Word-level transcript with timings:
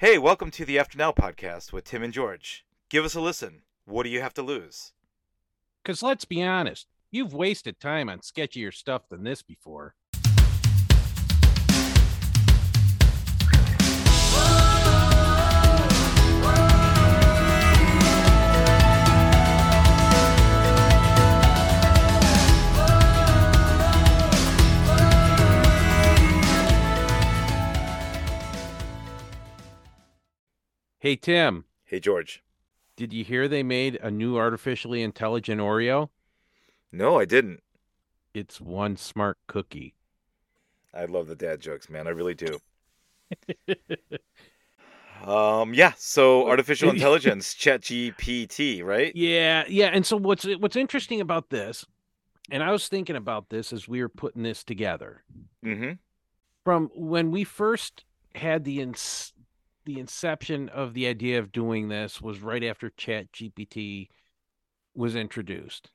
Hey, 0.00 0.16
welcome 0.16 0.50
to 0.52 0.64
the 0.64 0.78
After 0.78 0.96
Now 0.96 1.12
podcast 1.12 1.74
with 1.74 1.84
Tim 1.84 2.02
and 2.02 2.10
George. 2.10 2.64
Give 2.88 3.04
us 3.04 3.14
a 3.14 3.20
listen. 3.20 3.64
What 3.84 4.04
do 4.04 4.08
you 4.08 4.22
have 4.22 4.32
to 4.32 4.42
lose? 4.42 4.92
Because 5.82 6.02
let's 6.02 6.24
be 6.24 6.42
honest, 6.42 6.86
you've 7.10 7.34
wasted 7.34 7.78
time 7.78 8.08
on 8.08 8.20
sketchier 8.20 8.72
stuff 8.72 9.10
than 9.10 9.24
this 9.24 9.42
before. 9.42 9.96
Hey, 31.00 31.16
Tim, 31.16 31.64
Hey, 31.84 32.00
George. 32.00 32.42
did 32.94 33.12
you 33.12 33.24
hear 33.24 33.48
they 33.48 33.64
made 33.64 33.96
a 33.96 34.12
new 34.12 34.36
artificially 34.36 35.02
intelligent 35.02 35.60
Oreo? 35.60 36.10
No, 36.92 37.18
I 37.18 37.24
didn't. 37.24 37.62
It's 38.34 38.60
one 38.60 38.96
smart 38.96 39.38
cookie. 39.46 39.94
I 40.94 41.04
love 41.06 41.26
the 41.26 41.34
dad 41.34 41.60
jokes, 41.60 41.88
man. 41.90 42.06
I 42.06 42.10
really 42.10 42.34
do. 42.34 42.60
um, 45.24 45.74
yeah. 45.74 45.92
So 45.96 46.48
artificial 46.48 46.90
intelligence, 46.94 47.54
Chat 47.54 47.82
GPT, 47.82 48.82
right? 48.82 49.14
Yeah, 49.14 49.64
yeah. 49.68 49.86
And 49.86 50.04
so 50.06 50.16
what's 50.16 50.44
what's 50.58 50.76
interesting 50.76 51.20
about 51.20 51.50
this, 51.50 51.84
and 52.50 52.62
I 52.62 52.72
was 52.72 52.88
thinking 52.88 53.16
about 53.16 53.48
this 53.50 53.72
as 53.72 53.88
we 53.88 54.00
were 54.02 54.08
putting 54.08 54.42
this 54.42 54.64
together. 54.64 55.24
Mm-hmm. 55.64 55.92
From 56.64 56.90
when 56.94 57.30
we 57.30 57.44
first 57.44 58.04
had 58.34 58.64
the 58.64 58.80
ins- 58.80 59.32
the 59.84 59.98
inception 59.98 60.68
of 60.68 60.94
the 60.94 61.06
idea 61.06 61.38
of 61.38 61.52
doing 61.52 61.88
this 61.88 62.20
was 62.20 62.40
right 62.40 62.62
after 62.64 62.90
Chat 62.90 63.32
GPT 63.32 64.08
was 64.94 65.16
introduced. 65.16 65.90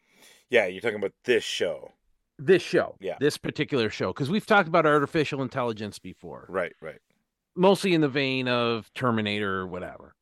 Yeah, 0.50 0.66
you're 0.68 0.82
talking 0.82 0.98
about 0.98 1.14
this 1.24 1.44
show. 1.44 1.92
This 2.38 2.62
show, 2.62 2.96
Yeah. 3.00 3.18
this 3.20 3.38
particular 3.38 3.90
show, 3.90 4.12
because 4.12 4.30
we've 4.30 4.46
talked 4.46 4.68
about 4.68 4.86
artificial 4.86 5.42
intelligence 5.42 6.00
before, 6.00 6.46
Right, 6.50 6.74
right. 6.82 7.00
mostly 7.56 7.94
in 7.94 8.02
the 8.02 8.10
vein 8.10 8.48
of 8.48 8.92
Terminator 8.94 9.60
or 9.62 9.68
whatever, 9.68 10.16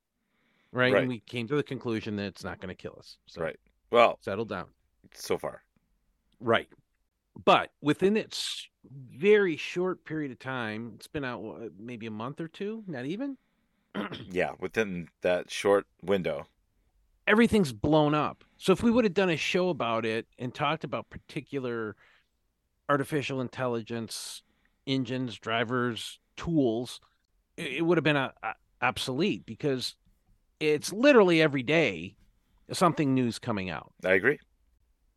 right? 0.72 0.94
Right. 0.94 1.02
And 1.02 1.10
we 1.10 1.20
came 1.22 1.48
to 1.48 1.56
the 1.56 1.64
conclusion 1.64 2.16
that 2.18 2.26
it's 2.26 2.44
not 2.44 2.60
going 2.60 2.70
to 2.70 2.80
kill 2.80 2.96
us. 3.00 3.18
So 3.26 3.42
Right. 3.42 3.60
Well, 3.92 4.20
settle 4.22 4.46
down. 4.46 4.70
so 5.14 5.38
far. 5.38 5.64
Right. 6.40 6.68
But 7.46 7.72
within 7.82 8.16
its 8.16 8.68
very 8.84 9.58
short 9.58 10.06
period 10.06 10.32
of 10.32 10.40
time, 10.40 10.94
it's 10.96 11.08
been 11.08 11.24
out 11.26 11.72
maybe 11.80 12.06
a 12.06 12.12
month 12.12 12.40
or 12.42 12.48
two, 12.48 12.84
not 12.88 13.06
even. 13.06 13.38
Yeah, 14.32 14.52
within 14.60 15.10
that 15.22 15.52
short 15.52 15.86
window. 16.02 16.48
Everything's 17.28 17.72
blown 17.72 18.14
up. 18.14 18.44
So 18.58 18.74
if 18.74 18.84
we 18.84 18.92
would 18.92 19.06
have 19.06 19.14
done 19.14 19.30
a 19.30 19.38
show 19.38 19.70
about 19.70 20.06
it 20.06 20.26
and 20.40 20.54
talked 20.54 20.84
about 20.84 21.10
particular 21.10 21.96
artificial 22.90 23.40
intelligence 23.42 24.42
engines, 24.86 25.38
drivers, 25.40 26.20
tools, 26.36 27.00
it, 27.56 27.86
would 27.86 27.98
have 27.98 28.04
been 28.04 28.18
a, 28.18 28.34
a- 28.44 28.56
obsolete 28.82 29.46
because 29.46 29.96
it's 30.60 30.92
literally 30.92 31.42
every 31.42 31.64
day 31.64 32.16
something 32.72 33.14
new's 33.14 33.40
coming 33.40 33.70
out. 33.70 33.94
I 34.04 34.14
agree. 34.14 34.40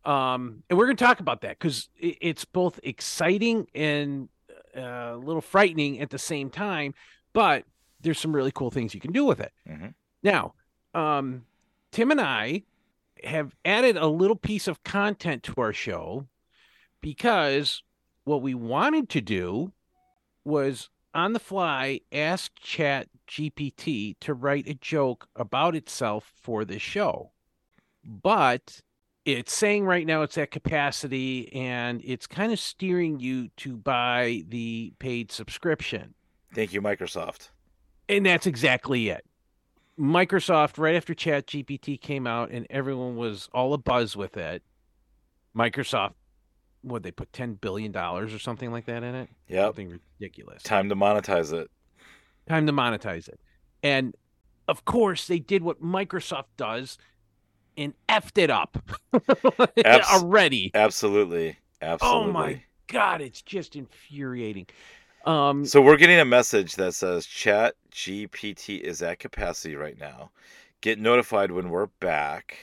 um 0.05 0.63
and 0.71 0.79
we're 0.79 0.87
going 0.87 0.97
to 0.97 1.05
talk 1.05 1.19
about 1.21 1.41
that 1.41 1.59
because 1.59 1.89
it's 1.99 2.45
both 2.45 2.79
exciting 2.85 3.67
and 3.75 4.29
uh, 4.77 5.15
a 5.15 5.17
little 5.17 5.41
frightening 5.41 6.01
at 6.01 6.11
the 6.11 6.19
same 6.19 6.51
time 6.51 6.95
but 7.33 7.65
there's 8.07 8.19
some 8.21 8.35
really 8.35 8.53
cool 8.53 8.71
things 8.71 8.95
you 8.95 9.01
can 9.01 9.13
do 9.13 9.25
with 9.25 9.41
it 9.41 9.53
Mhm. 9.69 9.93
now 10.23 10.55
um 10.95 11.45
tim 11.93 12.11
and 12.11 12.21
i 12.21 12.63
have 13.25 13.55
added 13.65 13.97
a 13.97 14.07
little 14.07 14.37
piece 14.37 14.69
of 14.69 14.83
content 14.85 15.43
to 15.43 15.55
our 15.59 15.73
show 15.73 16.27
because 17.01 17.83
what 18.25 18.43
we 18.43 18.55
wanted 18.55 19.09
to 19.11 19.21
do 19.21 19.73
was 20.45 20.89
on 21.15 21.33
the 21.33 21.39
fly 21.41 22.01
ask 22.13 22.53
chat 22.61 23.09
gpt 23.29 24.17
to 24.21 24.35
write 24.35 24.69
a 24.69 24.75
joke 24.75 25.29
about 25.35 25.75
itself 25.75 26.33
for 26.41 26.65
this 26.65 26.83
show 26.83 27.33
but 28.05 28.81
it's 29.25 29.53
saying 29.53 29.85
right 29.85 30.07
now 30.07 30.23
it's 30.23 30.39
at 30.39 30.53
capacity 30.53 31.53
and 31.53 32.01
it's 32.05 32.29
kind 32.29 32.53
of 32.53 32.61
steering 32.61 33.19
you 33.19 33.49
to 33.57 33.77
buy 33.77 34.45
the 34.47 34.93
paid 35.01 35.33
subscription. 35.33 36.15
Thank 36.55 36.73
you, 36.73 36.81
Microsoft. 36.81 37.49
And 38.09 38.27
that's 38.27 38.47
exactly 38.47 39.09
it. 39.09 39.25
Microsoft, 39.99 40.79
right 40.79 40.95
after 40.95 41.15
ChatGPT 41.15 42.01
came 42.01 42.27
out 42.27 42.51
and 42.51 42.67
everyone 42.69 43.17
was 43.17 43.49
all 43.53 43.77
abuzz 43.77 44.15
with 44.15 44.37
it, 44.37 44.63
Microsoft, 45.57 46.13
what 46.83 47.03
they 47.03 47.11
put 47.11 47.33
$10 47.33 47.61
billion 47.61 47.97
or 47.97 48.39
something 48.39 48.71
like 48.71 48.87
that 48.87 49.03
in 49.03 49.15
it? 49.15 49.29
Yep. 49.49 49.65
Something 49.67 50.01
ridiculous. 50.21 50.63
Time 50.63 50.89
to 50.91 50.97
monetize 50.97 51.53
it. 51.53 51.71
Time 52.49 52.67
to 52.67 52.73
monetize 52.73 53.29
it. 53.29 53.41
And 53.83 54.15
of 54.69 54.85
course, 54.85 55.27
they 55.27 55.39
did 55.39 55.63
what 55.63 55.83
Microsoft 55.83 56.45
does 56.57 56.99
and 57.77 57.95
effed 58.09 58.39
it 58.39 58.51
up 58.51 58.79
Abs- 59.85 60.09
already. 60.09 60.71
Absolutely. 60.75 61.59
Absolutely. 61.81 62.29
Oh 62.31 62.33
my 62.33 62.63
god, 62.87 63.21
it's 63.21 63.43
just 63.43 63.77
infuriating. 63.77 64.67
Um, 65.27 65.65
So 65.65 65.83
we're 65.83 65.97
getting 65.97 66.21
a 66.21 66.25
message 66.25 66.77
that 66.77 66.95
says 66.95 67.27
Chat 67.27 67.75
GPT 67.93 68.81
is 68.81 69.03
at 69.03 69.19
capacity 69.19 69.75
right 69.77 69.99
now. 69.99 70.31
Get 70.81 70.99
notified 71.01 71.51
when 71.53 71.71
we're 71.71 71.87
back. 72.01 72.59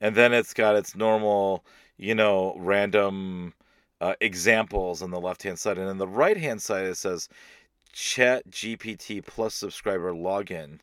And 0.00 0.14
then 0.16 0.32
it's 0.32 0.54
got 0.54 0.76
its 0.76 0.96
normal, 0.96 1.64
you 1.98 2.14
know, 2.14 2.54
random 2.58 3.54
uh, 4.00 4.14
examples 4.20 5.02
on 5.02 5.10
the 5.10 5.20
left 5.20 5.42
hand 5.42 5.58
side. 5.58 5.78
And 5.78 5.88
on 5.88 5.98
the 5.98 6.08
right 6.08 6.36
hand 6.36 6.62
side, 6.62 6.86
it 6.86 6.96
says 6.96 7.28
Chat 7.92 8.48
GPT 8.50 9.24
plus 9.26 9.54
subscriber 9.54 10.12
login. 10.12 10.80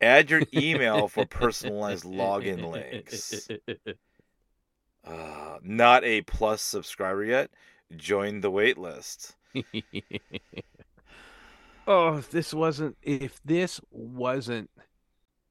Add 0.00 0.30
your 0.30 0.42
email 0.54 1.08
for 1.08 1.24
personalized 1.26 2.04
login 2.04 2.70
links. 2.70 3.48
Uh, 5.04 5.58
not 5.62 6.04
a 6.04 6.22
plus 6.22 6.62
subscriber 6.62 7.24
yet. 7.24 7.50
Join 7.96 8.40
the 8.40 8.50
wait 8.50 8.78
list. 8.78 9.36
oh, 11.86 12.16
if 12.18 12.30
this 12.30 12.52
wasn't 12.54 12.96
if 13.02 13.40
this 13.44 13.80
wasn't 13.90 14.70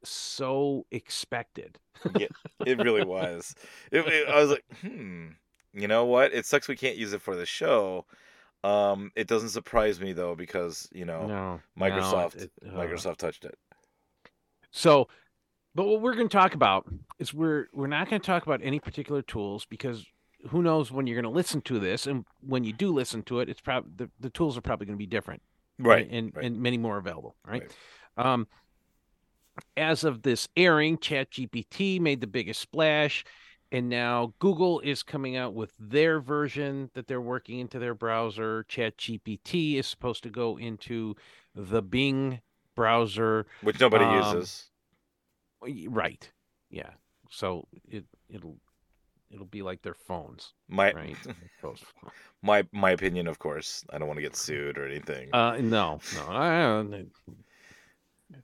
so 0.04 0.86
expected. 0.92 1.80
It 2.66 2.78
really 2.80 3.04
was. 3.06 3.56
It, 3.92 4.06
it- 4.08 4.28
I 4.28 4.40
was 4.40 4.52
like, 4.52 4.64
hmm. 4.82 5.28
You 5.74 5.88
know 5.88 6.06
what? 6.06 6.34
It 6.34 6.46
sucks 6.46 6.68
we 6.68 6.76
can't 6.76 6.98
use 6.98 7.14
it 7.14 7.22
for 7.22 7.36
the 7.36 7.46
show. 7.48 8.06
Um, 8.64 9.12
it 9.16 9.28
doesn't 9.28 9.50
surprise 9.50 10.00
me 10.00 10.14
though 10.14 10.36
because 10.36 10.88
you 10.94 11.04
know 11.06 11.26
no, 11.28 11.62
Microsoft 11.78 12.36
no, 12.38 12.44
it- 12.44 12.52
uh, 12.66 12.72
Microsoft 12.72 13.18
touched 13.18 13.44
it. 13.46 13.58
So, 14.72 15.08
but 15.76 15.86
what 15.86 16.02
we're 16.02 16.16
going 16.16 16.30
to 16.30 16.38
talk 16.38 16.54
about 16.54 16.86
is 17.20 17.34
we're 17.34 17.68
we're 17.74 17.88
not 17.88 18.10
going 18.10 18.22
to 18.22 18.26
talk 18.26 18.44
about 18.46 18.62
any 18.64 18.80
particular 18.80 19.22
tools 19.22 19.66
because 19.66 20.06
who 20.50 20.62
knows 20.62 20.92
when 20.92 21.08
you're 21.08 21.20
going 21.22 21.32
to 21.32 21.38
listen 21.38 21.62
to 21.62 21.80
this, 21.80 22.08
and 22.08 22.26
when 22.42 22.64
you 22.64 22.74
do 22.74 22.94
listen 22.94 23.24
to 23.24 23.40
it, 23.40 23.50
it's 23.50 23.62
probably 23.62 23.92
the, 23.96 24.10
the 24.20 24.30
tools 24.30 24.58
are 24.58 24.62
probably 24.62 24.86
going 24.86 24.98
to 24.98 25.02
be 25.02 25.06
different. 25.08 25.42
Right. 25.80 26.08
and 26.10 26.32
right. 26.36 26.46
and 26.46 26.62
many 26.62 26.78
more 26.78 26.98
available 26.98 27.36
right, 27.48 27.64
um 28.16 28.48
as 29.76 30.04
of 30.04 30.22
this 30.22 30.48
airing 30.56 30.98
ChatGPT 30.98 32.00
made 32.00 32.22
the 32.22 32.28
biggest 32.28 32.60
splash 32.60 33.26
and 33.72 33.90
now 33.90 34.34
google 34.40 34.82
is 34.82 35.02
coming 35.02 35.36
out 35.36 35.56
with 35.56 35.74
their 35.80 36.20
version 36.20 36.92
that 36.94 37.08
they're 37.08 37.22
working 37.22 37.60
into 37.60 37.80
their 37.80 37.96
browser 37.96 38.66
ChatGPT 38.70 39.80
is 39.80 39.88
supposed 39.88 40.22
to 40.24 40.30
go 40.30 40.58
into 40.60 41.16
the 41.56 41.82
bing 41.82 42.40
browser 42.76 43.48
Which 43.62 43.80
nobody 43.80 44.06
um, 44.06 44.36
uses. 44.36 44.70
Right 45.90 46.30
yeah 46.70 46.92
so 47.32 47.68
it 47.90 48.06
it'll 48.30 48.58
it'll 49.34 49.46
be 49.46 49.62
like 49.62 49.82
their 49.82 49.96
phones 49.96 50.54
My 50.68 50.92
right 50.92 51.18
my 52.44 52.64
my 52.72 52.92
opinion, 52.92 53.28
of 53.28 53.40
course. 53.40 53.84
I 53.90 53.98
don't 53.98 54.08
want 54.08 54.18
to 54.18 54.22
get 54.22 54.36
sued 54.36 54.78
or 54.78 54.86
anything. 54.86 55.30
Uh, 55.34 55.58
no, 55.60 56.00
no. 56.16 56.22
I, 56.30 57.06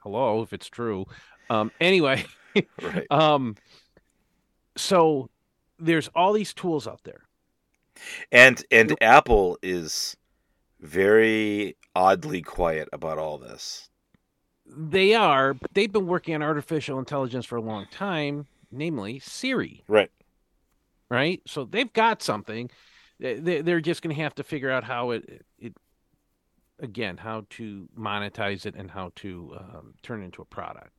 hello, 0.01 0.41
if 0.41 0.53
it's 0.53 0.69
true. 0.69 1.05
Um, 1.49 1.71
anyway, 1.79 2.25
right. 2.81 3.05
um, 3.11 3.55
so 4.77 5.29
there's 5.77 6.09
all 6.15 6.33
these 6.33 6.53
tools 6.53 6.87
out 6.87 7.01
there. 7.03 7.23
And 8.31 8.63
and 8.71 8.95
Apple 9.01 9.57
is 9.61 10.15
very 10.79 11.75
oddly 11.95 12.41
quiet 12.41 12.87
about 12.93 13.17
all 13.17 13.37
this. 13.37 13.89
They 14.65 15.13
are, 15.13 15.53
but 15.53 15.73
they've 15.73 15.91
been 15.91 16.07
working 16.07 16.35
on 16.35 16.43
artificial 16.43 16.99
intelligence 16.99 17.45
for 17.45 17.57
a 17.57 17.61
long 17.61 17.87
time, 17.91 18.45
namely 18.71 19.19
Siri, 19.19 19.83
Right. 19.87 20.11
Right? 21.09 21.41
So 21.47 21.65
they've 21.65 21.91
got 21.91 22.21
something. 22.21 22.69
They- 23.19 23.39
they- 23.39 23.61
They're 23.61 23.81
just 23.81 24.01
going 24.01 24.15
to 24.15 24.21
have 24.21 24.35
to 24.35 24.43
figure 24.43 24.71
out 24.71 24.83
how 24.83 25.11
it 25.11 25.45
it 25.57 25.75
again 26.79 27.17
how 27.17 27.45
to 27.49 27.89
monetize 27.97 28.65
it 28.65 28.75
and 28.75 28.89
how 28.89 29.11
to 29.15 29.55
um, 29.59 29.93
turn 30.01 30.21
it 30.21 30.25
into 30.25 30.41
a 30.41 30.45
product. 30.45 30.91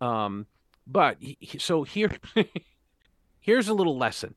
Um, 0.00 0.46
but 0.86 1.18
so 1.58 1.82
here, 1.84 2.10
here's 3.40 3.68
a 3.68 3.74
little 3.74 3.96
lesson, 3.96 4.34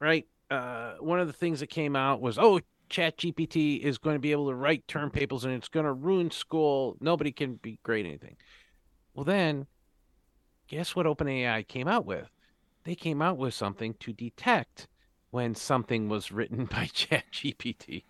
right? 0.00 0.26
Uh, 0.50 0.94
one 1.00 1.20
of 1.20 1.26
the 1.26 1.32
things 1.32 1.60
that 1.60 1.68
came 1.68 1.94
out 1.96 2.20
was, 2.20 2.38
oh, 2.38 2.60
Chat 2.88 3.16
GPT 3.18 3.80
is 3.80 3.98
going 3.98 4.14
to 4.14 4.20
be 4.20 4.32
able 4.32 4.48
to 4.48 4.54
write 4.54 4.86
term 4.88 5.10
papers 5.10 5.44
and 5.44 5.54
it's 5.54 5.68
going 5.68 5.86
to 5.86 5.92
ruin 5.92 6.30
school. 6.30 6.96
Nobody 7.00 7.32
can 7.32 7.54
be 7.56 7.78
great 7.82 8.06
anything. 8.06 8.36
Well, 9.14 9.24
then, 9.24 9.66
guess 10.68 10.94
what 10.94 11.06
OpenAI 11.06 11.66
came 11.66 11.88
out 11.88 12.04
with? 12.06 12.28
They 12.84 12.94
came 12.94 13.22
out 13.22 13.38
with 13.38 13.54
something 13.54 13.94
to 14.00 14.12
detect 14.12 14.88
when 15.30 15.54
something 15.54 16.08
was 16.08 16.30
written 16.30 16.64
by 16.70 16.86
Chat 16.92 17.24
GPT. 17.32 18.04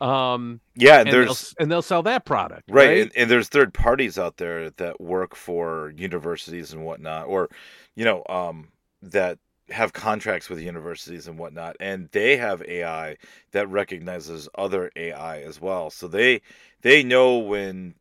Um, 0.00 0.60
yeah, 0.76 1.00
and, 1.00 1.08
and 1.08 1.14
there's 1.14 1.54
they'll, 1.58 1.62
and 1.62 1.72
they'll 1.72 1.82
sell 1.82 2.02
that 2.04 2.24
product, 2.24 2.70
right, 2.70 2.86
right? 2.86 3.02
And, 3.02 3.12
and 3.16 3.30
there's 3.30 3.48
third 3.48 3.74
parties 3.74 4.18
out 4.18 4.36
there 4.36 4.70
that 4.70 5.00
work 5.00 5.34
for 5.34 5.92
universities 5.96 6.72
and 6.72 6.84
whatnot, 6.84 7.26
or 7.26 7.48
you 7.96 8.04
know, 8.04 8.22
um, 8.28 8.68
that 9.02 9.38
have 9.70 9.92
contracts 9.92 10.48
with 10.48 10.60
universities 10.60 11.26
and 11.26 11.38
whatnot, 11.38 11.76
and 11.80 12.08
they 12.12 12.36
have 12.36 12.62
AI 12.62 13.16
that 13.50 13.68
recognizes 13.68 14.48
other 14.54 14.90
AI 14.96 15.40
as 15.40 15.60
well. 15.60 15.90
So 15.90 16.06
they 16.06 16.42
they 16.82 17.02
know 17.02 17.38
when 17.38 17.94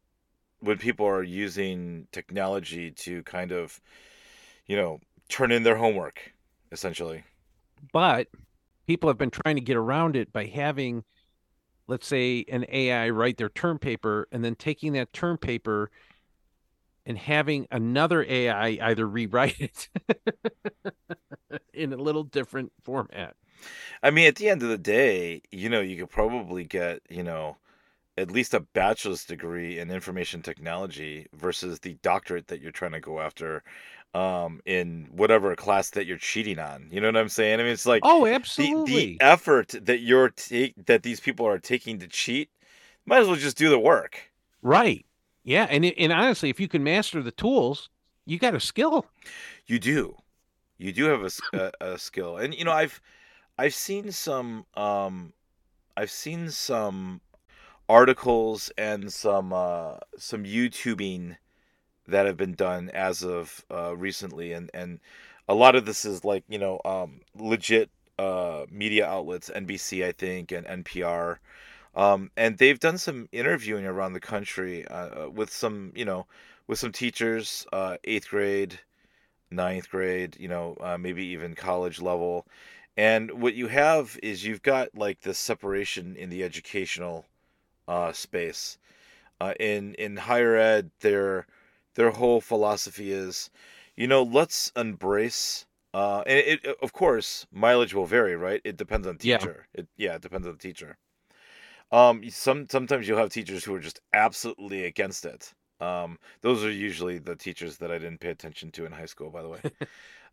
when 0.59 0.77
people 0.77 1.05
are 1.05 1.23
using 1.23 2.07
technology 2.11 2.91
to 2.91 3.23
kind 3.23 3.51
of, 3.51 3.79
you 4.65 4.75
know, 4.75 5.00
turn 5.29 5.51
in 5.51 5.63
their 5.63 5.77
homework, 5.77 6.33
essentially. 6.71 7.24
But 7.94 8.27
people 8.88 9.09
have 9.09 9.18
been 9.18 9.31
trying 9.31 9.56
to 9.56 9.62
get 9.62 9.77
around 9.77 10.15
it 10.15 10.31
by 10.31 10.45
having, 10.45 11.03
let's 11.88 12.07
say, 12.07 12.45
an 12.50 12.65
AI 12.69 13.09
write 13.09 13.38
their 13.38 13.50
term 13.50 13.79
paper 13.79 14.27
and 14.31 14.44
then 14.44 14.56
taking 14.56 14.94
that 14.94 15.13
term 15.13 15.38
paper 15.38 15.91
and 17.06 17.18
having 17.18 17.68
another 17.71 18.25
AI 18.27 18.77
either 18.81 19.07
rewrite 19.07 19.59
it 19.62 19.89
in 21.74 21.94
a 21.94 21.97
little 21.97 22.24
different 22.24 22.71
format. 22.83 23.35
I 24.03 24.12
mean, 24.12 24.27
at 24.27 24.35
the 24.35 24.50
end 24.50 24.62
of 24.62 24.69
the 24.69 24.77
day, 24.77 25.41
you 25.51 25.69
know, 25.69 25.81
you 25.81 25.97
could 25.97 26.09
probably 26.09 26.65
get, 26.65 27.01
you 27.09 27.24
know, 27.24 27.57
at 28.18 28.31
least 28.31 28.53
a 28.53 28.59
bachelor's 28.59 29.25
degree 29.25 29.79
in 29.79 29.91
information 29.91 30.41
technology 30.41 31.27
versus 31.33 31.79
the 31.79 31.95
doctorate 32.01 32.47
that 32.47 32.62
you're 32.62 32.71
trying 32.71 32.91
to 32.91 33.00
go 33.00 33.19
after 33.19 33.63
um 34.17 34.59
in 34.65 35.07
whatever 35.11 35.55
class 35.55 35.91
that 35.91 36.05
you're 36.05 36.17
cheating 36.17 36.57
on 36.57 36.87
you 36.91 36.99
know 36.99 37.07
what 37.07 37.17
i'm 37.17 37.29
saying? 37.29 37.59
I 37.59 37.63
mean 37.63 37.71
it's 37.71 37.85
like 37.85 38.01
oh 38.03 38.25
the, 38.25 38.33
absolutely. 38.33 39.17
the 39.17 39.21
effort 39.21 39.75
that 39.81 39.99
you're 39.99 40.29
take 40.29 40.85
that 40.85 41.03
these 41.03 41.19
people 41.19 41.45
are 41.45 41.59
taking 41.59 41.99
to 41.99 42.07
cheat 42.07 42.49
might 43.05 43.19
as 43.21 43.27
well 43.27 43.35
just 43.35 43.57
do 43.57 43.69
the 43.69 43.79
work. 43.79 44.31
Right. 44.61 45.05
Yeah 45.43 45.67
and 45.69 45.85
and 45.85 46.11
honestly 46.11 46.49
if 46.49 46.59
you 46.59 46.67
can 46.67 46.83
master 46.83 47.21
the 47.21 47.31
tools 47.31 47.89
you 48.25 48.39
got 48.39 48.55
a 48.55 48.59
skill. 48.59 49.05
You 49.67 49.79
do. 49.79 50.17
You 50.77 50.91
do 50.91 51.05
have 51.05 51.23
a, 51.23 51.57
a, 51.57 51.93
a 51.93 51.97
skill. 51.97 52.37
And 52.37 52.53
you 52.53 52.63
know 52.63 52.71
i've 52.71 52.99
i've 53.57 53.73
seen 53.73 54.11
some 54.11 54.65
um 54.75 55.33
i've 55.95 56.11
seen 56.11 56.49
some 56.49 57.21
articles 57.89 58.71
and 58.77 59.11
some 59.11 59.53
uh, 59.53 59.97
some 60.17 60.43
YouTubing 60.43 61.37
that 62.07 62.25
have 62.25 62.38
been 62.38 62.54
done 62.54 62.89
as 62.89 63.24
of 63.24 63.63
uh, 63.71 63.95
recently, 63.95 64.54
and 64.54 64.69
and 64.74 65.00
a 65.48 65.54
lot 65.54 65.75
of 65.75 65.86
this 65.86 66.06
is 66.06 66.24
like 66.24 66.44
you 66.50 66.59
know 66.59 66.80
um, 66.86 67.21
legit 67.36 67.89
uh, 68.19 68.65
media 68.71 69.07
outlets, 69.07 69.50
NBC 69.54 70.06
I 70.06 70.12
think, 70.12 70.51
and 70.51 70.65
NPR, 70.86 71.38
um, 71.95 72.31
and 72.38 72.57
they've 72.57 72.80
done 72.80 72.98
some 72.98 73.30
interviewing 73.31 73.86
around 73.86 74.13
the 74.13 74.19
country 74.19 74.88
uh, 74.88 75.30
with 75.30 75.51
some 75.51 75.92
you 75.95 76.06
know 76.06 76.25
with 76.68 76.80
some 76.80 76.92
teachers, 76.92 77.65
uh, 77.71 77.98
eighth 78.04 78.30
grade, 78.30 78.80
ninth 79.51 79.89
grade, 79.89 80.38
you 80.39 80.48
know 80.48 80.77
uh, 80.81 80.98
maybe 80.98 81.25
even 81.27 81.56
college 81.56 82.01
level. 82.01 82.45
And 82.98 83.42
what 83.42 83.53
you 83.53 83.68
have 83.68 84.18
is 84.24 84.44
you've 84.44 84.63
got 84.63 84.95
like 84.95 85.21
this 85.21 85.38
separation 85.38 86.15
in 86.15 86.30
the 86.31 86.44
educational 86.44 87.25
uh, 87.88 88.12
space. 88.12 88.77
Uh, 89.39 89.53
in 89.60 89.94
in 89.95 90.18
higher 90.18 90.56
ed, 90.56 90.89
their 91.01 91.45
their 91.97 92.11
whole 92.11 92.39
philosophy 92.39 93.11
is, 93.11 93.49
you 93.95 94.07
know, 94.07 94.23
let's 94.23 94.71
embrace. 94.75 95.65
Uh, 95.94 96.23
and 96.25 96.39
it, 96.39 96.65
it, 96.65 96.77
of 96.81 96.94
course, 96.94 97.45
mileage 97.51 97.94
will 97.94 98.05
vary, 98.05 98.35
right? 98.35 98.61
It 98.63 98.77
depends 98.77 99.07
on 99.07 99.17
teacher. 99.17 99.67
Yeah. 99.73 99.81
It 99.81 99.88
yeah, 99.97 100.15
it 100.15 100.21
depends 100.21 100.47
on 100.47 100.53
the 100.53 100.59
teacher. 100.59 100.97
Um, 101.91 102.29
some 102.29 102.67
sometimes 102.69 103.07
you'll 103.07 103.17
have 103.17 103.31
teachers 103.31 103.63
who 103.63 103.75
are 103.75 103.79
just 103.79 103.99
absolutely 104.13 104.85
against 104.85 105.25
it. 105.25 105.53
Um, 105.81 106.17
those 106.41 106.63
are 106.63 106.71
usually 106.71 107.17
the 107.17 107.35
teachers 107.35 107.77
that 107.77 107.91
I 107.91 107.97
didn't 107.97 108.19
pay 108.19 108.29
attention 108.29 108.71
to 108.71 108.85
in 108.85 108.91
high 108.91 109.05
school, 109.05 109.29
by 109.29 109.41
the 109.41 109.50
way. 109.50 109.59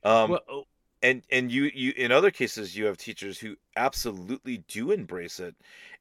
Um, 0.07 0.33
well, 0.33 0.41
oh 0.51 0.65
and 1.05 1.23
and 1.31 1.53
you 1.53 1.71
you 1.75 1.93
in 1.97 2.11
other 2.11 2.31
cases 2.31 2.77
you 2.77 2.87
have 2.87 2.97
teachers 2.97 3.39
who 3.39 3.57
absolutely 3.77 4.59
do 4.69 4.91
embrace 4.91 5.39
it 5.39 5.55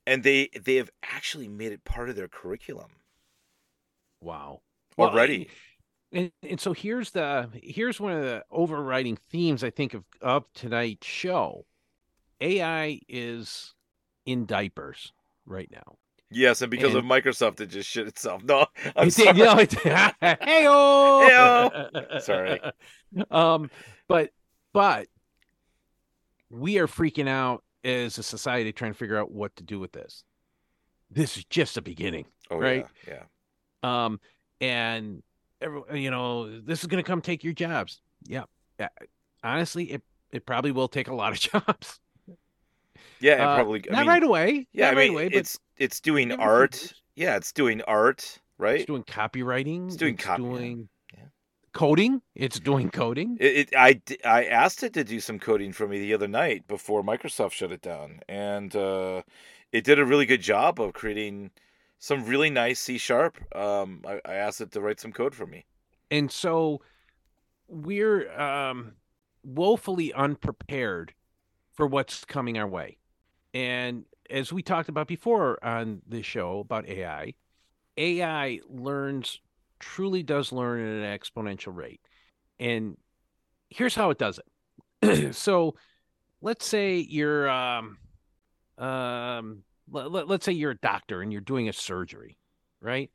and 0.07 0.23
they 0.23 0.49
they 0.63 0.75
have 0.75 0.89
actually 1.03 1.47
made 1.47 1.73
it 1.73 1.83
part 1.83 2.09
of 2.09 2.15
their 2.15 2.27
curriculum 2.27 2.91
wow 4.21 4.61
already 4.97 5.49
well, 6.11 6.21
and, 6.23 6.31
and 6.47 6.59
so 6.59 6.73
here's 6.73 7.11
the 7.11 7.49
here's 7.61 7.99
one 7.99 8.11
of 8.11 8.23
the 8.23 8.43
overriding 8.51 9.17
themes 9.31 9.63
i 9.63 9.69
think 9.69 9.93
of 9.93 10.03
of 10.21 10.45
tonight's 10.53 11.07
show 11.07 11.65
ai 12.41 12.99
is 13.07 13.73
in 14.25 14.45
diapers 14.45 15.11
right 15.45 15.69
now 15.71 15.97
Yes, 16.35 16.61
and 16.61 16.71
because 16.71 16.95
and, 16.95 16.99
of 16.99 17.05
Microsoft, 17.05 17.61
it 17.61 17.67
just 17.67 17.89
shit 17.89 18.07
itself. 18.07 18.43
No, 18.53 18.65
I'm 18.95 19.07
it 19.07 19.11
sorry. 19.11 19.33
Did, 19.33 19.37
you 19.37 19.45
know, 19.45 19.57
it, 19.59 19.73
hey-o! 20.41 21.89
Hey-o! 21.91 22.19
Sorry. 22.19 22.59
Um, 23.29 23.69
but 24.07 24.31
but 24.73 25.07
we 26.49 26.79
are 26.79 26.87
freaking 26.87 27.27
out 27.27 27.63
as 27.83 28.17
a 28.17 28.23
society 28.23 28.71
trying 28.71 28.93
to 28.93 28.97
figure 28.97 29.17
out 29.17 29.31
what 29.31 29.55
to 29.57 29.63
do 29.63 29.79
with 29.79 29.91
this. 29.91 30.23
This 31.09 31.37
is 31.37 31.45
just 31.45 31.75
the 31.75 31.81
beginning, 31.81 32.25
oh, 32.49 32.57
right? 32.57 32.87
Yeah, 33.07 33.23
yeah. 33.83 34.05
Um, 34.05 34.19
and 34.63 35.21
every, 35.61 36.01
you 36.01 36.09
know, 36.09 36.59
this 36.61 36.81
is 36.81 36.87
going 36.87 37.03
to 37.03 37.07
come 37.07 37.21
take 37.21 37.43
your 37.43 37.53
jobs. 37.53 38.01
Yeah. 38.25 38.43
yeah. 38.79 38.89
Honestly, 39.43 39.85
it 39.85 40.01
it 40.31 40.45
probably 40.45 40.71
will 40.71 40.87
take 40.87 41.09
a 41.09 41.13
lot 41.13 41.33
of 41.33 41.39
jobs. 41.51 41.99
Yeah, 43.19 43.49
uh, 43.49 43.55
probably. 43.55 43.83
I 43.89 43.93
not 43.93 43.99
mean, 43.99 44.07
right 44.07 44.23
away. 44.23 44.67
Yeah, 44.73 44.87
I 44.87 44.89
mean, 44.91 44.97
right 44.97 45.09
away, 45.11 45.29
it's 45.31 45.59
it's 45.77 45.99
doing 45.99 46.31
art. 46.31 46.93
Yeah, 47.15 47.35
it's 47.35 47.51
doing 47.51 47.81
art, 47.83 48.39
right? 48.57 48.77
It's 48.77 48.85
doing 48.85 49.03
copywriting. 49.03 49.87
It's 49.87 49.95
doing 49.95 50.15
it's 50.15 50.23
copy. 50.23 50.43
Doing 50.43 50.89
coding. 51.73 52.21
It's 52.35 52.59
doing 52.59 52.89
coding. 52.89 53.37
It, 53.39 53.57
it, 53.57 53.75
I, 53.75 54.01
I 54.23 54.45
asked 54.45 54.83
it 54.83 54.93
to 54.93 55.03
do 55.03 55.19
some 55.19 55.39
coding 55.39 55.73
for 55.73 55.87
me 55.87 55.99
the 55.99 56.13
other 56.13 56.27
night 56.27 56.67
before 56.67 57.03
Microsoft 57.03 57.51
shut 57.51 57.71
it 57.71 57.81
down, 57.81 58.21
and 58.29 58.75
uh, 58.75 59.23
it 59.71 59.83
did 59.83 59.99
a 59.99 60.05
really 60.05 60.25
good 60.25 60.41
job 60.41 60.79
of 60.79 60.93
creating 60.93 61.51
some 62.03 62.25
really 62.25 62.49
nice 62.49 62.81
C 62.81 62.97
sharp. 62.97 63.37
Um, 63.55 64.01
I, 64.05 64.19
I, 64.25 64.33
asked 64.33 64.59
it 64.59 64.73
to 64.73 64.81
write 64.81 64.99
some 64.99 65.13
code 65.13 65.33
for 65.33 65.47
me, 65.47 65.63
and 66.11 66.29
so 66.29 66.81
we're 67.69 68.29
um, 68.37 68.95
woefully 69.41 70.11
unprepared 70.11 71.13
for 71.71 71.87
what's 71.87 72.25
coming 72.25 72.57
our 72.57 72.67
way. 72.67 72.97
And 73.53 74.03
as 74.29 74.51
we 74.51 74.61
talked 74.61 74.89
about 74.89 75.07
before 75.07 75.63
on 75.63 76.01
this 76.05 76.25
show 76.25 76.59
about 76.59 76.89
AI, 76.89 77.35
AI 77.95 78.59
learns 78.67 79.39
truly 79.79 80.23
does 80.23 80.51
learn 80.51 80.81
at 80.81 81.09
an 81.09 81.17
exponential 81.17 81.73
rate. 81.73 82.01
And 82.59 82.97
here's 83.69 83.95
how 83.95 84.09
it 84.09 84.17
does 84.17 84.41
it. 85.01 85.35
so 85.35 85.75
let's 86.41 86.65
say 86.65 86.97
you're 86.97 87.49
um 87.49 87.97
um 88.77 89.63
let, 89.93 90.27
let's 90.27 90.45
say 90.45 90.51
you're 90.51 90.71
a 90.71 90.77
doctor 90.77 91.21
and 91.21 91.31
you're 91.31 91.41
doing 91.41 91.69
a 91.69 91.73
surgery, 91.73 92.37
right? 92.81 93.09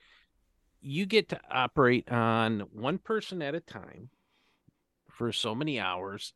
You 0.81 1.07
get 1.07 1.31
to 1.31 1.41
operate 1.51 2.11
on 2.11 2.61
one 2.73 2.99
person 2.99 3.43
at 3.43 3.55
a 3.55 3.61
time 3.61 4.11
for 5.11 5.33
so 5.33 5.55
many 5.55 5.81
hours 5.81 6.33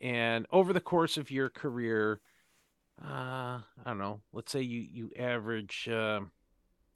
and 0.00 0.46
over 0.52 0.72
the 0.72 0.80
course 0.80 1.16
of 1.16 1.30
your 1.30 1.48
career 1.48 2.20
uh 3.02 3.58
i 3.58 3.62
don't 3.84 3.98
know 3.98 4.20
let's 4.32 4.52
say 4.52 4.62
you 4.62 4.86
you 4.88 5.10
average 5.18 5.88
uh, 5.88 6.20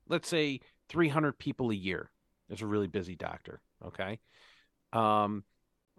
let's 0.09 0.29
say 0.29 0.61
300 0.89 1.39
people 1.39 1.71
a 1.71 1.75
year 1.75 2.11
is 2.49 2.63
a 2.63 2.67
really 2.67 2.87
busy 2.87 3.15
doctor. 3.15 3.61
Okay. 3.85 4.19
Um, 4.93 5.45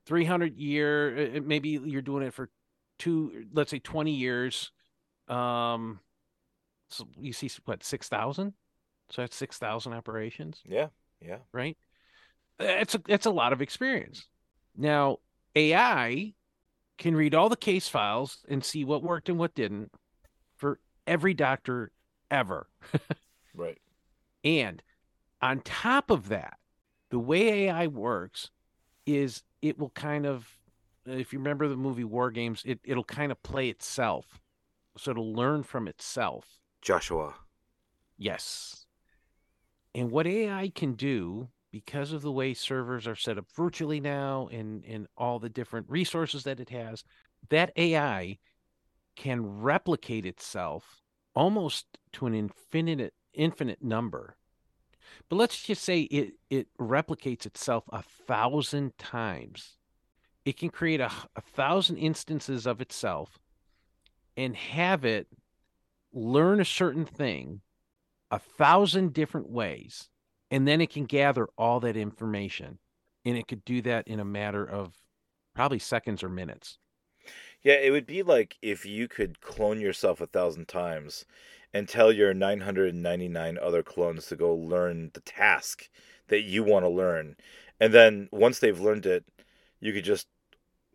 300 0.06 0.58
year, 0.58 1.42
maybe 1.44 1.70
you're 1.70 2.02
doing 2.02 2.24
it 2.24 2.34
for 2.34 2.50
two, 2.98 3.46
let's 3.54 3.72
say 3.72 3.80
20 3.80 4.12
years. 4.12 4.72
Um, 5.28 6.00
so 6.90 7.08
you 7.20 7.34
see 7.34 7.50
what, 7.66 7.84
6,000? 7.84 8.54
So 9.10 9.22
that's 9.22 9.36
6,000 9.36 9.94
operations. 9.94 10.62
Yeah. 10.66 10.88
Yeah. 11.22 11.38
Right. 11.52 11.78
It's 12.60 12.96
a, 12.96 13.02
it's 13.08 13.26
a 13.26 13.32
lot 13.32 13.54
of 13.54 13.62
experience. 13.62 14.28
Now, 14.78 15.18
AI 15.56 16.34
can 16.98 17.16
read 17.16 17.34
all 17.34 17.50
the 17.50 17.56
case 17.56 17.88
files 17.88 18.40
and 18.50 18.64
see 18.64 18.84
what 18.84 19.04
worked 19.04 19.30
and 19.30 19.40
what 19.40 19.56
didn't 19.56 19.92
for 20.58 20.80
every 21.08 21.34
doctor 21.34 21.92
ever. 22.30 22.68
Right. 23.56 23.78
And 24.44 24.82
on 25.42 25.62
top 25.62 26.10
of 26.12 26.30
that, 26.30 26.58
the 27.10 27.20
way 27.20 27.66
AI 27.66 27.88
works 27.88 28.52
is 29.06 29.44
it 29.62 29.78
will 29.78 29.90
kind 29.90 30.26
of, 30.26 30.48
if 31.06 31.34
you 31.34 31.40
remember 31.40 31.68
the 31.68 31.76
movie 31.76 32.04
War 32.04 32.32
Games, 32.32 32.62
it, 32.66 32.80
it'll 32.84 33.04
kind 33.04 33.32
of 33.32 33.42
play 33.44 33.70
itself. 33.70 34.26
So 34.98 35.12
it'll 35.12 35.34
learn 35.34 35.64
from 35.64 35.88
itself. 35.88 36.46
Joshua. 36.82 37.36
Yes. 38.18 38.86
And 39.96 40.12
what 40.12 40.28
AI 40.28 40.72
can 40.74 40.94
do, 40.94 41.50
because 41.72 42.12
of 42.12 42.22
the 42.22 42.32
way 42.32 42.54
servers 42.54 43.08
are 43.08 43.16
set 43.16 43.38
up 43.38 43.46
virtually 43.56 44.00
now 44.00 44.50
and, 44.52 44.84
and 44.86 45.08
all 45.18 45.40
the 45.40 45.50
different 45.50 45.90
resources 45.90 46.44
that 46.44 46.60
it 46.60 46.70
has, 46.70 47.04
that 47.50 47.72
AI 47.76 48.38
can 49.16 49.62
replicate 49.62 50.26
itself 50.26 51.02
almost 51.36 51.86
to 52.14 52.26
an 52.26 52.34
infinite 52.34 53.14
infinite 53.34 53.84
number. 53.84 54.36
But 55.30 55.38
let's 55.38 55.62
just 55.62 55.84
say 55.84 56.02
it 56.02 56.34
it 56.50 56.68
replicates 56.80 57.46
itself 57.46 57.84
a 57.92 58.02
thousand 58.02 58.98
times. 58.98 59.78
It 60.46 60.58
can 60.58 60.70
create 60.70 61.02
a, 61.02 61.12
a 61.36 61.42
thousand 61.42 61.98
instances 61.98 62.66
of 62.66 62.82
itself 62.82 63.38
and 64.38 64.56
have 64.56 65.06
it 65.06 65.28
learn 66.14 66.60
a 66.60 66.66
certain 66.66 67.06
thing 67.06 67.62
a 68.32 68.40
thousand 68.40 69.14
different 69.14 69.50
ways. 69.50 70.10
And 70.52 70.68
then 70.68 70.82
it 70.82 70.90
can 70.92 71.06
gather 71.06 71.48
all 71.58 71.80
that 71.82 71.98
information. 71.98 72.80
And 73.26 73.38
it 73.38 73.48
could 73.48 73.66
do 73.66 73.82
that 73.84 74.08
in 74.08 74.20
a 74.20 74.26
matter 74.26 74.64
of 74.64 74.94
probably 75.54 75.80
seconds 75.80 76.24
or 76.24 76.30
minutes. 76.30 76.78
Yeah, 77.62 77.74
it 77.74 77.92
would 77.92 78.06
be 78.06 78.24
like 78.24 78.58
if 78.62 78.86
you 78.86 79.08
could 79.08 79.42
clone 79.42 79.82
yourself 79.82 80.22
a 80.22 80.28
thousand 80.28 80.68
times 80.68 81.26
and 81.74 81.88
tell 81.88 82.12
your 82.12 82.34
999 82.34 83.58
other 83.62 83.84
clones 83.84 84.28
to 84.28 84.36
go 84.36 84.54
learn 84.54 85.12
the 85.14 85.22
task 85.22 85.90
that 86.30 86.42
you 86.42 86.64
want 86.64 86.86
to 86.86 86.90
learn. 86.90 87.36
And 87.80 87.94
then 87.94 88.30
once 88.32 88.60
they've 88.60 88.80
learned 88.80 89.06
it, 89.06 89.26
you 89.80 89.94
could 89.94 90.06
just 90.06 90.28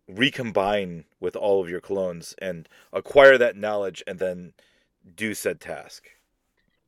recombine 0.09 1.05
with 1.21 1.37
all 1.37 1.63
of 1.63 1.69
your 1.69 1.81
clones 1.81 2.35
and 2.39 2.69
acquire 2.93 3.39
that 3.39 3.57
knowledge 3.57 4.03
and 4.07 4.19
then 4.19 4.53
do 5.15 5.35
said 5.35 5.61
task. 5.61 6.09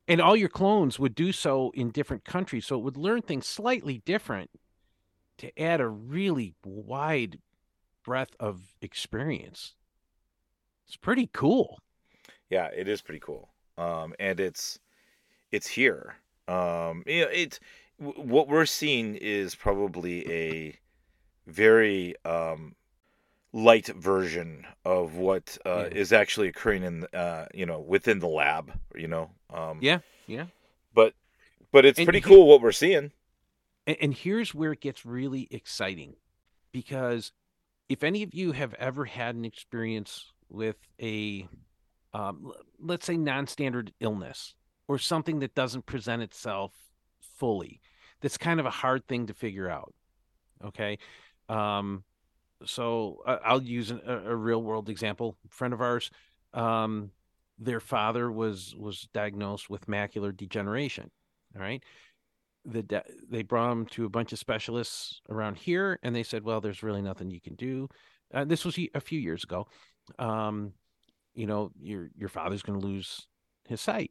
And 0.08 0.20
all 0.20 0.36
your 0.36 0.48
clones 0.48 0.98
would 0.98 1.14
do 1.14 1.32
so 1.32 1.72
in 1.74 1.90
different 1.90 2.24
countries. 2.24 2.66
So 2.66 2.76
it 2.76 2.82
would 2.82 2.96
learn 2.96 3.22
things 3.22 3.46
slightly 3.46 4.02
different 4.04 4.50
to 5.38 5.60
add 5.60 5.80
a 5.80 5.88
really 5.88 6.54
wide 6.64 7.38
breadth 8.04 8.36
of 8.38 8.60
experience. 8.80 9.74
It's 10.86 10.96
pretty 10.96 11.28
cool. 11.32 11.80
Yeah, 12.50 12.68
it 12.74 12.86
is 12.86 13.02
pretty 13.02 13.20
cool. 13.20 13.50
Um, 13.76 14.14
and 14.20 14.38
it's 14.38 14.78
it's 15.50 15.66
here. 15.66 16.16
Um, 16.48 17.02
you 17.06 17.22
know, 17.22 17.30
it's 17.32 17.58
what 17.98 18.48
we're 18.48 18.66
seeing 18.66 19.16
is 19.16 19.54
probably 19.54 20.30
a 20.30 20.78
very 21.46 22.14
um, 22.24 22.74
light 23.56 23.86
version 23.86 24.66
of 24.84 25.14
what 25.16 25.56
uh, 25.64 25.86
Yeah. 25.90 25.98
is 25.98 26.12
actually 26.12 26.48
occurring 26.48 26.82
in 26.82 27.04
uh, 27.14 27.46
you 27.54 27.64
know 27.66 27.80
within 27.80 28.18
the 28.20 28.28
lab. 28.28 28.72
You 28.94 29.08
know. 29.08 29.30
Um, 29.52 29.78
Yeah, 29.80 30.00
yeah. 30.26 30.46
But 30.94 31.14
but 31.72 31.84
it's 31.86 31.98
And 31.98 32.06
pretty 32.06 32.18
he- 32.20 32.24
cool 32.24 32.46
what 32.46 32.60
we're 32.60 32.72
seeing. 32.72 33.12
And, 33.86 33.96
and 34.00 34.14
here's 34.14 34.54
where 34.54 34.72
it 34.72 34.80
gets 34.80 35.06
really 35.06 35.46
exciting 35.50 36.16
because 36.72 37.32
if 37.88 38.02
any 38.04 38.22
of 38.22 38.34
you 38.34 38.52
have 38.52 38.74
ever 38.74 39.04
had 39.04 39.36
an 39.36 39.44
experience 39.44 40.32
with 40.48 40.76
a, 41.00 41.46
um, 42.12 42.52
let's 42.80 43.06
say, 43.06 43.16
non 43.16 43.46
standard 43.46 43.92
illness 44.00 44.54
or 44.88 44.98
something 44.98 45.38
that 45.40 45.54
doesn't 45.54 45.86
present 45.86 46.20
itself 46.22 46.72
fully, 47.38 47.80
that's 48.20 48.36
kind 48.38 48.58
of 48.60 48.66
a 48.66 48.70
hard 48.70 49.06
thing 49.06 49.26
to 49.28 49.34
figure 49.34 49.68
out. 49.70 49.94
Okay. 50.64 50.98
Um, 51.48 52.02
so 52.64 53.22
I'll 53.26 53.62
use 53.62 53.90
an, 53.90 54.00
a, 54.06 54.34
real 54.34 54.62
world 54.62 54.88
example. 54.88 55.36
Friend 55.50 55.74
of 55.74 55.80
ours, 55.80 56.10
um, 56.54 57.10
their 57.58 57.80
father 57.80 58.30
was 58.30 58.74
was 58.76 59.08
diagnosed 59.12 59.68
with 59.68 59.86
macular 59.86 60.36
degeneration. 60.36 61.10
All 61.54 61.62
right 61.62 61.82
the 62.66 62.82
de- 62.82 63.04
they 63.30 63.42
brought 63.42 63.72
him 63.72 63.86
to 63.86 64.04
a 64.04 64.10
bunch 64.10 64.32
of 64.32 64.38
specialists 64.38 65.20
around 65.30 65.56
here 65.56 65.98
and 66.02 66.14
they 66.14 66.22
said 66.22 66.42
well 66.42 66.60
there's 66.60 66.82
really 66.82 67.02
nothing 67.02 67.30
you 67.30 67.40
can 67.40 67.54
do 67.54 67.88
uh, 68.34 68.44
this 68.44 68.64
was 68.64 68.78
a 68.94 69.00
few 69.00 69.20
years 69.20 69.44
ago 69.44 69.66
um, 70.18 70.72
you 71.34 71.46
know 71.46 71.70
your 71.80 72.10
your 72.16 72.28
father's 72.28 72.62
going 72.62 72.78
to 72.78 72.86
lose 72.86 73.26
his 73.68 73.80
sight 73.80 74.10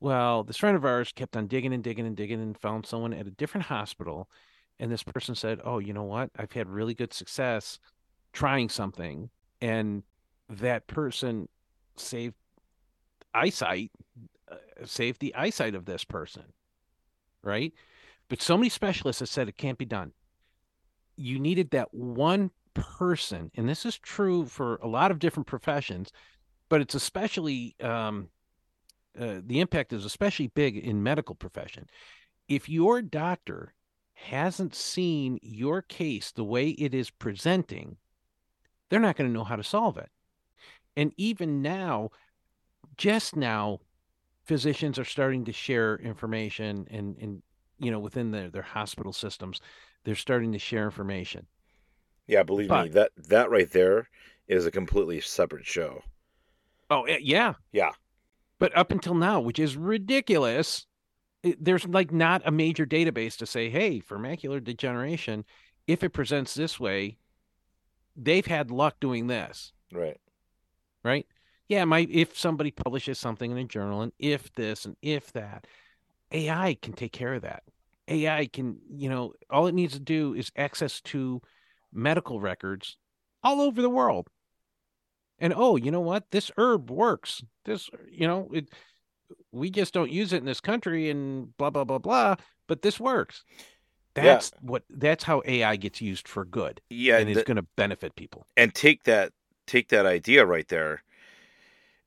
well 0.00 0.42
this 0.42 0.56
friend 0.56 0.76
of 0.76 0.84
ours 0.84 1.12
kept 1.14 1.36
on 1.36 1.46
digging 1.46 1.72
and 1.72 1.84
digging 1.84 2.06
and 2.06 2.16
digging 2.16 2.40
and 2.40 2.58
found 2.58 2.84
someone 2.84 3.12
at 3.12 3.26
a 3.26 3.32
different 3.32 3.66
hospital 3.66 4.28
and 4.80 4.90
this 4.90 5.04
person 5.04 5.34
said 5.34 5.60
oh 5.64 5.78
you 5.78 5.92
know 5.92 6.02
what 6.02 6.30
i've 6.36 6.52
had 6.52 6.68
really 6.68 6.94
good 6.94 7.12
success 7.12 7.78
trying 8.32 8.68
something 8.68 9.30
and 9.60 10.02
that 10.48 10.86
person 10.88 11.48
saved 11.96 12.34
eyesight 13.34 13.92
uh, 14.50 14.56
saved 14.84 15.20
the 15.20 15.34
eyesight 15.36 15.76
of 15.76 15.84
this 15.84 16.02
person 16.04 16.44
right? 17.42 17.72
But 18.28 18.42
so 18.42 18.56
many 18.56 18.68
specialists 18.68 19.20
have 19.20 19.28
said 19.28 19.48
it 19.48 19.56
can't 19.56 19.78
be 19.78 19.84
done. 19.84 20.12
You 21.16 21.38
needed 21.38 21.70
that 21.70 21.92
one 21.92 22.50
person, 22.74 23.50
and 23.56 23.68
this 23.68 23.84
is 23.84 23.98
true 23.98 24.46
for 24.46 24.76
a 24.76 24.86
lot 24.86 25.10
of 25.10 25.18
different 25.18 25.46
professions, 25.46 26.12
but 26.68 26.80
it's 26.80 26.94
especially 26.94 27.74
um, 27.80 28.28
uh, 29.18 29.40
the 29.44 29.60
impact 29.60 29.92
is 29.92 30.04
especially 30.04 30.46
big 30.48 30.76
in 30.76 31.02
medical 31.02 31.34
profession. 31.34 31.88
If 32.48 32.68
your 32.68 33.02
doctor 33.02 33.74
hasn't 34.26 34.74
seen 34.74 35.38
your 35.42 35.82
case 35.82 36.32
the 36.32 36.44
way 36.44 36.70
it 36.70 36.94
is 36.94 37.10
presenting, 37.10 37.96
they're 38.88 39.00
not 39.00 39.16
going 39.16 39.28
to 39.30 39.34
know 39.34 39.44
how 39.44 39.56
to 39.56 39.64
solve 39.64 39.98
it. 39.98 40.10
And 40.96 41.12
even 41.16 41.62
now, 41.62 42.10
just 42.96 43.36
now, 43.36 43.80
physicians 44.44 44.98
are 44.98 45.04
starting 45.04 45.44
to 45.46 45.52
share 45.52 45.96
information 45.98 46.86
and 46.90 47.16
and 47.20 47.42
you 47.78 47.90
know 47.90 48.00
within 48.00 48.30
their 48.32 48.50
their 48.50 48.62
hospital 48.62 49.12
systems 49.12 49.60
they're 50.04 50.16
starting 50.16 50.52
to 50.52 50.58
share 50.58 50.84
information 50.86 51.46
Yeah, 52.26 52.44
believe 52.44 52.70
me, 52.70 52.88
that 52.88 53.12
that 53.28 53.50
right 53.50 53.70
there 53.70 54.08
is 54.48 54.64
a 54.64 54.70
completely 54.70 55.20
separate 55.20 55.66
show. 55.66 56.02
oh 56.90 57.04
eh, 57.04 57.18
yeah 57.20 57.54
Yeah. 57.72 57.92
but 58.58 58.76
up 58.76 58.92
until 58.92 59.14
now 59.14 59.40
which 59.40 59.58
is 59.58 59.76
ridiculous 59.76 60.86
it, 61.42 61.62
there's 61.64 61.86
like 61.86 62.12
not 62.12 62.42
a 62.44 62.50
major 62.50 62.86
database 62.86 63.36
to 63.36 63.46
say 63.46 63.70
hey 63.70 64.00
for 64.00 64.18
macular 64.18 64.62
degeneration 64.62 65.44
if 65.86 66.02
it 66.02 66.10
presents 66.10 66.54
this 66.54 66.78
way 66.78 67.16
they've 68.16 68.46
had 68.46 68.70
luck 68.70 68.96
doing 69.00 69.26
this. 69.26 69.72
Right. 69.92 70.18
right? 71.02 71.26
Yeah 71.68 71.84
my 71.84 72.06
if 72.10 72.38
somebody 72.38 72.70
publishes 72.70 73.18
something 73.18 73.50
in 73.50 73.58
a 73.58 73.64
journal 73.64 74.02
and 74.02 74.12
if 74.18 74.52
this 74.54 74.84
and 74.84 74.96
if 75.02 75.32
that 75.32 75.66
ai 76.32 76.76
can 76.82 76.92
take 76.92 77.12
care 77.12 77.34
of 77.34 77.42
that. 77.42 77.62
Ai 78.08 78.46
can 78.46 78.78
you 78.90 79.08
know 79.08 79.34
all 79.48 79.66
it 79.66 79.74
needs 79.74 79.94
to 79.94 80.00
do 80.00 80.34
is 80.34 80.52
access 80.56 81.00
to 81.02 81.40
medical 81.92 82.40
records 82.40 82.96
all 83.42 83.60
over 83.60 83.80
the 83.80 83.90
world. 83.90 84.28
And 85.38 85.54
oh 85.56 85.76
you 85.76 85.90
know 85.90 86.00
what? 86.00 86.30
This 86.30 86.50
herb 86.58 86.90
works. 86.90 87.42
This 87.64 87.88
you 88.10 88.26
know 88.26 88.50
it 88.52 88.68
we 89.52 89.70
just 89.70 89.92
don't 89.94 90.10
use 90.10 90.32
it 90.32 90.38
in 90.38 90.44
this 90.44 90.60
country 90.60 91.10
and 91.10 91.56
blah 91.56 91.70
blah 91.70 91.84
blah 91.84 91.98
blah 91.98 92.36
but 92.66 92.82
this 92.82 92.98
works 93.00 93.44
Yeah. 94.16 94.24
that's 94.24 94.52
what 94.60 94.82
that's 94.90 95.24
how 95.24 95.42
ai 95.44 95.76
gets 95.76 96.00
used 96.00 96.28
for 96.28 96.44
good 96.44 96.80
Yeah, 96.90 97.18
and 97.18 97.28
it's 97.30 97.42
going 97.44 97.56
to 97.56 97.66
benefit 97.76 98.16
people 98.16 98.46
and 98.56 98.74
take 98.74 99.04
that 99.04 99.32
take 99.66 99.88
that 99.88 100.06
idea 100.06 100.44
right 100.44 100.68
there 100.68 101.02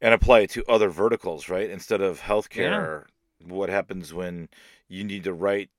and 0.01 0.13
apply 0.13 0.41
it 0.41 0.49
to 0.49 0.65
other 0.69 0.89
verticals, 0.89 1.47
right? 1.47 1.69
Instead 1.69 2.01
of 2.01 2.19
healthcare, 2.19 3.05
what 3.47 3.69
happens 3.69 4.13
when 4.13 4.49
you 4.89 5.01
need 5.05 5.23
to 5.23 5.31
write 5.33 5.69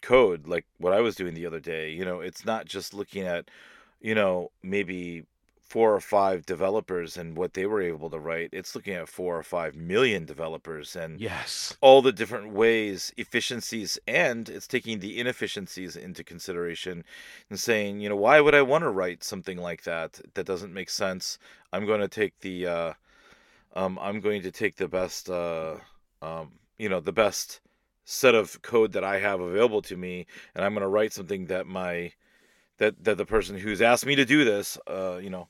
code 0.00 0.46
like 0.46 0.64
what 0.78 0.94
I 0.94 1.00
was 1.00 1.14
doing 1.16 1.34
the 1.34 1.44
other 1.44 1.60
day? 1.60 1.90
You 1.90 2.06
know, 2.06 2.20
it's 2.20 2.46
not 2.46 2.64
just 2.64 2.94
looking 2.94 3.24
at, 3.26 3.50
you 4.00 4.14
know, 4.14 4.50
maybe 4.62 5.24
four 5.68 5.94
or 5.94 6.00
five 6.00 6.46
developers 6.46 7.18
and 7.18 7.36
what 7.36 7.52
they 7.52 7.66
were 7.66 7.82
able 7.82 8.08
to 8.08 8.18
write. 8.18 8.48
It's 8.52 8.74
looking 8.74 8.94
at 8.94 9.08
four 9.08 9.36
or 9.36 9.42
five 9.42 9.76
million 9.76 10.24
developers 10.24 10.96
and 10.96 11.20
yes 11.20 11.76
all 11.80 12.00
the 12.00 12.12
different 12.12 12.52
ways, 12.52 13.12
efficiencies, 13.18 13.98
and 14.06 14.48
it's 14.48 14.66
taking 14.66 15.00
the 15.00 15.20
inefficiencies 15.20 15.94
into 15.94 16.24
consideration 16.24 17.04
and 17.50 17.60
saying, 17.60 18.00
you 18.00 18.08
know, 18.08 18.16
why 18.16 18.40
would 18.40 18.54
I 18.54 18.62
want 18.62 18.82
to 18.82 18.90
write 18.90 19.22
something 19.22 19.58
like 19.58 19.82
that? 19.84 20.20
That 20.34 20.46
doesn't 20.46 20.72
make 20.72 20.90
sense. 20.90 21.38
I'm 21.72 21.84
going 21.84 22.00
to 22.00 22.08
take 22.08 22.38
the, 22.40 22.66
uh, 22.66 22.92
um, 23.74 23.98
I'm 24.00 24.20
going 24.20 24.42
to 24.42 24.50
take 24.50 24.76
the 24.76 24.88
best, 24.88 25.28
uh, 25.28 25.76
um, 26.22 26.52
you 26.78 26.88
know, 26.88 27.00
the 27.00 27.12
best 27.12 27.60
set 28.04 28.34
of 28.34 28.62
code 28.62 28.92
that 28.92 29.04
I 29.04 29.18
have 29.20 29.40
available 29.40 29.82
to 29.82 29.96
me, 29.96 30.26
and 30.54 30.64
I'm 30.64 30.72
going 30.72 30.82
to 30.82 30.88
write 30.88 31.12
something 31.12 31.46
that 31.46 31.66
my, 31.66 32.12
that 32.78 33.04
that 33.04 33.18
the 33.18 33.26
person 33.26 33.58
who's 33.58 33.82
asked 33.82 34.06
me 34.06 34.16
to 34.16 34.24
do 34.24 34.44
this, 34.44 34.78
uh, 34.86 35.18
you 35.22 35.30
know, 35.30 35.48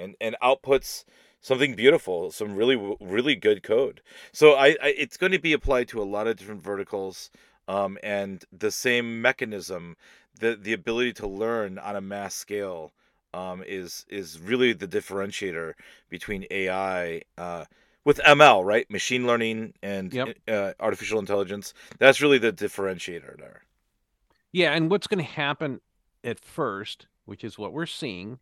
and 0.00 0.16
and 0.20 0.36
outputs 0.42 1.04
something 1.40 1.74
beautiful, 1.74 2.30
some 2.30 2.54
really 2.54 2.96
really 3.00 3.36
good 3.36 3.62
code. 3.62 4.00
So 4.32 4.54
I, 4.54 4.76
I 4.82 4.94
it's 4.96 5.16
going 5.16 5.32
to 5.32 5.38
be 5.38 5.52
applied 5.52 5.88
to 5.88 6.02
a 6.02 6.04
lot 6.04 6.26
of 6.26 6.36
different 6.36 6.62
verticals, 6.62 7.30
um, 7.68 7.98
and 8.02 8.44
the 8.52 8.70
same 8.70 9.20
mechanism, 9.22 9.96
the 10.38 10.56
the 10.56 10.72
ability 10.72 11.12
to 11.14 11.26
learn 11.26 11.78
on 11.78 11.96
a 11.96 12.00
mass 12.00 12.34
scale, 12.34 12.92
um, 13.34 13.62
is 13.66 14.06
is 14.08 14.40
really 14.40 14.72
the 14.72 14.88
differentiator 14.88 15.74
between 16.08 16.46
AI. 16.50 17.22
Uh, 17.38 17.64
with 18.02 18.18
ML, 18.26 18.64
right? 18.64 18.90
Machine 18.90 19.26
learning 19.26 19.74
and 19.82 20.12
Yep. 20.12 20.38
uh, 20.48 20.72
artificial 20.80 21.18
intelligence. 21.18 21.74
That's 21.98 22.22
really 22.22 22.38
the 22.38 22.50
differentiator 22.50 23.36
there. 23.38 23.62
Yeah, 24.52 24.72
and 24.72 24.90
what's 24.90 25.06
going 25.06 25.22
to 25.24 25.30
happen 25.30 25.80
at 26.24 26.40
first, 26.40 27.06
which 27.26 27.44
is 27.44 27.58
what 27.58 27.74
we're 27.74 27.84
seeing, 27.86 28.38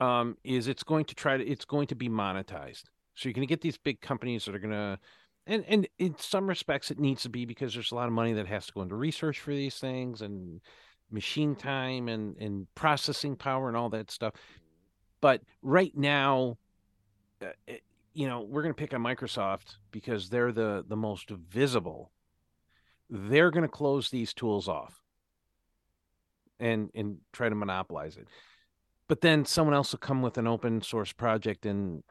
um, 0.00 0.36
is 0.44 0.68
it's 0.68 0.82
going 0.82 1.04
to 1.06 1.14
try 1.14 1.36
to 1.36 1.44
it's 1.46 1.64
going 1.64 1.86
to 1.88 1.94
be 1.94 2.08
monetized. 2.08 2.84
So 3.14 3.28
you're 3.28 3.34
going 3.34 3.46
to 3.46 3.52
get 3.52 3.62
these 3.62 3.78
big 3.78 4.00
companies 4.00 4.44
that 4.44 4.54
are 4.54 4.58
going 4.58 4.72
to, 4.72 4.98
and 5.46 5.64
and 5.68 5.88
in 5.98 6.16
some 6.18 6.46
respects 6.46 6.90
it 6.90 6.98
needs 6.98 7.22
to 7.22 7.28
be 7.28 7.44
because 7.44 7.72
there's 7.72 7.92
a 7.92 7.94
lot 7.94 8.08
of 8.08 8.12
money 8.12 8.34
that 8.34 8.46
has 8.46 8.66
to 8.66 8.72
go 8.72 8.82
into 8.82 8.94
research 8.94 9.40
for 9.40 9.52
these 9.52 9.78
things 9.78 10.20
and 10.20 10.60
machine 11.10 11.54
time 11.54 12.08
and 12.08 12.36
and 12.38 12.66
processing 12.74 13.36
power 13.36 13.68
and 13.68 13.76
all 13.76 13.88
that 13.90 14.10
stuff. 14.10 14.34
But 15.20 15.40
right 15.62 15.96
now, 15.96 16.58
uh, 17.42 17.46
you 18.12 18.26
know, 18.26 18.42
we're 18.42 18.62
going 18.62 18.74
to 18.74 18.78
pick 18.78 18.94
on 18.94 19.02
Microsoft 19.02 19.76
because 19.90 20.28
they're 20.28 20.52
the 20.52 20.84
the 20.86 20.96
most 20.96 21.30
visible. 21.30 22.10
They're 23.08 23.50
going 23.50 23.62
to 23.62 23.68
close 23.68 24.10
these 24.10 24.34
tools 24.34 24.68
off 24.68 25.00
and 26.60 26.90
and 26.94 27.18
try 27.32 27.48
to 27.48 27.54
monopolize 27.54 28.16
it. 28.16 28.28
But 29.08 29.20
then 29.20 29.44
someone 29.44 29.74
else 29.74 29.92
will 29.92 29.98
come 30.00 30.22
with 30.22 30.36
an 30.38 30.46
open 30.46 30.82
source 30.82 31.12
project 31.12 31.64
and 31.64 32.02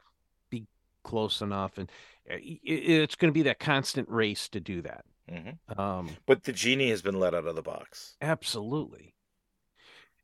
be 0.50 0.66
close 1.02 1.42
enough, 1.42 1.78
and 1.78 1.90
i- 2.30 2.60
it's 2.64 3.16
going 3.16 3.30
to 3.30 3.36
be 3.36 3.42
that 3.42 3.58
constant 3.58 4.08
race 4.08 4.48
to 4.50 4.60
do 4.60 4.82
that. 4.82 5.04
hmm 5.28 5.50
Um, 5.78 6.16
But 6.26 6.44
the 6.44 6.52
genie 6.52 6.90
has 6.90 7.02
been 7.02 7.18
let 7.18 7.34
out 7.34 7.46
of 7.46 7.54
the 7.56 7.62
box. 7.62 8.16
absolutely. 8.20 9.14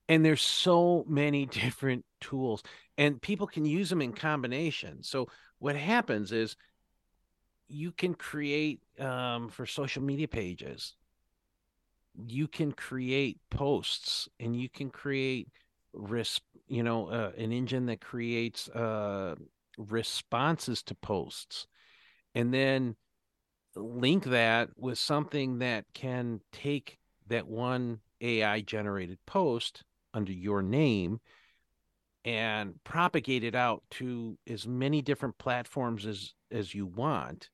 And 0.08 0.24
there's 0.24 0.42
so 0.42 1.04
many 1.08 1.46
different 1.60 2.04
tools, 2.20 2.62
and 2.98 3.20
people 3.20 3.46
can 3.46 3.64
use 3.64 3.90
them 3.90 4.02
in 4.02 4.12
combination. 4.12 5.02
So 5.02 5.28
what 5.58 5.76
happens 5.76 6.32
is 6.32 6.56
you 7.68 7.92
can 7.92 8.14
create 8.14 8.80
um, 8.98 9.48
for 9.48 9.66
social 9.66 10.02
media 10.02 10.28
pages 10.28 10.94
you 12.26 12.46
can 12.46 12.72
create 12.72 13.38
posts 13.50 14.28
and 14.38 14.54
you 14.54 14.68
can 14.68 14.90
create 14.90 15.48
res- 15.92 16.40
you 16.68 16.82
know 16.82 17.08
uh, 17.08 17.32
an 17.36 17.52
engine 17.52 17.86
that 17.86 18.00
creates 18.00 18.68
uh, 18.70 19.34
responses 19.78 20.82
to 20.82 20.94
posts 20.94 21.66
and 22.34 22.52
then 22.52 22.96
link 23.74 24.24
that 24.24 24.68
with 24.76 24.98
something 24.98 25.58
that 25.58 25.84
can 25.94 26.40
take 26.52 26.98
that 27.28 27.46
one 27.46 28.00
ai 28.20 28.60
generated 28.60 29.18
post 29.26 29.82
under 30.14 30.32
your 30.32 30.62
name 30.62 31.20
and 32.24 32.74
propagate 32.84 33.44
it 33.44 33.54
out 33.54 33.82
to 33.90 34.38
as 34.48 34.66
many 34.66 35.02
different 35.02 35.36
platforms 35.38 36.06
as 36.06 36.34
as 36.50 36.74
you 36.74 36.86
want. 36.86 37.50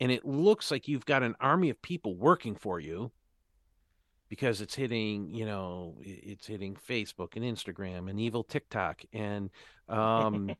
And 0.00 0.10
it 0.10 0.24
looks 0.24 0.70
like 0.70 0.88
you've 0.88 1.04
got 1.04 1.22
an 1.22 1.36
army 1.40 1.68
of 1.70 1.80
people 1.82 2.16
working 2.16 2.56
for 2.56 2.80
you 2.80 3.12
because 4.30 4.62
it's 4.62 4.74
hitting 4.74 5.34
you 5.34 5.44
know 5.44 5.96
it's 6.00 6.46
hitting 6.46 6.74
facebook 6.88 7.36
and 7.36 7.44
instagram 7.44 8.08
and 8.08 8.18
evil 8.18 8.44
tiktok 8.44 9.02
and 9.12 9.50
um 9.88 10.50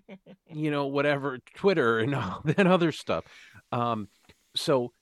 you 0.50 0.70
know 0.70 0.86
whatever 0.86 1.38
twitter 1.54 1.98
and 1.98 2.14
all 2.14 2.40
that 2.44 2.66
other 2.66 2.92
stuff. 2.92 3.24
Um 3.72 4.08
so 4.54 4.92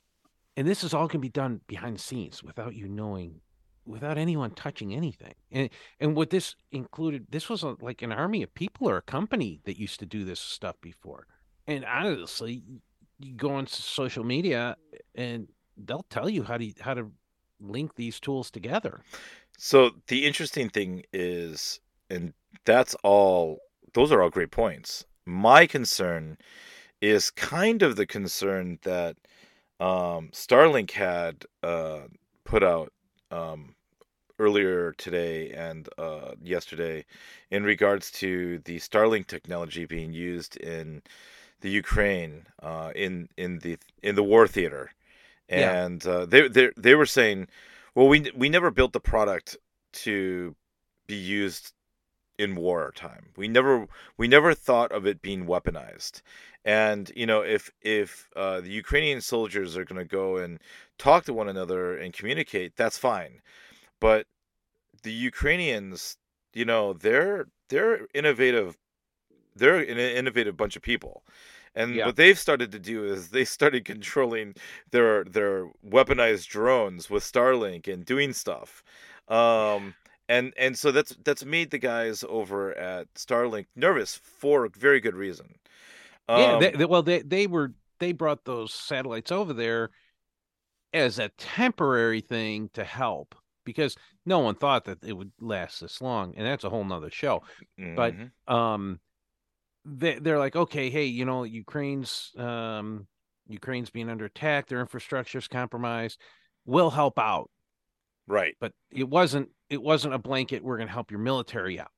and 0.56 0.66
this 0.66 0.82
is 0.82 0.94
all 0.94 1.06
going 1.06 1.10
to 1.10 1.18
be 1.18 1.28
done 1.28 1.60
behind 1.66 1.96
the 1.96 2.02
scenes 2.02 2.42
without 2.42 2.74
you 2.74 2.88
knowing 2.88 3.40
without 3.86 4.16
anyone 4.16 4.50
touching 4.52 4.94
anything. 4.94 5.34
And 5.52 5.68
and 6.00 6.16
what 6.16 6.30
this 6.30 6.56
included 6.72 7.26
this 7.28 7.48
was 7.48 7.62
a, 7.62 7.76
like 7.80 8.02
an 8.02 8.10
army 8.10 8.42
of 8.42 8.54
people 8.54 8.88
or 8.88 8.96
a 8.96 9.02
company 9.02 9.60
that 9.64 9.78
used 9.78 10.00
to 10.00 10.06
do 10.06 10.24
this 10.24 10.40
stuff 10.40 10.76
before. 10.80 11.26
And 11.66 11.84
honestly 11.84 12.62
you 13.20 13.34
go 13.34 13.50
on 13.50 13.66
social 13.66 14.24
media 14.24 14.76
and 15.14 15.48
they'll 15.76 16.06
tell 16.10 16.28
you 16.28 16.42
how 16.42 16.56
to 16.56 16.72
how 16.80 16.94
to 16.94 17.10
link 17.60 17.94
these 17.96 18.20
tools 18.20 18.50
together 18.50 19.00
So 19.58 19.92
the 20.08 20.26
interesting 20.26 20.68
thing 20.68 21.04
is, 21.12 21.80
and 22.10 22.34
that's 22.64 22.94
all, 23.02 23.60
those 23.94 24.12
are 24.12 24.22
all 24.22 24.30
great 24.30 24.50
points. 24.50 25.04
My 25.26 25.66
concern 25.66 26.38
is 27.00 27.30
kind 27.30 27.82
of 27.82 27.96
the 27.96 28.06
concern 28.06 28.78
that 28.82 29.16
um, 29.80 30.30
Starlink 30.32 30.92
had 30.92 31.44
uh, 31.62 32.00
put 32.44 32.62
out 32.62 32.92
um, 33.30 33.74
earlier 34.38 34.92
today 34.92 35.50
and 35.50 35.88
uh, 35.98 36.32
yesterday 36.42 37.04
in 37.50 37.64
regards 37.64 38.10
to 38.10 38.58
the 38.64 38.78
Starlink 38.78 39.26
technology 39.26 39.84
being 39.84 40.12
used 40.12 40.56
in 40.56 41.02
the 41.60 41.70
Ukraine 41.70 42.46
uh, 42.62 42.92
in 42.94 43.28
in 43.36 43.60
the 43.60 43.78
in 44.02 44.14
the 44.16 44.22
war 44.22 44.46
theater, 44.46 44.90
Yeah. 45.48 45.84
and 45.84 46.06
uh, 46.06 46.26
they 46.26 46.48
they 46.48 46.70
they 46.76 46.94
were 46.94 47.06
saying, 47.06 47.48
well, 47.94 48.08
we 48.08 48.30
we 48.34 48.48
never 48.48 48.70
built 48.70 48.92
the 48.92 49.00
product 49.00 49.56
to 50.04 50.54
be 51.06 51.16
used 51.16 51.72
in 52.38 52.56
wartime. 52.56 53.26
We 53.36 53.48
never 53.48 53.86
we 54.16 54.28
never 54.28 54.54
thought 54.54 54.92
of 54.92 55.06
it 55.06 55.22
being 55.22 55.46
weaponized. 55.46 56.22
And 56.64 57.10
you 57.14 57.26
know, 57.26 57.42
if 57.42 57.70
if 57.82 58.28
uh, 58.36 58.60
the 58.60 58.70
Ukrainian 58.70 59.20
soldiers 59.20 59.76
are 59.76 59.84
going 59.84 59.98
to 59.98 60.04
go 60.04 60.36
and 60.36 60.58
talk 60.98 61.24
to 61.24 61.34
one 61.34 61.48
another 61.48 61.96
and 61.96 62.12
communicate, 62.12 62.76
that's 62.76 62.98
fine. 62.98 63.40
But 64.00 64.26
the 65.02 65.12
Ukrainians, 65.12 66.16
you 66.52 66.64
know, 66.64 66.92
they're 66.92 67.46
they're 67.68 68.06
innovative. 68.14 68.76
They're 69.56 69.76
an 69.78 69.98
innovative 69.98 70.56
bunch 70.56 70.74
of 70.74 70.82
people. 70.82 71.22
And 71.74 71.94
Yeah. 71.94 72.06
what 72.06 72.16
they've 72.16 72.38
started 72.38 72.72
to 72.72 72.78
do 72.78 73.04
is 73.04 73.30
they 73.30 73.44
started 73.44 73.84
controlling 73.84 74.54
their 74.90 75.24
their 75.24 75.66
weaponized 75.86 76.48
drones 76.48 77.10
with 77.10 77.22
Starlink 77.24 77.88
and 77.92 78.04
doing 78.04 78.32
stuff. 78.32 78.82
Um, 79.28 79.94
and 80.28 80.52
and 80.56 80.78
so 80.78 80.92
that's 80.92 81.16
that's 81.24 81.44
made 81.44 81.70
the 81.70 81.78
guys 81.78 82.24
over 82.28 82.74
at 82.76 83.12
Starlink 83.14 83.66
nervous 83.76 84.16
for 84.16 84.64
a 84.66 84.70
very 84.70 85.00
good 85.00 85.14
reason. 85.16 85.54
yeah 86.34 86.56
Um, 86.56 86.58
they, 86.58 86.70
they- 86.72 86.84
well 86.84 87.02
they 87.02 87.22
they 87.22 87.46
were 87.46 87.74
they 88.00 88.12
brought 88.12 88.44
those 88.44 88.72
satellites 88.74 89.32
over 89.32 89.52
there 89.52 89.90
as 90.92 91.18
a 91.18 91.28
temporary 91.30 92.20
thing 92.20 92.70
to 92.74 92.84
help 92.84 93.34
because 93.64 93.96
no 94.26 94.38
one 94.38 94.54
thought 94.54 94.84
that 94.84 95.02
it 95.04 95.12
would 95.12 95.32
last 95.40 95.80
this 95.80 96.00
long 96.00 96.34
and 96.36 96.46
that's 96.46 96.64
a 96.64 96.70
whole 96.70 96.84
nother 96.84 97.10
show 97.10 97.42
but 97.94 98.14
mhm. 98.14 98.30
um 98.46 99.00
they, 99.84 100.18
they're 100.18 100.38
like 100.38 100.56
okay 100.56 100.90
hey 100.90 101.04
you 101.04 101.24
know 101.24 101.44
ukraine's 101.44 102.32
um 102.38 103.06
ukraine's 103.48 103.90
being 103.90 104.08
under 104.08 104.24
attack 104.24 104.66
their 104.66 104.80
infrastructure's 104.80 105.48
compromised 105.48 106.18
we'll 106.66 106.90
help 106.90 107.18
out. 107.18 107.50
Right, 108.26 108.56
but 108.58 108.72
it 108.90 109.08
wasn't 109.08 109.50
it 109.68 109.82
wasn't 109.82 110.14
a 110.14 110.18
blanket 110.18 110.64
we're 110.64 110.76
going 110.76 110.88
to 110.88 110.92
help 110.94 111.10
your 111.10 111.20
military 111.20 111.78
out. 111.78 111.90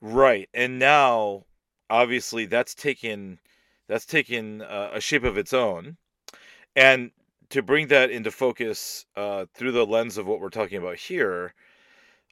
Right, 0.00 0.48
and 0.52 0.78
now 0.78 1.44
obviously 1.88 2.46
that's 2.46 2.74
taken 2.74 3.38
that's 3.88 4.04
taken 4.04 4.62
uh, 4.62 4.90
a 4.94 5.00
shape 5.00 5.24
of 5.24 5.38
its 5.38 5.52
own, 5.52 5.96
and 6.74 7.10
to 7.50 7.62
bring 7.62 7.88
that 7.88 8.10
into 8.10 8.30
focus 8.30 9.06
uh, 9.16 9.46
through 9.54 9.72
the 9.72 9.86
lens 9.86 10.18
of 10.18 10.26
what 10.26 10.40
we're 10.40 10.50
talking 10.50 10.78
about 10.78 10.96
here, 10.96 11.54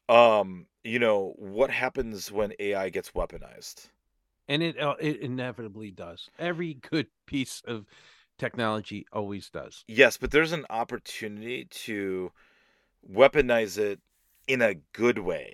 um, 0.09 0.66
you 0.85 0.99
know, 0.99 1.33
what 1.38 1.71
happens 1.71 2.31
when 2.31 2.53
AI 2.59 2.90
gets 2.90 3.12
weaponized? 3.12 3.88
And 4.48 4.62
it 4.62 4.78
uh, 4.80 4.94
it 5.00 5.20
inevitably 5.20 5.90
does 5.90 6.30
every 6.38 6.74
good 6.74 7.06
piece 7.26 7.62
of 7.66 7.87
technology 8.38 9.06
always 9.12 9.48
does 9.50 9.85
Yes, 9.88 10.16
but 10.16 10.30
there's 10.30 10.52
an 10.52 10.66
opportunity 10.70 11.64
to 11.64 12.30
weaponize 13.11 13.78
it 13.78 14.00
in 14.46 14.62
a 14.62 14.74
good 14.92 15.18
way. 15.18 15.52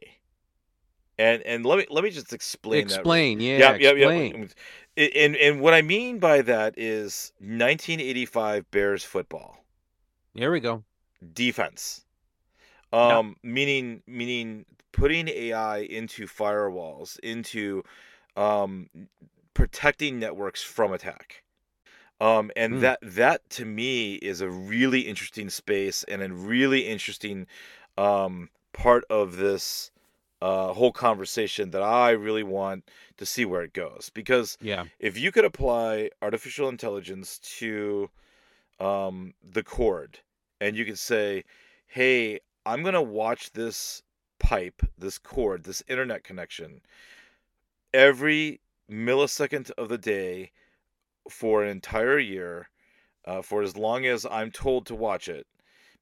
And 1.18 1.42
and 1.42 1.64
let 1.64 1.78
me 1.78 1.86
let 1.90 2.04
me 2.04 2.10
just 2.10 2.32
explain 2.32 2.88
that. 2.88 3.00
explain 3.00 3.40
yeah 3.40 3.74
Yep, 3.74 3.80
yep, 3.80 3.96
explain 3.96 4.50
yep. 4.96 5.14
And 5.14 5.36
and 5.36 5.60
what 5.60 5.74
I 5.74 5.82
mean 5.82 6.18
by 6.18 6.42
that 6.42 6.74
is 6.78 7.32
1985 7.38 8.70
Bears 8.70 9.04
football 9.04 9.58
Here 10.34 10.50
we 10.50 10.60
go 10.60 10.84
defense. 11.34 12.04
Um 12.92 13.36
meaning 13.42 14.02
meaning 14.06 14.64
putting 14.92 15.28
AI 15.28 15.78
into 15.78 16.26
firewalls, 16.26 17.18
into 17.20 17.82
um 18.36 18.88
protecting 19.54 20.18
networks 20.18 20.62
from 20.62 20.92
attack. 20.92 21.42
Um 22.20 22.50
and 22.56 22.74
Hmm. 22.74 22.80
that 22.80 22.98
that 23.02 23.48
to 23.50 23.64
me 23.64 24.14
is 24.16 24.40
a 24.40 24.50
really 24.50 25.00
interesting 25.00 25.50
space 25.50 26.04
and 26.04 26.22
a 26.22 26.32
really 26.32 26.86
interesting 26.88 27.46
um 27.98 28.50
part 28.72 29.04
of 29.10 29.36
this 29.36 29.90
uh, 30.40 30.72
whole 30.72 30.90
conversation 30.92 31.70
that 31.70 31.82
I 31.82 32.10
really 32.10 32.42
want 32.42 32.90
to 33.16 33.24
see 33.24 33.44
where 33.44 33.62
it 33.62 33.72
goes. 33.72 34.10
Because 34.12 34.58
Yeah. 34.60 34.86
if 34.98 35.16
you 35.16 35.30
could 35.30 35.44
apply 35.44 36.10
artificial 36.20 36.68
intelligence 36.68 37.38
to 37.60 38.10
um, 38.80 39.34
the 39.42 39.62
cord 39.62 40.18
and 40.60 40.76
you 40.76 40.84
could 40.84 40.98
say, 40.98 41.44
hey, 41.86 42.40
I'm 42.66 42.82
going 42.82 42.94
to 42.94 43.02
watch 43.02 43.52
this 43.52 44.02
pipe, 44.40 44.82
this 44.98 45.18
cord, 45.18 45.62
this 45.64 45.82
internet 45.88 46.24
connection 46.24 46.80
every 47.94 48.60
millisecond 48.90 49.70
of 49.72 49.88
the 49.88 49.98
day 49.98 50.52
for 51.30 51.62
an 51.62 51.68
entire 51.70 52.18
year, 52.18 52.70
uh, 53.26 53.42
for 53.42 53.62
as 53.62 53.76
long 53.76 54.06
as 54.06 54.26
I'm 54.26 54.50
told 54.52 54.86
to 54.86 54.94
watch 54.96 55.28
it, 55.28 55.46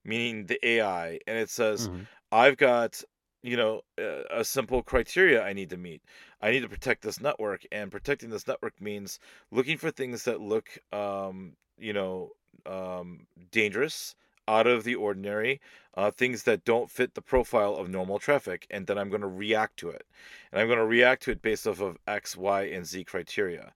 meaning 0.05 0.47
the 0.47 0.59
AI, 0.67 1.09
and 1.27 1.39
it 1.39 1.51
says, 1.51 1.91
Mhm. 1.91 2.09
I've 2.33 2.57
got 2.57 3.03
you 3.43 3.57
know 3.57 3.83
a, 3.99 4.25
a 4.41 4.45
simple 4.45 4.83
criteria 4.83 5.43
I 5.45 5.53
need 5.55 5.71
to 5.71 5.77
meet. 5.79 6.03
I 6.43 6.51
need 6.53 6.61
to 6.61 6.69
protect 6.69 7.03
this 7.03 7.21
network, 7.21 7.65
and 7.73 7.91
protecting 7.93 8.31
this 8.31 8.47
network 8.47 8.81
means 8.81 9.19
looking 9.51 9.79
for 9.79 9.91
things 9.91 10.25
that 10.25 10.41
look, 10.41 10.79
um, 10.93 11.57
you 11.79 11.93
know, 11.95 12.33
um, 12.67 13.27
dangerous, 13.51 14.15
out 14.57 14.67
of 14.67 14.85
the 14.85 14.95
ordinary, 14.97 15.61
uh, 15.95 16.11
things 16.11 16.43
that 16.45 16.65
don't 16.65 16.91
fit 16.91 17.15
the 17.15 17.23
profile 17.23 17.75
of 17.77 17.89
normal 17.89 18.19
traffic, 18.19 18.67
and 18.71 18.87
then 18.87 18.99
I'm 18.99 19.09
going 19.11 19.23
to 19.23 19.29
react 19.47 19.77
to 19.79 19.91
it, 19.91 20.07
and 20.51 20.61
I'm 20.61 20.67
going 20.69 20.79
to 20.79 20.87
react 20.87 21.23
to 21.25 21.31
it 21.33 21.43
based 21.43 21.67
off 21.67 21.81
of 21.81 21.99
X, 22.07 22.37
Y, 22.37 22.63
and 22.65 22.87
Z 22.87 23.05
criteria. 23.05 23.73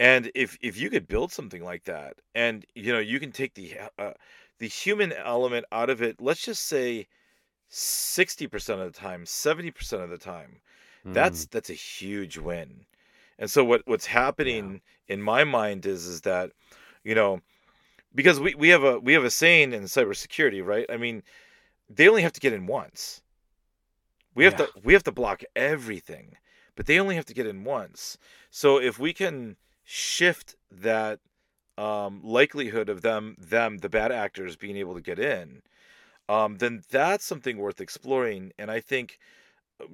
And 0.00 0.30
if 0.34 0.58
if 0.60 0.76
you 0.78 0.90
could 0.90 1.08
build 1.08 1.32
something 1.32 1.62
like 1.64 1.84
that, 1.84 2.14
and 2.34 2.64
you 2.74 2.92
know 2.92 2.98
you 3.00 3.20
can 3.20 3.32
take 3.32 3.54
the 3.54 3.78
uh, 3.98 4.12
the 4.58 4.68
human 4.68 5.12
element 5.12 5.66
out 5.72 5.90
of 5.90 6.02
it, 6.02 6.20
let's 6.20 6.42
just 6.42 6.66
say 6.66 7.06
60% 7.70 8.80
of 8.80 8.92
the 8.92 8.98
time, 8.98 9.24
70% 9.26 10.02
of 10.02 10.10
the 10.10 10.18
time, 10.18 10.60
that's 11.12 11.46
Mm. 11.46 11.50
that's 11.50 11.70
a 11.70 11.74
huge 11.74 12.38
win. 12.38 12.86
And 13.38 13.50
so 13.50 13.64
what 13.64 13.82
what's 13.86 14.06
happening 14.06 14.80
in 15.08 15.22
my 15.22 15.44
mind 15.44 15.86
is 15.86 16.06
is 16.06 16.22
that, 16.22 16.52
you 17.04 17.14
know, 17.14 17.40
because 18.18 18.40
we, 18.40 18.52
we 18.56 18.70
have 18.70 18.82
a 18.82 18.98
we 18.98 19.12
have 19.12 19.22
a 19.22 19.30
saying 19.30 19.72
in 19.72 19.84
cybersecurity, 19.84 20.60
right? 20.66 20.86
I 20.90 20.96
mean, 20.96 21.22
they 21.88 22.08
only 22.08 22.22
have 22.22 22.32
to 22.32 22.40
get 22.40 22.52
in 22.52 22.66
once. 22.66 23.22
We 24.34 24.44
have 24.44 24.54
Yeah. 24.54 24.66
to 24.66 24.68
we 24.82 24.92
have 24.92 25.04
to 25.04 25.12
block 25.12 25.44
everything, 25.54 26.36
but 26.74 26.86
they 26.86 26.98
only 26.98 27.14
have 27.14 27.26
to 27.26 27.32
get 27.34 27.46
in 27.46 27.62
once. 27.62 28.18
So 28.50 28.80
if 28.80 28.98
we 28.98 29.12
can 29.12 29.56
shift 29.84 30.56
that 30.68 31.20
um, 31.76 32.20
likelihood 32.24 32.88
of 32.88 33.02
them 33.02 33.36
them 33.38 33.78
the 33.78 33.88
bad 33.88 34.10
actors 34.10 34.56
being 34.56 34.76
able 34.76 34.94
to 34.96 35.00
get 35.00 35.20
in, 35.20 35.62
um, 36.28 36.56
then 36.56 36.82
that's 36.90 37.24
something 37.24 37.56
worth 37.56 37.80
exploring. 37.80 38.52
And 38.58 38.68
I 38.68 38.80
think 38.80 39.20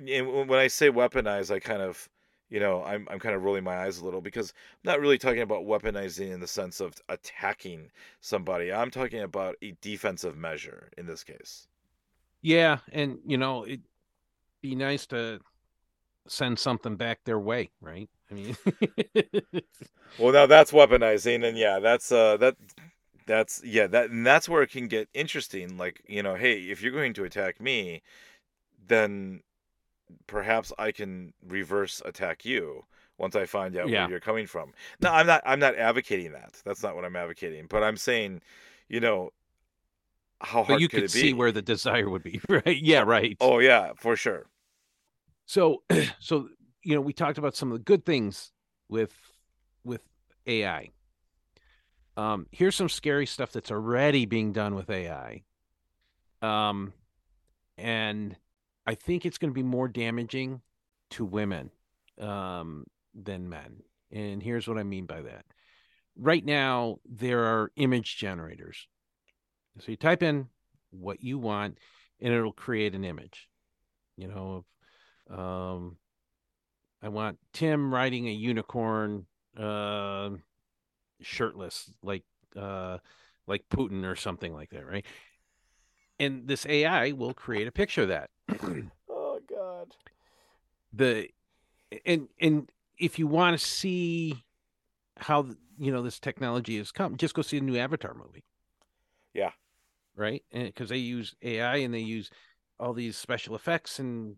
and 0.09 0.33
when 0.33 0.49
when 0.49 0.61
I 0.61 0.69
say 0.69 0.89
weaponize, 0.91 1.51
I 1.55 1.59
kind 1.61 1.83
of 1.83 2.09
you 2.51 2.61
know 2.61 2.83
I'm 2.85 3.07
I'm 3.11 3.19
kind 3.19 3.35
of 3.35 3.43
rolling 3.43 3.65
my 3.65 3.79
eyes 3.79 3.99
a 3.99 4.05
little 4.05 4.21
because 4.21 4.53
I'm 4.85 4.93
not 4.93 5.01
really 5.01 5.19
talking 5.19 5.43
about 5.43 5.65
weaponizing 5.65 6.33
in 6.33 6.41
the 6.41 6.47
sense 6.47 6.81
of 6.81 6.95
attacking 7.09 7.91
somebody. 8.21 8.73
I'm 8.73 8.91
talking 8.91 9.21
about 9.23 9.57
a 9.63 9.73
defensive 9.81 10.37
measure 10.37 10.91
in 10.99 11.07
this 11.07 11.25
case. 11.25 11.69
Yeah, 12.43 12.79
and 12.93 13.19
you 13.27 13.39
know, 13.39 13.65
it'd 13.67 13.83
be 14.63 14.75
nice 14.75 15.07
to 15.09 15.41
send 16.29 16.59
something 16.59 16.97
back 16.97 17.25
their 17.25 17.41
way, 17.41 17.71
right? 17.81 18.11
I 18.31 18.35
mean, 18.35 18.57
Well, 20.17 20.33
now 20.33 20.47
that's 20.47 20.73
weaponizing, 20.73 21.45
and 21.47 21.57
yeah, 21.59 21.79
that's 21.81 22.13
uh 22.13 22.37
that 22.39 22.57
that's 23.27 23.63
yeah 23.65 23.87
that 23.89 24.11
and 24.11 24.27
that's 24.27 24.49
where 24.49 24.63
it 24.63 24.71
can 24.71 24.89
get 24.89 25.09
interesting. 25.15 25.77
Like 25.77 26.03
you 26.09 26.23
know, 26.23 26.35
hey, 26.37 26.63
if 26.71 26.83
you're 26.83 26.93
going 26.93 27.15
to 27.15 27.25
attack 27.25 27.61
me, 27.61 28.03
then 28.87 29.43
perhaps 30.27 30.73
I 30.79 30.93
can 30.93 31.33
reverse 31.47 32.03
attack 32.05 32.45
you 32.45 32.85
once 33.19 33.37
I 33.37 33.47
find 33.47 33.77
out 33.77 33.89
Yeah. 33.89 34.03
where 34.03 34.11
you're 34.11 34.21
coming 34.21 34.47
from. 34.47 34.73
No, 35.01 35.11
I'm 35.11 35.27
not. 35.27 35.43
I'm 35.47 35.61
not 35.61 35.77
advocating 35.77 36.33
that. 36.33 36.61
That's 36.65 36.83
not 36.83 36.97
what 36.97 37.05
I'm 37.05 37.17
advocating. 37.17 37.67
But 37.69 37.83
I'm 37.83 37.97
saying, 37.97 38.43
you 38.89 39.01
know, 39.01 39.31
how 40.41 40.65
hard 40.65 40.69
but 40.69 40.81
you 40.81 40.89
could, 40.89 41.03
could 41.03 41.11
see 41.11 41.33
where 41.33 41.53
the 41.53 41.63
desire 41.63 42.09
would 42.09 42.23
be, 42.23 42.41
right? 42.49 42.77
Yeah, 42.81 43.03
right. 43.03 43.37
Oh 43.41 43.59
yeah, 43.59 43.93
for 43.97 44.17
sure. 44.17 44.47
So, 45.47 45.83
so 46.21 46.49
you 46.83 46.95
know, 46.95 47.01
we 47.01 47.13
talked 47.13 47.39
about 47.39 47.57
some 47.57 47.73
of 47.73 47.79
the 47.79 47.85
good 47.85 48.05
things 48.05 48.53
with 48.89 49.13
with 49.85 50.03
AI. 50.47 50.91
Um, 52.17 52.47
here's 52.53 52.77
some 52.77 52.89
scary 52.89 53.27
stuff 53.27 53.53
that's 53.53 53.71
already 53.71 54.25
being 54.27 54.53
done 54.53 54.75
with 54.75 54.89
AI. 54.89 55.43
Um, 56.43 56.93
and 57.77 58.37
I 58.87 58.95
think 58.95 59.25
it's 59.25 59.39
going 59.39 59.51
to 59.51 59.55
be 59.55 59.63
more 59.63 59.89
damaging 59.89 60.61
to 61.11 61.25
women 61.25 61.71
um, 62.21 62.85
than 63.15 63.49
men. 63.49 63.83
And 64.13 64.43
here's 64.43 64.69
what 64.69 64.79
I 64.79 64.83
mean 64.83 65.07
by 65.07 65.23
that. 65.23 65.45
Right 66.17 66.45
now, 66.45 66.99
there 67.05 67.41
are 67.45 67.73
image 67.77 68.17
generators. 68.17 68.87
So 69.81 69.91
you 69.91 69.97
type 69.97 70.23
in 70.23 70.49
what 70.91 71.23
you 71.23 71.39
want, 71.39 71.79
and 72.21 72.33
it'll 72.33 72.53
create 72.53 72.95
an 72.95 73.05
image. 73.05 73.49
You 74.17 74.29
know, 74.29 75.37
um, 75.37 75.97
I 77.03 77.09
want 77.09 77.39
Tim 77.53 77.93
riding 77.93 78.29
a 78.29 78.33
unicorn, 78.33 79.27
uh, 79.59 80.31
shirtless, 81.21 81.91
like 82.03 82.23
uh, 82.55 82.99
like 83.47 83.65
Putin 83.69 84.05
or 84.05 84.15
something 84.15 84.55
like 84.55 84.71
that, 84.71 84.87
right? 84.87 85.05
And 86.21 86.47
this 86.47 86.65
AI 86.67 87.11
will 87.13 87.35
create 87.35 87.67
a 87.67 87.73
picture 87.73 88.03
of 88.03 88.09
that. 88.09 88.31
Oh 89.09 89.41
god. 89.49 89.95
the 90.93 91.29
and 92.05 92.29
and 92.41 92.71
if 92.99 93.19
you 93.19 93.27
want 93.27 93.59
to 93.59 93.65
see 93.65 94.45
how 95.17 95.47
you 95.79 95.93
know 95.93 96.03
this 96.03 96.19
technology 96.21 96.79
has 96.79 96.93
come, 96.93 97.17
just 97.17 97.35
go 97.35 97.43
see 97.43 97.59
the 97.59 97.65
new 97.65 97.77
Avatar 97.77 98.15
movie. 98.15 98.45
Yeah. 99.33 99.51
Right, 100.17 100.45
and 100.53 100.67
because 100.67 100.91
they 100.91 100.99
use 100.99 101.35
AI 101.43 101.77
and 101.79 101.93
they 101.93 101.99
use 101.99 102.31
all 102.79 102.93
these 102.93 103.17
special 103.17 103.57
effects, 103.57 103.99
and 103.99 104.37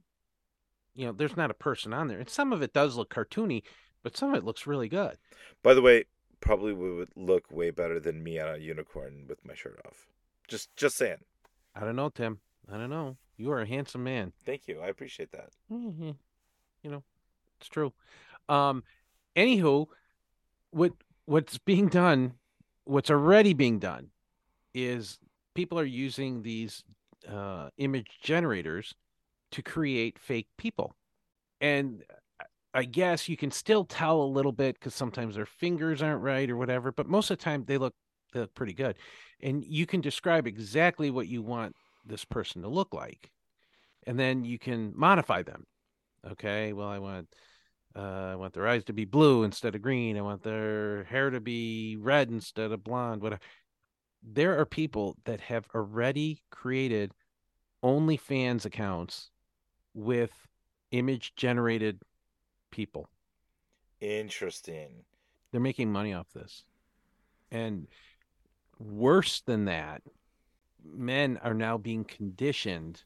you 0.95 1.07
know, 1.07 1.12
there's 1.12 1.37
not 1.37 1.51
a 1.51 1.55
person 1.55 1.92
on 1.92 2.09
there, 2.09 2.19
and 2.19 2.31
some 2.31 2.53
of 2.53 2.62
it 2.62 2.73
does 2.73 2.97
look 2.97 3.12
cartoony, 3.12 3.62
but 4.03 4.16
some 4.16 4.31
of 4.31 4.37
it 4.37 4.45
looks 4.45 4.66
really 4.66 4.88
good. 4.88 5.19
By 5.62 5.75
the 5.75 5.83
way, 5.83 6.05
probably 6.40 6.73
would 6.73 7.11
look 7.14 7.51
way 7.51 7.71
better 7.71 8.01
than 8.01 8.23
me 8.23 8.38
on 8.38 8.55
a 8.55 8.59
unicorn 8.59 9.27
with 9.29 9.45
my 9.45 9.55
shirt 9.55 9.81
off. 9.87 10.07
Just 10.49 10.75
just 10.77 10.97
saying. 10.97 11.19
I 11.75 11.81
don't 11.81 11.97
know, 11.97 12.09
Tim. 12.09 12.38
I 12.73 12.79
don't 12.79 12.90
know. 12.90 13.19
You 13.37 13.53
are 13.53 13.61
a 13.61 13.66
handsome 13.66 14.05
man. 14.05 14.33
Thank 14.44 14.66
you. 14.66 14.81
I 14.81 14.88
appreciate 14.88 15.31
that. 15.33 15.51
Mhm. 15.70 16.16
You 16.83 16.90
know, 16.90 17.05
it's 17.59 17.68
true. 17.68 17.92
Um, 18.49 18.85
anywho, 19.35 19.87
what 20.70 20.92
what's 21.27 21.59
being 21.59 21.88
done, 21.88 22.35
what's 22.85 23.11
already 23.11 23.53
being 23.53 23.79
done, 23.79 24.11
is 24.75 25.18
people 25.55 25.79
are 25.79 25.85
using 25.85 26.42
these 26.42 26.85
uh, 27.29 27.70
image 27.79 28.18
generators 28.22 28.94
to 29.53 29.62
create 29.62 30.18
fake 30.18 30.49
people, 30.57 30.96
and 31.61 32.05
I 32.75 32.85
guess 32.85 33.29
you 33.29 33.37
can 33.37 33.51
still 33.51 33.85
tell 33.85 34.22
a 34.22 34.25
little 34.25 34.53
bit 34.53 34.75
because 34.79 34.94
sometimes 34.94 35.35
their 35.35 35.46
fingers 35.46 36.03
aren't 36.03 36.22
right 36.22 36.49
or 36.51 36.57
whatever, 36.57 36.92
but 36.92 37.09
most 37.09 37.31
of 37.31 37.38
the 37.38 37.44
time 37.44 37.64
they 37.64 37.79
look 37.79 37.94
they 38.33 38.40
look 38.40 38.55
pretty 38.55 38.75
good, 38.75 38.96
and 39.40 39.64
you 39.64 39.87
can 39.87 40.01
describe 40.01 40.46
exactly 40.46 41.11
what 41.11 41.29
you 41.29 41.42
want 41.42 41.75
this 42.07 42.25
person 42.25 42.62
to 42.62 42.69
look 42.69 42.95
like, 42.95 43.31
and 44.07 44.19
then 44.19 44.45
you 44.45 44.59
can 44.59 44.92
modify 44.95 45.42
them. 45.42 45.66
Okay, 46.31 46.73
well, 46.73 46.88
I 46.88 46.99
want 46.99 47.29
uh, 47.95 48.33
I 48.33 48.35
want 48.37 48.53
their 48.53 48.69
eyes 48.69 48.85
to 48.85 48.92
be 48.92 49.05
blue 49.05 49.42
instead 49.45 49.75
of 49.75 49.83
green. 49.83 50.19
I 50.19 50.23
want 50.23 50.42
their 50.42 51.05
hair 51.05 51.31
to 51.31 51.40
be 51.40 51.97
red 51.99 52.31
instead 52.31 52.73
of 52.73 52.85
blonde. 52.85 53.23
Whatever. 53.23 53.40
There 54.23 54.59
are 54.59 54.66
people 54.66 55.16
that 55.25 55.40
have 55.40 55.66
already 55.75 56.42
created 56.51 57.12
OnlyFans 57.83 58.64
accounts 58.64 59.31
with 59.95 60.33
image 60.90 61.35
generated 61.37 62.01
people. 62.71 63.09
Interesting. 64.01 65.05
They're 65.51 65.61
making 65.61 65.92
money 65.92 66.12
off 66.12 66.27
this. 66.35 66.64
And 67.51 67.87
worse 68.79 69.40
than 69.40 69.66
that, 69.66 70.03
men 70.94 71.38
are 71.42 71.55
now 71.55 71.79
being 71.79 72.05
conditioned 72.05 73.05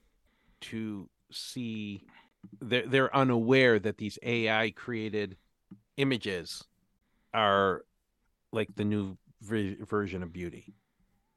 to 0.63 1.09
see 1.33 2.05
they're 2.61 2.87
they're 2.87 3.17
unaware 3.17 3.79
that 3.79 3.99
these 3.99 4.19
AI 4.23 4.73
created 4.73 5.37
images 5.97 6.65
are 7.35 7.85
like 8.53 8.71
the 8.77 8.85
new 8.85 9.19
ver- 9.43 9.77
version 9.87 10.23
of 10.23 10.33
beauty, 10.33 10.75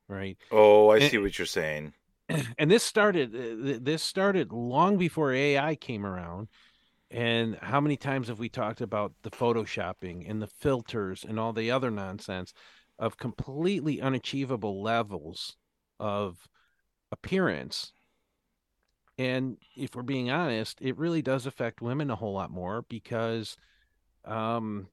right? 0.10 0.38
Oh, 0.51 0.88
I 0.89 0.99
Eh, 0.99 1.12
see 1.12 1.17
what 1.17 1.38
you're 1.38 1.45
saying. 1.45 1.93
and 2.58 2.69
this 2.71 2.84
started 2.84 3.36
uh, 3.36 3.79
this 3.82 4.03
started 4.03 4.51
long 4.51 4.97
before 4.97 5.32
AI 5.34 5.75
came 5.75 6.06
around. 6.06 6.47
And 7.12 7.58
how 7.62 7.82
many 7.82 7.97
times 7.97 8.29
have 8.29 8.39
we 8.39 8.49
talked 8.49 8.82
about 8.82 9.13
the 9.23 9.32
photoshopping 9.32 10.29
and 10.29 10.41
the 10.41 10.47
filters 10.47 11.25
and 11.27 11.39
all 11.39 11.53
the 11.53 11.71
other 11.71 11.91
nonsense 11.91 12.53
of 12.99 13.17
completely 13.17 14.01
unachievable 14.01 14.82
levels 14.84 15.58
of 15.99 16.47
appearance 17.12 17.93
And 19.17 19.58
if 19.75 19.95
we're 19.95 20.01
being 20.03 20.32
honest, 20.32 20.79
it 20.82 20.97
really 20.97 21.21
does 21.21 21.45
affect 21.45 21.82
women 21.82 22.10
a 22.10 22.15
whole 22.15 22.34
lot 22.34 22.49
more 22.51 22.82
because 22.84 23.58
um 24.25 24.89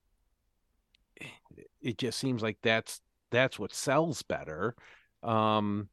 it 1.80 1.98
just 1.98 2.18
seems 2.18 2.42
like 2.42 2.58
that's 2.62 3.00
that's 3.30 3.58
what 3.58 3.72
sells 3.72 4.22
better. 4.22 4.74
Um 5.22 5.88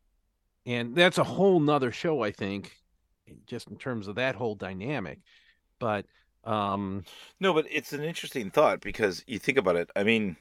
and 0.65 0.95
that's 0.95 1.17
a 1.17 1.23
whole 1.25 1.59
nother 1.59 1.91
show, 1.91 2.23
I 2.23 2.31
think, 2.31 2.73
just 3.47 3.69
in 3.69 3.77
terms 3.77 4.07
of 4.07 4.15
that 4.15 4.35
whole 4.35 4.55
dynamic. 4.55 5.19
But 5.79 6.05
um 6.43 7.05
No, 7.39 7.53
but 7.53 7.65
it's 7.69 7.93
an 7.93 8.03
interesting 8.03 8.49
thought 8.51 8.81
because 8.81 9.23
you 9.27 9.39
think 9.39 9.57
about 9.57 9.75
it. 9.75 9.89
I 9.95 10.03
mean, 10.03 10.37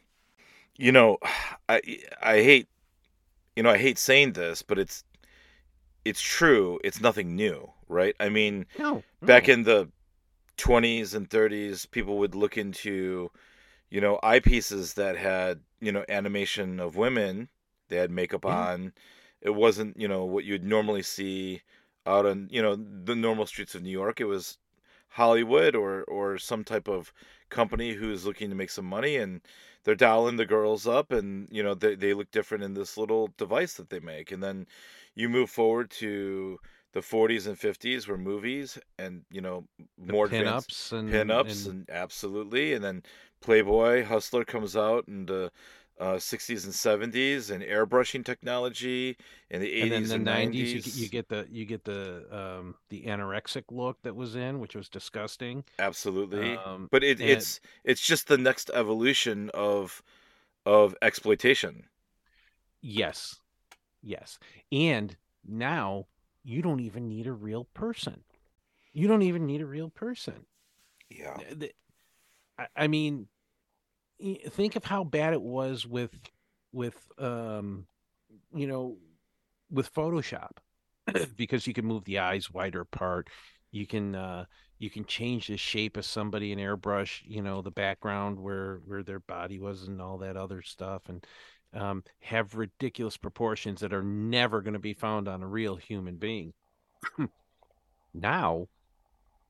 you 0.76 0.92
know, 0.92 1.18
I 1.68 1.82
I 2.22 2.36
hate 2.42 2.68
you 3.56 3.62
know, 3.62 3.70
I 3.70 3.78
hate 3.78 3.98
saying 3.98 4.32
this, 4.34 4.62
but 4.62 4.78
it's 4.78 5.04
it's 6.04 6.20
true. 6.22 6.78
It's 6.84 7.00
nothing 7.00 7.34
new, 7.34 7.72
right? 7.88 8.14
I 8.20 8.28
mean, 8.28 8.66
no, 8.78 9.02
back 9.22 9.48
in 9.48 9.64
the 9.64 9.88
20s 10.56 11.14
and 11.14 11.28
30s, 11.28 11.86
people 11.86 12.18
would 12.18 12.34
look 12.34 12.56
into, 12.56 13.30
you 13.90 14.00
know, 14.00 14.18
eyepieces 14.22 14.94
that 14.94 15.16
had, 15.16 15.60
you 15.80 15.92
know, 15.92 16.04
animation 16.08 16.80
of 16.80 16.96
women. 16.96 17.48
They 17.88 17.96
had 17.96 18.10
makeup 18.10 18.44
Yeah. 18.44 18.54
on. 18.54 18.92
It 19.40 19.50
wasn't, 19.50 19.98
you 19.98 20.08
know, 20.08 20.24
what 20.24 20.44
you'd 20.44 20.64
normally 20.64 21.02
see 21.02 21.62
out 22.06 22.26
on, 22.26 22.48
you 22.50 22.62
know, 22.62 22.76
the 22.76 23.14
normal 23.16 23.46
streets 23.46 23.74
of 23.74 23.82
New 23.82 23.90
York. 23.90 24.20
It 24.20 24.26
was 24.26 24.58
Hollywood 25.10 25.74
or 25.74 26.04
or 26.04 26.38
some 26.38 26.64
type 26.64 26.88
of 26.88 27.12
company 27.48 27.94
who's 27.94 28.26
looking 28.26 28.50
to 28.50 28.56
make 28.56 28.70
some 28.70 28.86
money 28.86 29.16
and 29.16 29.40
they're 29.86 29.94
dialing 29.94 30.36
the 30.36 30.44
girls 30.44 30.84
up 30.84 31.12
and 31.12 31.46
you 31.48 31.62
know 31.62 31.72
they, 31.72 31.94
they 31.94 32.12
look 32.12 32.30
different 32.32 32.64
in 32.64 32.74
this 32.74 32.98
little 32.98 33.30
device 33.38 33.74
that 33.74 33.88
they 33.88 34.00
make 34.00 34.32
and 34.32 34.42
then 34.42 34.66
you 35.14 35.28
move 35.28 35.48
forward 35.48 35.88
to 35.90 36.58
the 36.92 36.98
40s 36.98 37.46
and 37.46 37.56
50s 37.56 38.08
where 38.08 38.18
movies 38.18 38.78
and 38.98 39.22
you 39.30 39.40
know 39.40 39.64
the 39.96 40.12
more 40.12 40.26
pinups 40.26 40.92
and 40.92 41.08
pin-ups 41.08 41.66
and 41.66 41.88
and 41.88 41.90
absolutely 41.90 42.74
and 42.74 42.84
then 42.84 43.04
Playboy 43.40 44.04
Hustler 44.04 44.44
comes 44.44 44.76
out 44.76 45.06
and 45.06 45.28
the 45.28 45.52
uh, 45.98 46.18
60s 46.18 46.64
and 46.64 46.74
70s 46.74 47.50
and 47.50 47.62
airbrushing 47.62 48.24
technology 48.24 49.16
in 49.50 49.60
the 49.60 49.72
and 49.80 49.90
then 49.90 50.02
80s 50.02 50.08
the 50.08 50.16
and 50.16 50.24
90s 50.24 50.72
you, 50.74 50.80
get- 50.80 50.94
90s 50.94 51.00
you 51.02 51.08
get 51.08 51.28
the 51.28 51.46
you 51.50 51.64
get 51.64 51.84
the 51.84 52.24
um 52.30 52.74
the 52.88 53.02
anorexic 53.04 53.64
look 53.70 54.00
that 54.02 54.14
was 54.14 54.36
in 54.36 54.58
which 54.60 54.74
was 54.74 54.88
disgusting. 54.88 55.64
Absolutely. 55.78 56.56
Um 56.56 56.88
but 56.90 57.02
it, 57.04 57.20
and 57.20 57.30
it's 57.30 57.60
it's 57.84 58.00
just 58.00 58.28
the 58.28 58.38
next 58.38 58.70
evolution 58.74 59.50
of 59.54 60.02
of 60.66 60.96
exploitation. 61.02 61.84
Yes. 62.80 63.40
Yes. 64.02 64.38
And 64.72 65.16
now 65.46 66.06
you 66.44 66.62
don't 66.62 66.80
even 66.80 67.08
need 67.08 67.26
a 67.26 67.32
real 67.32 67.64
person. 67.64 68.24
You 68.92 69.08
don't 69.08 69.22
even 69.22 69.46
need 69.46 69.60
a 69.60 69.66
real 69.66 69.90
person. 69.90 70.46
Yeah. 71.10 71.36
I, 72.58 72.66
I 72.76 72.86
mean 72.88 73.28
think 74.50 74.76
of 74.76 74.84
how 74.84 75.04
bad 75.04 75.32
it 75.32 75.42
was 75.42 75.86
with 75.86 76.18
with 76.72 76.96
um 77.18 77.86
you 78.54 78.66
know 78.66 78.96
with 79.70 79.92
photoshop 79.92 80.52
because 81.36 81.66
you 81.66 81.74
can 81.74 81.84
move 81.84 82.04
the 82.04 82.18
eyes 82.18 82.50
wider 82.50 82.80
apart. 82.80 83.28
You 83.70 83.86
can 83.86 84.14
uh 84.14 84.46
you 84.78 84.90
can 84.90 85.04
change 85.04 85.48
the 85.48 85.56
shape 85.56 85.96
of 85.96 86.04
somebody 86.04 86.52
in 86.52 86.58
airbrush 86.58 87.22
you 87.24 87.42
know 87.42 87.62
the 87.62 87.70
background 87.70 88.38
where 88.38 88.80
where 88.86 89.02
their 89.02 89.20
body 89.20 89.58
was 89.58 89.86
and 89.86 90.00
all 90.00 90.18
that 90.18 90.36
other 90.36 90.62
stuff 90.62 91.02
and 91.08 91.26
um 91.74 92.02
have 92.20 92.54
ridiculous 92.54 93.16
proportions 93.16 93.80
that 93.80 93.92
are 93.92 94.02
never 94.02 94.60
going 94.62 94.74
to 94.74 94.78
be 94.78 94.94
found 94.94 95.28
on 95.28 95.42
a 95.42 95.48
real 95.48 95.76
human 95.76 96.16
being. 96.16 96.52
Now 98.14 98.68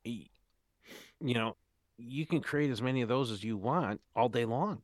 you 0.04 1.34
know 1.34 1.56
you 1.98 2.26
can 2.26 2.40
create 2.40 2.70
as 2.70 2.82
many 2.82 3.02
of 3.02 3.08
those 3.08 3.30
as 3.30 3.42
you 3.42 3.56
want 3.56 4.00
all 4.14 4.28
day 4.28 4.44
long. 4.44 4.82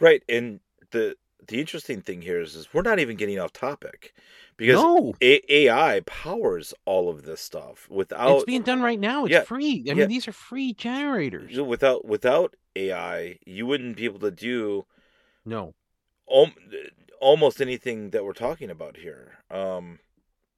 Right 0.00 0.22
and 0.28 0.60
the 0.90 1.16
the 1.46 1.60
interesting 1.60 2.00
thing 2.00 2.22
here 2.22 2.40
is, 2.40 2.54
is 2.54 2.72
we're 2.72 2.82
not 2.82 2.98
even 2.98 3.16
getting 3.16 3.38
off 3.38 3.52
topic 3.52 4.14
because 4.56 4.82
no. 4.82 5.14
A- 5.20 5.54
ai 5.68 6.00
powers 6.00 6.74
all 6.84 7.08
of 7.08 7.24
this 7.24 7.40
stuff 7.40 7.88
without 7.90 8.36
it's 8.36 8.44
being 8.44 8.62
done 8.62 8.80
right 8.82 8.98
now 8.98 9.24
it's 9.24 9.32
yeah 9.32 9.42
free. 9.42 9.84
I 9.86 9.88
yeah. 9.88 9.94
mean 9.94 10.08
these 10.08 10.26
are 10.28 10.32
free 10.32 10.72
generators. 10.72 11.58
Without 11.60 12.04
without 12.04 12.56
ai 12.74 13.38
you 13.46 13.66
wouldn't 13.66 13.96
be 13.96 14.04
able 14.04 14.20
to 14.20 14.30
do 14.30 14.86
no. 15.44 15.74
om- 16.28 16.54
almost 17.20 17.60
anything 17.60 18.10
that 18.10 18.24
we're 18.24 18.32
talking 18.32 18.70
about 18.70 18.96
here 18.96 19.38
um 19.50 19.98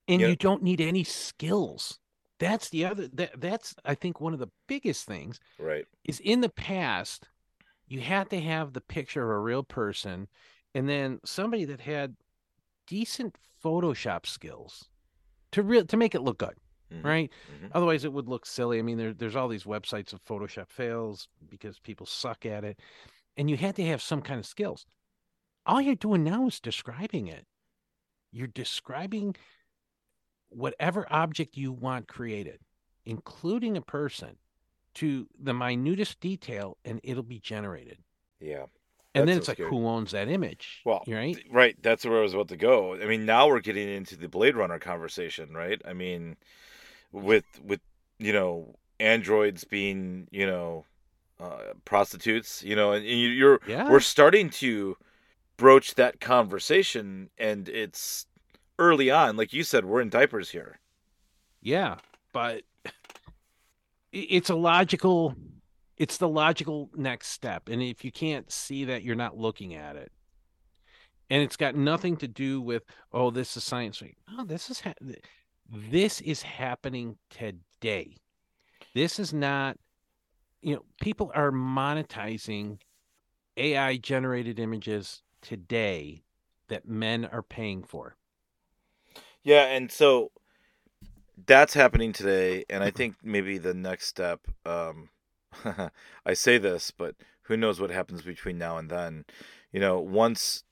and 0.08 0.20
you 0.20 0.26
know 0.26 0.30
you 0.30 0.36
don't 0.36 0.62
need 0.62 0.80
any 0.80 1.04
skills 1.04 1.98
that's 2.38 2.68
the 2.70 2.84
other 2.84 3.08
that 3.08 3.40
that's 3.40 3.74
i 3.84 3.94
think 3.94 4.20
one 4.20 4.32
of 4.32 4.38
the 4.38 4.50
biggest 4.66 5.06
things 5.06 5.40
right. 5.58 5.86
is 6.04 6.20
in 6.20 6.40
the 6.40 6.48
past 6.48 7.28
you 7.86 8.00
had 8.00 8.28
to 8.30 8.40
have 8.40 8.72
the 8.72 8.80
picture 8.80 9.22
of 9.24 9.30
a 9.30 9.40
real 9.40 9.62
person 9.62 10.28
and 10.74 10.88
then 10.88 11.20
somebody 11.24 11.64
that 11.64 11.80
had 11.80 12.16
decent 12.86 13.36
photoshop 13.62 14.26
skills 14.26 14.88
to 15.52 15.62
real 15.62 15.84
to 15.84 15.96
make 15.96 16.14
it 16.14 16.22
look 16.22 16.38
good 16.38 16.54
hmm 16.90 17.06
right? 17.06 17.30
Hmm 17.60 17.66
otherwise 17.72 18.04
it 18.04 18.12
would 18.14 18.28
look 18.28 18.46
silly. 18.46 18.78
I 18.78 18.82
mean 18.82 18.96
there, 18.96 19.12
there's 19.12 19.36
all 19.36 19.48
these 19.48 19.64
websites 19.64 20.12
of 20.12 20.24
photoshop 20.24 20.70
fails 20.70 21.28
because 21.50 21.78
people 21.78 22.06
suck 22.06 22.46
at 22.46 22.64
it 22.64 22.80
and 23.36 23.50
you 23.50 23.56
had 23.56 23.76
to 23.76 23.84
have 23.84 24.02
some 24.02 24.22
kind 24.22 24.40
of 24.40 24.46
skills. 24.46 24.86
All 25.66 25.80
you're 25.80 25.94
doing 25.94 26.24
now 26.24 26.46
is 26.46 26.60
describing 26.60 27.26
it. 27.26 27.46
You're 28.32 28.46
describing 28.46 29.36
whatever 30.50 31.06
object 31.10 31.56
you 31.56 31.72
want 31.72 32.08
created, 32.08 32.60
including 33.04 33.76
a 33.76 33.82
person, 33.82 34.36
to 34.94 35.28
the 35.38 35.54
minutest 35.54 36.20
detail, 36.20 36.78
and 36.84 37.00
it'll 37.04 37.22
be 37.22 37.40
generated. 37.40 37.98
yeah 38.40 38.66
And 39.14 39.26
then 39.28 39.36
it's 39.36 39.48
like, 39.48 39.58
who 39.58 39.86
owns 39.86 40.12
that 40.12 40.28
image? 40.28 40.82
Well, 40.84 41.06
Right? 41.06 41.36
right. 41.50 41.76
That's 41.82 42.04
where 42.04 42.18
I 42.18 42.22
was 42.22 42.34
about 42.34 42.48
to 42.48 42.56
go. 42.56 42.94
I 42.94 43.06
mean, 43.06 43.26
now 43.26 43.48
we're 43.48 43.60
getting 43.60 43.88
into 43.88 44.16
the 44.16 44.28
Blade 44.28 44.56
Runner 44.56 44.78
conversation, 44.78 45.54
right? 45.54 45.80
I 45.84 45.92
mean, 45.92 46.36
with 47.12 47.44
with 47.62 47.80
you 48.18 48.32
know 48.32 48.76
androids 49.00 49.64
being 49.64 50.28
you 50.32 50.46
know 50.46 50.86
uh, 51.40 51.74
prostitutes, 51.84 52.62
you 52.64 52.76
know, 52.76 52.92
and 52.92 53.04
you- 53.06 53.28
you're 53.30 53.60
Yeah. 53.64 53.84
we're 53.88 54.00
starting 54.00 54.50
to 54.50 54.96
broach 55.58 55.94
that 55.96 56.20
conversation, 56.20 57.30
and 57.38 57.68
it's 57.68 58.26
early 58.78 59.10
on. 59.10 59.36
Like 59.36 59.52
you 59.52 59.62
said, 59.62 59.84
we're 59.84 60.00
in 60.00 60.10
diapers 60.10 60.50
here. 60.50 60.78
Yeah. 61.60 61.96
But 62.32 62.62
it's 64.12 64.50
a 64.50 64.54
logical, 64.54 65.34
it's 65.96 66.18
the 66.18 66.28
logical 66.28 66.90
next 66.94 67.28
step. 67.28 67.68
And 67.68 67.82
if 67.82 68.04
you 68.04 68.12
can't 68.12 68.50
see 68.50 68.84
that, 68.86 69.02
you're 69.02 69.16
not 69.16 69.36
looking 69.36 69.74
at 69.74 69.96
it. 69.96 70.12
And 71.30 71.42
it's 71.42 71.56
got 71.56 71.74
nothing 71.74 72.16
to 72.18 72.28
do 72.28 72.60
with, 72.60 72.84
oh, 73.12 73.30
this 73.30 73.56
is 73.56 73.64
science. 73.64 74.02
No, 74.34 74.44
this 74.44 74.70
is 74.70 74.80
ha- 74.80 74.94
this 75.68 76.20
is 76.22 76.40
happening 76.40 77.16
today. 77.28 78.16
This 78.94 79.18
is 79.18 79.34
not, 79.34 79.76
you 80.62 80.74
know, 80.74 80.84
people 81.00 81.30
are 81.34 81.50
monetizing 81.50 82.78
AI 83.58 83.96
generated 83.98 84.58
images 84.58 85.22
today 85.42 86.22
that 86.68 86.88
men 86.88 87.26
are 87.26 87.42
paying 87.42 87.82
for. 87.82 88.16
Yeah, 89.48 89.64
and 89.64 89.90
so 89.90 90.30
that's 91.46 91.72
happening 91.72 92.12
today, 92.12 92.66
and 92.68 92.84
I 92.84 92.90
think 92.90 93.16
maybe 93.22 93.56
the 93.56 93.72
next 93.72 94.06
step. 94.06 94.40
Um, 94.66 95.08
I 96.26 96.34
say 96.34 96.58
this, 96.58 96.90
but 96.90 97.14
who 97.44 97.56
knows 97.56 97.80
what 97.80 97.90
happens 97.90 98.20
between 98.20 98.58
now 98.58 98.76
and 98.76 98.90
then? 98.90 99.24
You 99.72 99.80
know, 99.80 100.00
once 100.00 100.64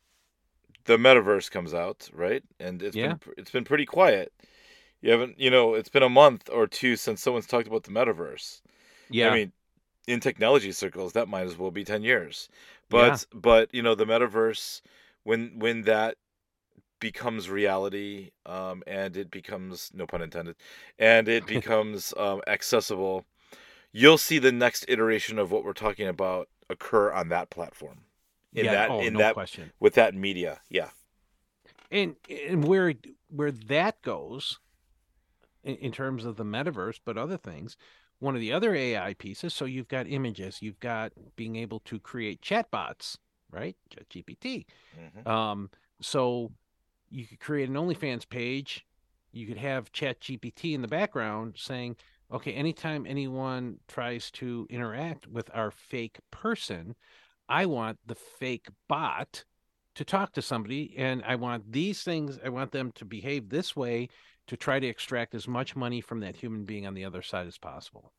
the 0.85 0.99
metaverse 0.99 1.51
comes 1.51 1.73
out, 1.73 2.11
right? 2.13 2.43
And 2.61 2.83
it's 2.83 2.95
Yeah. 2.95 3.15
been 3.15 3.35
it's 3.39 3.51
been 3.51 3.65
pretty 3.65 3.87
quiet. 3.87 4.31
You 5.01 5.11
haven't, 5.11 5.41
you 5.41 5.49
know, 5.49 5.73
it's 5.73 5.89
been 5.89 6.03
a 6.03 6.11
month 6.11 6.51
or 6.53 6.67
two 6.67 6.97
since 6.97 7.23
someone's 7.23 7.47
talked 7.47 7.67
about 7.69 7.85
the 7.85 7.93
metaverse. 7.93 8.61
Yeah. 9.09 9.31
I 9.31 9.35
mean, 9.35 9.53
in 10.07 10.21
technology 10.21 10.73
circles, 10.73 11.15
that 11.15 11.29
might 11.29 11.47
as 11.47 11.57
well 11.57 11.71
be 11.71 11.85
ten 11.85 12.03
years. 12.03 12.51
Yeah. 12.51 12.59
But 12.91 13.27
but 13.33 13.75
you 13.75 13.81
know, 13.81 13.95
the 13.95 14.05
metaverse 14.05 14.83
when 15.25 15.59
when 15.61 15.85
that 15.85 16.19
becomes 17.01 17.49
reality, 17.51 18.31
um, 18.45 18.83
and 18.87 19.17
it 19.17 19.31
becomes 19.31 19.91
no 19.95 20.07
pun 20.07 20.23
intended, 20.23 20.57
and 20.99 21.29
it 21.29 21.47
becomes 21.57 22.15
um, 22.17 22.41
accessible, 22.47 23.25
you'll 23.93 24.19
see 24.19 24.39
the 24.39 24.53
next 24.53 24.85
iteration 24.89 25.39
of 25.39 25.51
what 25.51 25.65
we're 25.65 25.73
talking 25.73 26.09
about 26.09 26.49
occur 26.69 27.13
on 27.13 27.29
that 27.29 27.51
platform. 27.51 28.01
In 28.53 28.65
yeah. 28.65 28.73
that 28.73 28.91
oh, 28.91 29.01
in 29.01 29.15
no 29.15 29.19
that 29.19 29.35
question. 29.35 29.73
with 29.81 29.95
that 29.95 30.15
media, 30.15 30.61
yeah. 30.71 30.91
and 31.91 32.17
and 32.29 32.65
where 32.65 32.95
where 33.29 33.53
that 33.53 34.01
goes 34.03 34.59
in, 35.67 35.77
in 35.77 35.93
terms 35.93 36.25
of 36.25 36.37
the 36.37 36.45
metaverse 36.45 37.01
but 37.05 37.19
other 37.19 37.37
things 37.37 37.77
one 38.19 38.35
of 38.35 38.41
the 38.41 38.53
other 38.53 38.75
ai 38.75 39.13
pieces 39.15 39.53
so 39.53 39.65
you've 39.65 39.89
got 39.89 40.07
images 40.09 40.63
you've 40.63 40.81
got 40.81 41.13
being 41.35 41.57
able 41.57 41.81
to 41.81 41.99
create 41.99 42.41
chatbots 42.41 43.19
right 43.51 43.77
gpt 44.11 44.65
hmm 44.95 45.29
um 45.29 45.71
so 46.01 46.53
you 47.11 47.27
could 47.27 47.41
create 47.41 47.69
an 47.69 47.75
onlyfans 47.75 48.29
page 48.29 48.87
you 49.37 49.47
could 49.47 49.59
have 49.59 49.93
Chat 49.93 50.21
GPT 50.21 50.75
in 50.75 50.81
the 50.81 50.89
background 50.89 51.55
saying, 51.59 51.97
okay, 52.33 52.53
anytime 52.53 53.07
anyone 53.07 53.77
tries 53.87 54.31
to 54.33 54.67
interact 54.71 55.27
with 55.29 55.51
our 55.53 55.71
fake 55.71 56.19
person, 56.31 56.97
I 57.47 57.67
want 57.67 57.99
the 58.07 58.15
fake 58.15 58.69
bot 58.89 59.45
to 59.95 60.05
talk 60.05 60.33
to 60.33 60.43
somebody 60.43 60.95
and 60.97 61.23
I 61.27 61.37
want 61.37 61.71
these 61.71 62.03
things, 62.03 62.39
I 62.45 62.49
want 62.49 62.73
them 62.73 62.93
to 62.97 63.05
behave 63.05 63.51
this 63.51 63.77
way 63.77 64.09
to 64.47 64.57
try 64.57 64.81
to 64.81 64.87
extract 64.87 65.35
as 65.35 65.47
much 65.47 65.77
money 65.77 66.01
from 66.01 66.21
that 66.21 66.37
human 66.37 66.65
being 66.65 66.87
on 66.87 66.95
the 66.95 67.05
other 67.05 67.23
side 67.23 67.47
as 67.47 67.59
possible. 67.59 68.13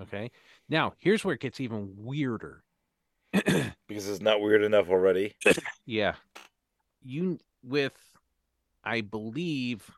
Okay. 0.00 0.30
Now, 0.68 0.92
here's 0.98 1.24
where 1.24 1.34
it 1.34 1.40
gets 1.40 1.60
even 1.60 1.94
weirder. 1.96 2.62
because 3.32 4.08
it's 4.08 4.20
not 4.20 4.40
weird 4.40 4.62
enough 4.62 4.88
already. 4.88 5.34
yeah. 5.84 6.14
You, 7.02 7.38
with, 7.64 7.96
I 8.84 9.00
believe, 9.00 9.90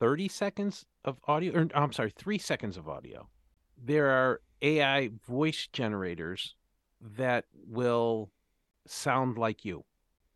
30 0.00 0.28
seconds 0.28 0.84
of 1.04 1.18
audio, 1.26 1.52
or 1.60 1.68
I'm 1.74 1.92
sorry, 1.92 2.12
three 2.16 2.38
seconds 2.38 2.76
of 2.76 2.88
audio. 2.88 3.28
There 3.82 4.08
are 4.10 4.40
AI 4.62 5.10
voice 5.26 5.68
generators 5.72 6.54
that 7.00 7.44
will 7.66 8.30
sound 8.86 9.36
like 9.38 9.64
you 9.64 9.84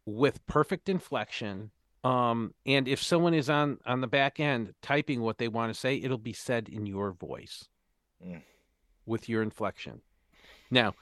with 0.05 0.45
perfect 0.47 0.89
inflection. 0.89 1.71
Um, 2.05 2.55
and 2.65 2.89
if 2.89 3.03
someone 3.03 3.35
is 3.35 3.51
on 3.51 3.79
on 3.85 4.01
the 4.01 4.07
back 4.07 4.41
end 4.41 4.73
typing 4.83 5.21
what 5.21 5.39
they 5.39 5.49
want 5.49 5.73
to 5.73 5.79
say, 5.79 5.97
it'll 5.97 6.19
be 6.19 6.33
said 6.33 6.69
in 6.69 6.87
your 6.87 7.13
voice 7.13 7.69
Mm. 8.25 8.43
with 9.07 9.29
your 9.29 9.43
inflection. 9.43 10.03
Now, 10.71 10.95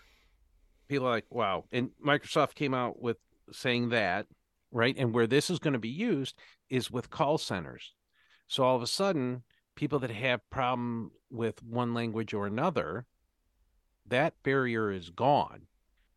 people 0.89 1.07
are 1.07 1.11
like, 1.11 1.27
wow. 1.31 1.65
And 1.73 1.91
Microsoft 2.05 2.55
came 2.55 2.75
out 2.75 3.01
with 3.03 3.17
saying 3.53 3.89
that, 3.91 4.27
right? 4.71 4.95
And 4.97 5.13
where 5.13 5.27
this 5.27 5.51
is 5.51 5.59
going 5.59 5.73
to 5.73 5.79
be 5.81 5.89
used 5.89 6.37
is 6.71 6.91
with 6.91 7.11
call 7.11 7.39
centers. 7.39 7.95
So 8.47 8.65
all 8.65 8.77
of 8.77 8.83
a 8.83 8.87
sudden, 8.87 9.43
people 9.75 9.99
that 10.01 10.11
have 10.11 10.49
problem 10.51 11.13
with 11.31 11.63
one 11.63 11.95
language 11.95 12.35
or 12.35 12.47
another, 12.47 13.07
that 14.07 14.35
barrier 14.43 14.91
is 14.91 15.11
gone 15.11 15.63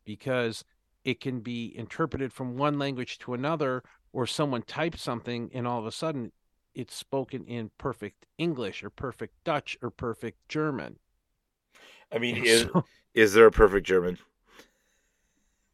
because 0.06 0.64
it 1.04 1.20
can 1.20 1.42
be 1.42 1.76
interpreted 1.78 2.32
from 2.32 2.58
one 2.58 2.80
language 2.80 3.20
to 3.20 3.34
another 3.34 3.84
or 4.14 4.26
someone 4.26 4.62
types 4.64 5.02
something 5.02 5.50
and 5.54 5.68
all 5.68 5.80
of 5.80 5.86
a 5.86 5.92
sudden 5.92 6.32
it's 6.74 6.96
spoken 6.96 7.46
in 7.46 7.70
perfect 7.78 8.26
English 8.38 8.84
or 8.84 8.90
perfect 8.90 9.34
Dutch 9.44 9.78
or 9.82 9.90
perfect 9.90 10.38
German. 10.48 10.98
I 12.12 12.18
mean, 12.18 12.38
is, 12.46 12.62
so- 12.64 12.86
is 13.14 13.34
there 13.34 13.46
a 13.46 13.52
perfect 13.52 13.86
German? 13.86 14.18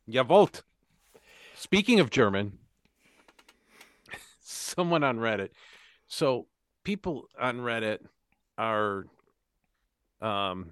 Jawohl. 0.09 0.61
Speaking 1.55 1.99
of 1.99 2.09
German, 2.09 2.57
someone 4.49 5.03
on 5.03 5.17
Reddit. 5.17 5.49
So 6.07 6.47
people 6.83 7.27
on 7.39 7.59
Reddit 7.59 7.99
are, 8.57 9.05
um, 10.21 10.71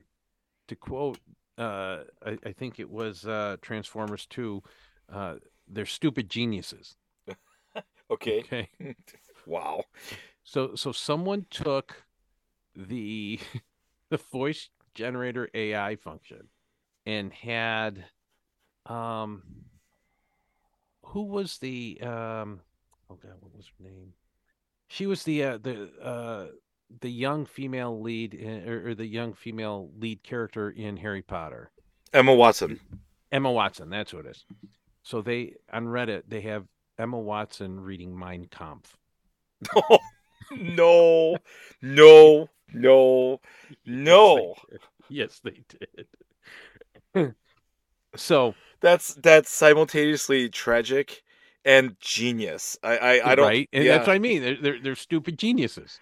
to 0.68 0.76
quote, 0.76 1.20
uh, 1.58 2.00
I, 2.26 2.38
I 2.46 2.52
think 2.54 2.80
it 2.80 2.90
was 2.90 3.26
uh, 3.26 3.58
Transformers 3.62 4.26
Two, 4.26 4.64
uh, 5.12 5.36
they're 5.68 5.86
stupid 5.86 6.30
geniuses. 6.30 6.96
Okay. 8.12 8.40
Okay. 8.42 8.70
Wow. 9.48 9.84
So 10.44 10.76
so 10.76 10.92
someone 10.92 11.46
took 11.50 12.04
the 12.76 13.40
the 14.10 14.18
voice 14.18 14.70
generator 14.96 15.50
AI 15.54 15.96
function 15.98 16.48
and 17.06 17.34
had 17.34 18.06
um 18.88 19.44
who 21.04 21.24
was 21.24 21.58
the 21.60 22.00
um 22.02 22.62
oh 23.10 23.16
god 23.16 23.34
what 23.40 23.56
was 23.56 23.68
her 23.78 23.90
name 23.90 24.14
she 24.88 25.06
was 25.06 25.24
the 25.24 25.44
uh, 25.44 25.58
the 25.58 25.90
uh 26.02 26.48
the 27.02 27.10
young 27.12 27.46
female 27.46 28.02
lead 28.02 28.34
in, 28.34 28.68
or, 28.70 28.90
or 28.90 28.96
the 28.96 29.08
young 29.08 29.34
female 29.34 29.90
lead 29.98 30.22
character 30.24 30.70
in 30.70 30.98
Harry 30.98 31.22
Potter 31.24 31.72
Emma 32.14 32.34
Watson. 32.34 32.80
Emma 33.32 33.52
Watson 33.52 33.90
that's 33.90 34.14
what 34.14 34.26
it 34.26 34.32
is 34.32 34.46
so 35.04 35.22
they 35.22 35.56
on 35.72 35.86
Reddit 35.86 36.24
they 36.28 36.42
have 36.42 36.66
Emma 36.98 37.20
Watson 37.20 37.80
reading 37.80 38.18
Mein 38.18 38.46
Kampf 38.46 38.96
no, 40.52 41.38
no, 41.82 42.48
no, 42.74 43.40
no. 43.86 44.56
Yes, 45.10 45.42
they 45.44 45.62
did. 47.14 47.36
so 48.16 48.56
That's 48.82 49.16
that's 49.16 49.50
simultaneously 49.50 50.50
tragic 50.50 51.24
and 51.66 51.96
genius. 52.00 52.78
I 52.84 52.98
I, 52.98 53.32
I 53.32 53.36
don't. 53.36 53.46
right, 53.48 53.70
and 53.74 53.84
yeah. 53.84 53.98
that's 53.98 54.08
what 54.08 54.16
I 54.16 54.20
mean. 54.20 54.42
They're, 54.42 54.56
they're 54.62 54.80
they're 54.82 54.96
stupid 54.96 55.38
geniuses. 55.38 56.00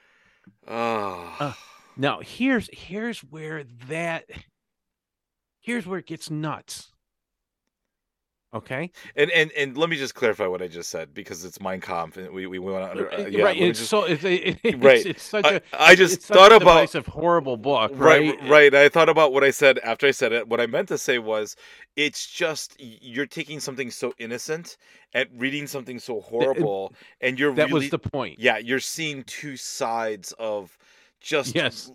Ah. 0.67 1.35
Uh, 1.39 1.53
Now 1.95 2.19
here's 2.21 2.69
here's 2.73 3.19
where 3.19 3.63
that 3.87 4.25
here's 5.59 5.85
where 5.85 5.99
it 5.99 6.07
gets 6.07 6.29
nuts. 6.29 6.92
Okay, 8.53 8.91
and 9.15 9.31
and 9.31 9.51
and 9.53 9.75
let 9.75 9.89
me 9.89 9.95
just 9.95 10.13
clarify 10.13 10.45
what 10.45 10.61
I 10.61 10.67
just 10.67 10.89
said 10.89 11.13
because 11.13 11.43
it's 11.43 11.59
Mein 11.59 11.81
Kampf, 11.81 12.17
and 12.17 12.29
we 12.31 12.45
we 12.45 12.59
want 12.59 12.85
to 12.85 12.91
under. 12.91 13.11
Uh, 13.13 13.25
yeah, 13.27 13.43
right? 13.45 13.57
It's 13.57 13.79
just- 13.79 13.89
so 13.89 14.03
it's, 14.03 14.23
it, 14.23 14.59
it's, 14.63 14.77
Right. 14.77 15.05
it's 15.05 15.23
such 15.23 15.45
I, 15.45 15.53
a 15.55 15.61
I 15.73 15.95
just 15.95 16.17
it's 16.17 16.25
such 16.27 16.37
thought 16.37 16.51
a 16.51 16.57
about 16.57 16.75
divisive, 16.81 17.07
horrible 17.07 17.57
book, 17.57 17.91
right? 17.95 18.37
right 18.39 18.49
right 18.49 18.75
i 18.75 18.89
thought 18.89 19.09
about 19.09 19.33
what 19.33 19.43
i 19.43 19.49
said 19.51 19.79
after 19.79 20.05
i 20.07 20.11
said 20.11 20.31
it 20.33 20.47
what 20.47 20.61
i 20.61 20.67
meant 20.67 20.87
to 20.89 20.97
say 20.97 21.17
was 21.19 21.55
it's 21.95 22.27
just 22.27 22.75
you're 22.79 23.25
taking 23.25 23.59
something 23.59 23.89
so 23.89 24.13
innocent 24.19 24.77
and 25.13 25.27
reading 25.37 25.65
something 25.67 25.97
so 25.99 26.21
horrible 26.21 26.93
and 27.21 27.39
you're 27.39 27.53
That 27.53 27.67
really 27.69 27.85
was 27.85 27.89
the 27.89 27.99
point. 27.99 28.39
yeah 28.39 28.57
you're 28.59 28.79
seeing 28.79 29.23
two 29.23 29.57
sides 29.57 30.31
of 30.39 30.77
just 31.21 31.55
Yes. 31.55 31.91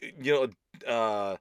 you 0.00 0.32
know 0.32 0.48
uh 0.90 1.36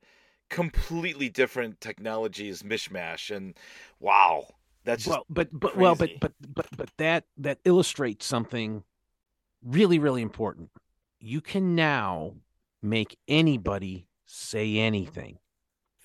completely 0.49 1.29
different 1.29 1.79
technologies 1.81 2.63
mishmash 2.63 3.35
and 3.35 3.53
wow 3.99 4.47
that's 4.87 5.03
just 5.03 5.09
well, 5.15 5.25
but 5.29 5.49
but 5.51 5.77
well, 5.77 5.95
but 5.95 6.09
but 6.19 6.33
but 6.53 6.65
but 6.75 6.89
that 6.97 7.25
that 7.37 7.59
illustrates 7.65 8.25
something 8.25 8.83
really 9.63 9.99
really 9.99 10.21
important. 10.21 10.69
You 11.19 11.41
can 11.41 11.75
now 11.75 12.33
make 12.81 13.17
anybody 13.27 14.07
say 14.25 14.77
anything. 14.77 15.39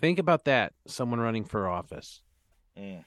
Think 0.00 0.18
about 0.18 0.44
that. 0.44 0.72
Someone 0.86 1.20
running 1.20 1.44
for 1.44 1.68
office, 1.68 2.22
Mm. 2.78 3.04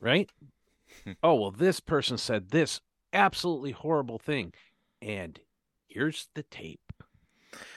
right? 0.00 0.30
oh 1.22 1.34
well, 1.34 1.50
this 1.50 1.80
person 1.80 2.18
said 2.18 2.50
this 2.50 2.80
absolutely 3.12 3.70
horrible 3.72 4.18
thing, 4.18 4.52
and 5.00 5.38
here's 5.86 6.28
the 6.34 6.42
tape, 6.42 6.92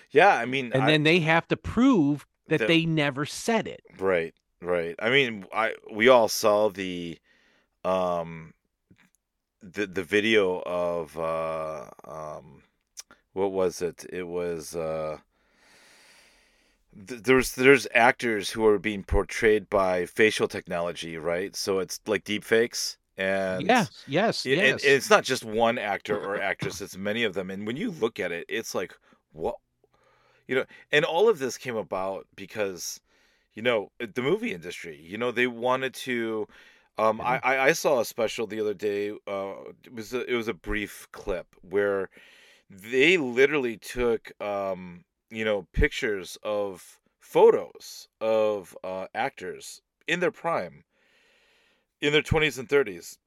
yeah 0.10 0.36
i 0.36 0.46
mean 0.46 0.72
and 0.74 0.84
I- 0.84 0.88
then 0.88 1.04
they 1.04 1.20
have 1.20 1.48
to 1.50 1.58
prove 1.58 2.26
that 2.48 2.60
That- 2.60 2.68
they 2.68 2.86
never 2.86 3.26
said 3.26 3.68
it. 3.68 3.82
Right, 4.00 4.34
right. 4.62 4.96
I 5.00 5.10
mean, 5.12 5.46
I 5.54 5.76
we 5.92 6.08
all 6.08 6.28
saw 6.30 6.70
the 6.70 7.20
um 7.88 8.54
the 9.62 9.88
the 9.88 10.04
video 10.04 10.62
of 10.66 11.18
uh 11.18 11.90
um 12.06 12.64
what 13.34 13.52
was 13.52 13.82
it? 13.82 14.06
It 14.12 14.24
was 14.28 14.76
uh 14.76 15.20
th- 17.08 17.22
there's 17.24 17.56
there's 17.56 17.88
actors 17.94 18.52
who 18.52 18.66
are 18.66 18.80
being 18.80 19.04
portrayed 19.04 19.70
by 19.70 20.06
facial 20.06 20.48
technology, 20.48 21.18
right? 21.18 21.56
So 21.56 21.80
it's 21.80 22.00
like 22.06 22.24
deep 22.24 22.44
fakes 22.44 22.98
and 23.18 23.68
yes, 23.68 23.92
yes, 24.06 24.46
it- 24.46 24.60
yes. 24.60 24.84
and 24.84 24.94
it's 24.94 25.10
not 25.10 25.24
just 25.24 25.44
one 25.44 25.78
actor 25.78 26.18
or 26.18 26.40
actress; 26.42 26.82
it's 26.82 26.98
many 26.98 27.24
of 27.24 27.34
them. 27.34 27.50
And 27.52 27.66
when 27.68 27.78
you 27.78 27.92
look 27.92 28.20
at 28.20 28.32
it, 28.32 28.46
it's 28.50 28.76
like 28.76 28.96
what, 29.32 29.56
you 30.48 30.56
know. 30.56 30.66
And 30.92 31.06
all 31.06 31.30
of 31.30 31.40
this 31.40 31.58
came 31.58 31.76
about 31.78 32.28
because, 32.36 33.02
you 33.54 33.62
know, 33.62 33.92
the 34.00 34.22
movie 34.22 34.54
industry. 34.54 35.00
You 35.02 35.18
know, 35.18 35.32
they 35.32 35.48
wanted 35.48 35.94
to. 36.06 36.48
Um, 36.98 37.22
I, 37.22 37.40
I 37.44 37.60
I 37.68 37.72
saw 37.74 38.00
a 38.00 38.06
special 38.06 38.48
the 38.48 38.60
other 38.60 38.74
day. 38.74 39.12
Uh, 39.28 39.54
it 39.86 39.94
was 39.94 40.14
a, 40.14 40.26
it 40.32 40.36
was 40.36 40.48
a 40.48 40.54
brief 40.54 41.08
clip 41.12 41.48
where 41.62 42.10
they 42.70 43.18
literally 43.18 43.78
took 43.78 44.32
um, 44.42 45.06
you 45.30 45.46
know, 45.46 45.68
pictures 45.74 46.38
of 46.44 47.00
photos 47.20 48.08
of 48.22 48.78
uh, 48.84 49.08
actors 49.14 49.82
in 50.08 50.20
their 50.20 50.32
prime, 50.32 50.84
in 52.02 52.12
their 52.14 52.22
twenties 52.22 52.58
and 52.58 52.70
thirties, 52.70 53.18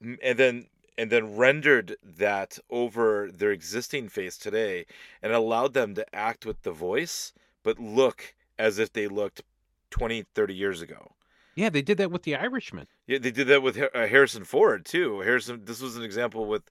and 0.00 0.38
then 0.38 0.66
and 0.98 1.10
then 1.10 1.36
rendered 1.36 1.96
that 2.02 2.58
over 2.70 3.30
their 3.32 3.50
existing 3.52 4.08
face 4.08 4.36
today 4.36 4.86
and 5.22 5.32
allowed 5.32 5.74
them 5.74 5.94
to 5.94 6.14
act 6.14 6.44
with 6.44 6.62
the 6.62 6.72
voice 6.72 7.32
but 7.62 7.78
look 7.78 8.34
as 8.58 8.78
if 8.78 8.92
they 8.92 9.08
looked 9.08 9.42
20 9.90 10.24
30 10.34 10.54
years 10.54 10.82
ago 10.82 11.12
yeah, 11.54 11.68
they 11.70 11.82
did 11.82 11.98
that 11.98 12.10
with 12.10 12.22
the 12.24 12.36
Irishman. 12.36 12.88
yeah 13.06 13.18
they 13.18 13.30
did 13.30 13.46
that 13.48 13.62
with 13.62 13.76
uh, 13.78 13.88
harrison 14.06 14.44
ford 14.44 14.84
too 14.84 15.20
harrison 15.20 15.64
this 15.64 15.80
was 15.80 15.96
an 15.96 16.02
example 16.02 16.46
with 16.46 16.62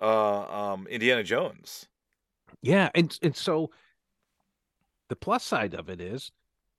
uh 0.00 0.42
um 0.72 0.86
indiana 0.88 1.22
jones 1.22 1.88
Yeah, 2.62 2.90
and 2.94 3.16
and 3.22 3.36
so 3.36 3.70
the 5.08 5.16
plus 5.16 5.44
side 5.44 5.74
of 5.74 5.88
it 5.90 6.00
is 6.00 6.32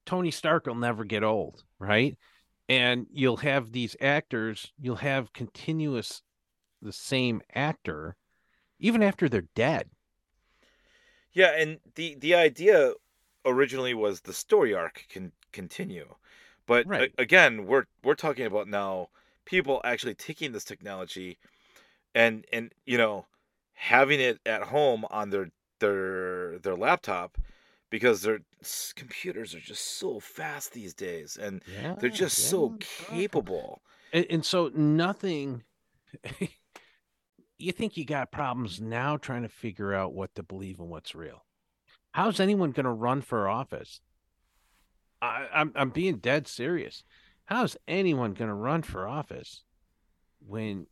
Tony 0.06 0.32
Stark 0.32 0.66
will 0.68 0.76
never 0.76 1.04
get 1.06 1.24
old, 1.24 1.64
right? 1.80 2.18
And 2.70 3.08
you'll 3.12 3.38
have 3.38 3.72
these 3.72 3.96
actors, 4.02 4.72
you'll 4.80 4.98
have 4.98 5.34
continuous 5.34 6.24
the 6.82 6.94
same 6.94 7.42
actor 7.56 8.18
even 8.80 9.04
after 9.04 9.30
they're 9.30 9.50
dead. 9.56 9.92
Yeah, 11.34 11.52
and 11.58 11.80
the 11.96 12.16
the 12.16 12.36
idea 12.36 12.94
originally 13.46 13.94
was 13.94 14.22
the 14.22 14.34
story 14.34 14.74
arc 14.74 15.06
can 15.10 15.34
continue. 15.52 16.16
But 16.72 16.88
a- 16.90 17.12
again, 17.18 17.66
we're 17.66 17.86
we're 18.02 18.16
talking 18.16 18.46
about 18.46 18.68
now 18.68 19.10
people 19.46 19.82
actually 19.84 20.16
taking 20.16 20.54
this 20.54 20.64
technology 20.64 21.38
and 22.16 22.46
and 22.54 22.74
you 22.86 22.98
know 22.98 23.26
having 23.74 24.22
it 24.22 24.40
at 24.46 24.64
home 24.64 25.06
on 25.10 25.32
their 25.32 25.50
their 25.80 26.60
their 26.60 26.76
laptop 26.76 27.38
because 27.90 28.22
their 28.22 28.40
computers 28.96 29.54
are 29.54 29.60
just 29.60 29.98
so 29.98 30.20
fast 30.22 30.72
these 30.72 30.94
days 30.94 31.36
and 31.36 31.62
Yeah. 31.68 31.96
they're 32.00 32.10
just 32.10 32.38
so 32.50 32.76
capable. 32.80 33.82
And, 34.14 34.26
and 34.30 34.46
so 34.46 34.72
nothing. 34.74 35.64
you 37.58 37.72
think 37.74 37.98
you 37.98 38.06
got 38.06 38.32
problems 38.32 38.80
now 38.80 39.18
trying 39.18 39.42
to 39.42 39.50
figure 39.50 39.94
out 39.94 40.14
what 40.14 40.34
to 40.36 40.44
believe 40.44 40.80
and 40.80 40.90
what's 40.90 41.14
real? 41.14 41.44
How's 42.14 42.40
anyone 42.40 42.72
going 42.72 42.86
to 42.86 42.92
run 42.92 43.22
for 43.22 43.50
office? 43.50 44.00
I, 45.22 45.48
I'm 45.54 45.72
I'm 45.76 45.90
being 45.90 46.18
dead 46.18 46.48
serious. 46.48 47.04
How's 47.46 47.78
anyone 47.88 48.34
going 48.34 48.50
to 48.50 48.56
run 48.56 48.82
for 48.82 49.08
office 49.08 49.64
when 50.46 50.88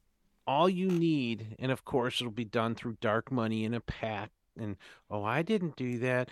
all 0.45 0.69
you 0.69 0.87
need, 0.87 1.55
and 1.59 1.71
of 1.71 1.85
course 1.85 2.21
it'll 2.21 2.31
be 2.31 2.45
done 2.45 2.75
through 2.75 2.97
dark 3.01 3.31
money 3.31 3.63
in 3.63 3.73
a 3.73 3.79
PAC, 3.79 4.31
and 4.57 4.75
oh 5.09 5.23
I 5.23 5.41
didn't 5.41 5.75
do 5.75 5.99
that. 5.99 6.29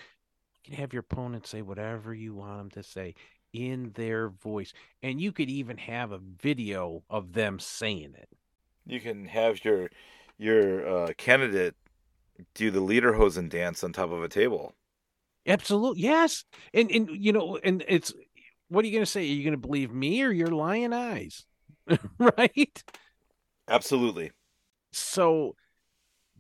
You 0.63 0.71
can 0.71 0.81
have 0.81 0.93
your 0.93 1.01
opponent 1.01 1.47
say 1.47 1.61
whatever 1.61 2.13
you 2.13 2.33
want 2.33 2.57
them 2.57 2.69
to 2.71 2.83
say 2.83 3.15
in 3.53 3.91
their 3.95 4.29
voice, 4.29 4.73
and 5.01 5.21
you 5.21 5.31
could 5.31 5.49
even 5.49 5.77
have 5.77 6.11
a 6.11 6.19
video 6.19 7.03
of 7.09 7.33
them 7.33 7.59
saying 7.59 8.13
it. 8.17 8.29
You 8.85 8.99
can 8.99 9.25
have 9.25 9.63
your 9.63 9.89
your 10.37 10.87
uh, 10.87 11.13
candidate 11.17 11.75
do 12.53 12.69
the 12.69 12.81
lederhosen 12.81 13.49
dance 13.49 13.83
on 13.83 13.93
top 13.93 14.11
of 14.11 14.23
a 14.23 14.29
table. 14.29 14.75
Absolutely, 15.47 16.01
yes. 16.01 16.43
And 16.73 16.91
and 16.91 17.09
you 17.11 17.31
know, 17.31 17.57
and 17.63 17.83
it's 17.87 18.13
what 18.69 18.83
are 18.83 18.87
you 18.87 18.93
going 18.93 19.05
to 19.05 19.09
say? 19.11 19.21
Are 19.21 19.23
you 19.23 19.43
going 19.43 19.53
to 19.53 19.67
believe 19.67 19.91
me 19.91 20.21
or 20.23 20.31
your 20.31 20.47
lying 20.47 20.93
eyes? 20.93 21.45
right? 22.19 22.83
Absolutely. 23.69 24.31
So 24.91 25.55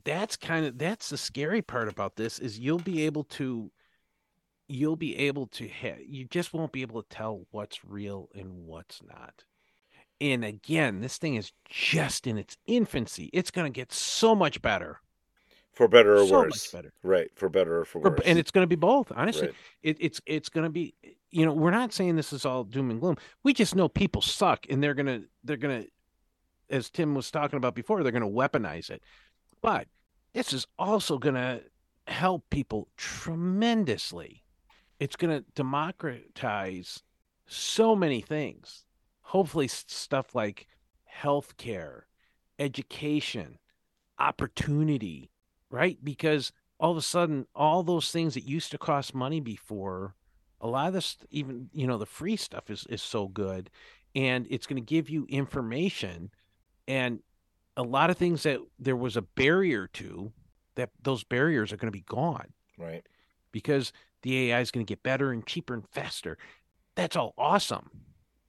that's 0.03 0.37
kind 0.37 0.65
of 0.65 0.77
that's 0.77 1.09
the 1.09 1.17
scary 1.17 1.61
part 1.61 1.87
about 1.87 2.15
this 2.15 2.39
is 2.39 2.59
you'll 2.59 2.79
be 2.79 3.05
able 3.05 3.23
to 3.25 3.71
you'll 4.67 4.95
be 4.95 5.17
able 5.17 5.47
to 5.47 5.67
ha- 5.67 6.01
you 6.05 6.25
just 6.25 6.53
won't 6.53 6.71
be 6.71 6.81
able 6.81 7.01
to 7.01 7.09
tell 7.09 7.45
what's 7.51 7.85
real 7.85 8.29
and 8.35 8.51
what's 8.65 9.01
not. 9.03 9.43
And 10.19 10.43
again, 10.43 10.99
this 10.99 11.17
thing 11.17 11.35
is 11.35 11.51
just 11.69 12.27
in 12.27 12.37
its 12.37 12.57
infancy. 12.65 13.29
It's 13.33 13.51
going 13.51 13.71
to 13.71 13.75
get 13.75 13.93
so 13.93 14.35
much 14.35 14.61
better. 14.61 14.99
For 15.77 15.87
better 15.87 16.17
or 16.17 16.27
so 16.27 16.39
worse. 16.39 16.71
better. 16.71 16.91
Right. 17.03 17.29
For 17.35 17.49
better 17.49 17.79
or 17.81 17.85
for 17.85 18.01
For- 18.01 18.09
worse. 18.09 18.21
and 18.25 18.39
it's 18.39 18.49
going 18.51 18.63
to 18.63 18.67
be 18.67 18.75
both. 18.75 19.11
Honestly, 19.15 19.47
Right. 19.47 19.55
it, 19.83 19.97
it's 19.99 20.19
it's 20.25 20.49
going 20.49 20.63
to 20.63 20.71
be 20.71 20.95
you 21.29 21.45
know 21.45 21.53
we're 21.53 21.69
not 21.71 21.93
saying 21.93 22.15
this 22.15 22.33
is 22.33 22.45
all 22.45 22.63
doom 22.63 22.89
and 22.89 22.99
gloom 22.99 23.15
we 23.43 23.53
just 23.53 23.75
know 23.75 23.87
people 23.87 24.21
suck 24.21 24.65
and 24.69 24.81
they're 24.81 24.93
going 24.95 25.05
to 25.05 25.23
they're 25.43 25.57
going 25.57 25.83
to 25.83 25.89
as 26.69 26.89
tim 26.89 27.13
was 27.13 27.29
talking 27.29 27.57
about 27.57 27.75
before 27.75 28.01
they're 28.01 28.13
going 28.13 28.21
to 28.23 28.27
weaponize 28.29 28.89
it 28.89 29.03
but 29.61 29.87
this 30.33 30.53
is 30.53 30.65
also 30.79 31.17
going 31.17 31.35
to 31.35 31.61
help 32.07 32.49
people 32.49 32.87
tremendously 32.95 34.41
it's 35.01 35.17
going 35.17 35.37
to 35.37 35.45
democratize 35.53 37.03
so 37.45 37.93
many 37.93 38.21
things 38.21 38.85
hopefully 39.21 39.67
stuff 39.67 40.33
like 40.33 40.65
healthcare 41.21 42.03
education 42.57 43.59
opportunity 44.17 45.29
right 45.69 45.97
because 46.03 46.51
all 46.79 46.91
of 46.91 46.97
a 46.97 47.01
sudden 47.01 47.45
all 47.55 47.83
those 47.83 48.11
things 48.11 48.33
that 48.35 48.43
used 48.43 48.71
to 48.71 48.77
cost 48.77 49.13
money 49.15 49.39
before 49.39 50.15
a 50.61 50.67
lot 50.67 50.87
of 50.87 50.93
this 50.93 51.17
even 51.29 51.69
you 51.73 51.85
know 51.87 51.97
the 51.97 52.05
free 52.05 52.35
stuff 52.35 52.69
is 52.69 52.85
is 52.89 53.01
so 53.01 53.27
good 53.27 53.69
and 54.15 54.47
it's 54.49 54.65
going 54.67 54.81
to 54.81 54.85
give 54.95 55.09
you 55.09 55.25
information 55.29 56.31
and 56.87 57.19
a 57.75 57.83
lot 57.83 58.09
of 58.09 58.17
things 58.17 58.43
that 58.43 58.59
there 58.79 58.95
was 58.95 59.15
a 59.17 59.21
barrier 59.21 59.87
to 59.87 60.31
that 60.75 60.89
those 61.03 61.23
barriers 61.23 61.71
are 61.71 61.77
going 61.77 61.91
to 61.91 61.97
be 61.97 62.01
gone 62.07 62.53
Right. 62.77 63.05
because 63.51 63.91
the 64.23 64.49
AI 64.51 64.61
is 64.61 64.71
going 64.71 64.85
to 64.85 64.89
get 64.89 65.03
better 65.03 65.31
and 65.31 65.45
cheaper 65.45 65.73
and 65.75 65.87
faster. 65.89 66.37
That's 66.95 67.15
all 67.15 67.33
awesome. 67.37 67.89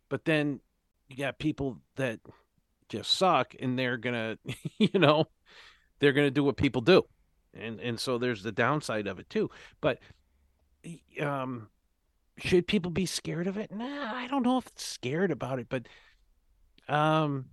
But 0.08 0.24
then 0.24 0.60
you 1.08 1.16
got 1.16 1.38
people 1.38 1.78
that 1.96 2.20
just 2.88 3.12
suck 3.12 3.54
and 3.60 3.78
they're 3.78 3.98
going 3.98 4.14
to, 4.46 4.54
you 4.78 4.98
know, 4.98 5.26
they're 5.98 6.12
going 6.12 6.26
to 6.26 6.30
do 6.30 6.44
what 6.44 6.56
people 6.56 6.80
do. 6.82 7.04
And 7.54 7.80
and 7.80 7.98
so 7.98 8.18
there's 8.18 8.42
the 8.42 8.52
downside 8.52 9.06
of 9.06 9.18
it 9.18 9.28
too. 9.30 9.50
But 9.80 9.98
um 11.20 11.68
should 12.38 12.66
people 12.66 12.90
be 12.90 13.06
scared 13.06 13.46
of 13.46 13.56
it? 13.56 13.72
Nah, 13.72 14.14
I 14.14 14.28
don't 14.28 14.44
know 14.44 14.58
if 14.58 14.66
it's 14.68 14.84
scared 14.86 15.30
about 15.30 15.58
it, 15.58 15.68
but 15.68 15.86
um 16.88 17.46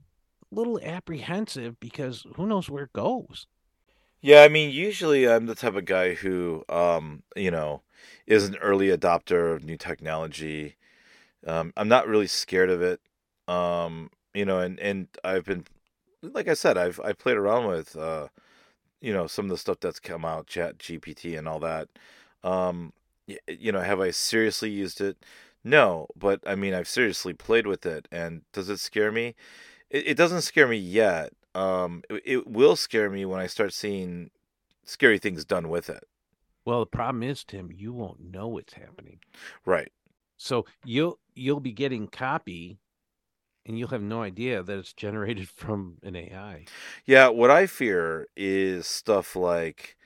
a 0.52 0.56
little 0.56 0.80
apprehensive 0.82 1.80
because 1.80 2.26
who 2.36 2.46
knows 2.46 2.70
where 2.70 2.84
it 2.84 2.93
goes. 2.93 3.48
Yeah, 4.22 4.41
I 4.41 4.48
mean, 4.50 4.72
usually 4.72 5.30
I'm 5.30 5.46
the 5.46 5.56
type 5.56 5.76
of 5.76 5.86
guy 5.86 6.16
who, 6.16 6.64
um, 6.68 7.24
you 7.36 7.52
know, 7.52 7.84
is 8.26 8.46
an 8.48 8.56
early 8.58 8.88
adopter 8.88 9.56
of 9.56 9.64
new 9.64 9.78
technology. 9.78 10.78
Um, 11.46 11.74
I'm 11.78 11.88
not 11.88 12.08
really 12.08 12.28
scared 12.28 12.70
of 12.70 12.82
it. 12.82 13.02
Um, 13.48 14.10
you 14.34 14.46
know, 14.46 14.60
and 14.60 14.80
and 14.80 15.08
I've 15.24 15.46
been, 15.46 15.66
like 16.34 16.47
I 16.47 16.53
said, 16.53 16.78
I've 16.78 16.99
I 16.99 17.13
played 17.13 17.38
around 17.38 17.67
with, 17.67 17.95
uh, 17.95 18.28
you 19.01 19.13
know, 19.13 19.28
some 19.28 19.45
of 19.45 19.49
the 19.51 19.57
stuff 19.57 19.80
that's 19.80 19.99
come 19.99 20.26
out, 20.26 20.47
Chat 20.47 20.78
GPT 20.78 21.38
and 21.38 21.47
all 21.47 21.59
that. 21.59 21.89
Um, 22.43 22.93
you 23.47 23.71
know, 23.71 23.82
have 23.82 23.99
I 23.99 24.11
seriously 24.11 24.69
used 24.69 25.01
it? 25.01 25.17
No, 25.63 26.07
but 26.15 26.41
I 26.45 26.55
mean, 26.55 26.73
I've 26.73 26.88
seriously 26.88 27.34
played 27.34 27.65
with 27.65 27.86
it, 27.86 28.07
and 28.11 28.41
does 28.53 28.69
it 28.69 28.80
scare 28.80 29.11
me? 29.11 29.36
It, 29.89 30.09
it 30.09 30.17
doesn't 30.17 30.41
scare 30.41 30.67
me 30.67 30.78
yet. 30.78 31.34
Um, 31.55 32.03
it, 32.09 32.21
it 32.26 32.47
will 32.47 32.76
scare 32.76 33.09
me 33.09 33.26
when 33.26 33.39
I 33.39 33.47
start 33.47 33.73
seeing 33.73 34.30
scary 34.84 35.17
things 35.17 35.45
done 35.45 35.69
with 35.69 35.89
it. 35.89 36.03
Well, 36.65 36.82
the 36.82 36.86
problem 36.88 37.23
is, 37.23 37.43
Tim, 37.43 37.71
you 37.71 37.93
won't 37.93 38.19
know 38.19 38.57
it's 38.57 38.73
happening. 38.73 39.19
Right. 39.65 39.91
So 40.38 40.65
you'll 40.84 41.19
you'll 41.34 41.59
be 41.59 41.71
getting 41.71 42.07
copy 42.07 42.80
and 43.66 43.78
you'll 43.78 43.89
have 43.89 44.01
no 44.01 44.22
idea 44.22 44.63
that 44.63 44.78
it's 44.78 44.93
generated 44.93 45.49
from 45.55 45.97
an 46.03 46.16
AI. 46.16 46.70
Yeah, 47.05 47.28
what 47.30 47.51
I 47.51 47.68
fear 47.68 48.28
is 48.36 48.88
stuff 48.88 49.36
like, 49.36 49.97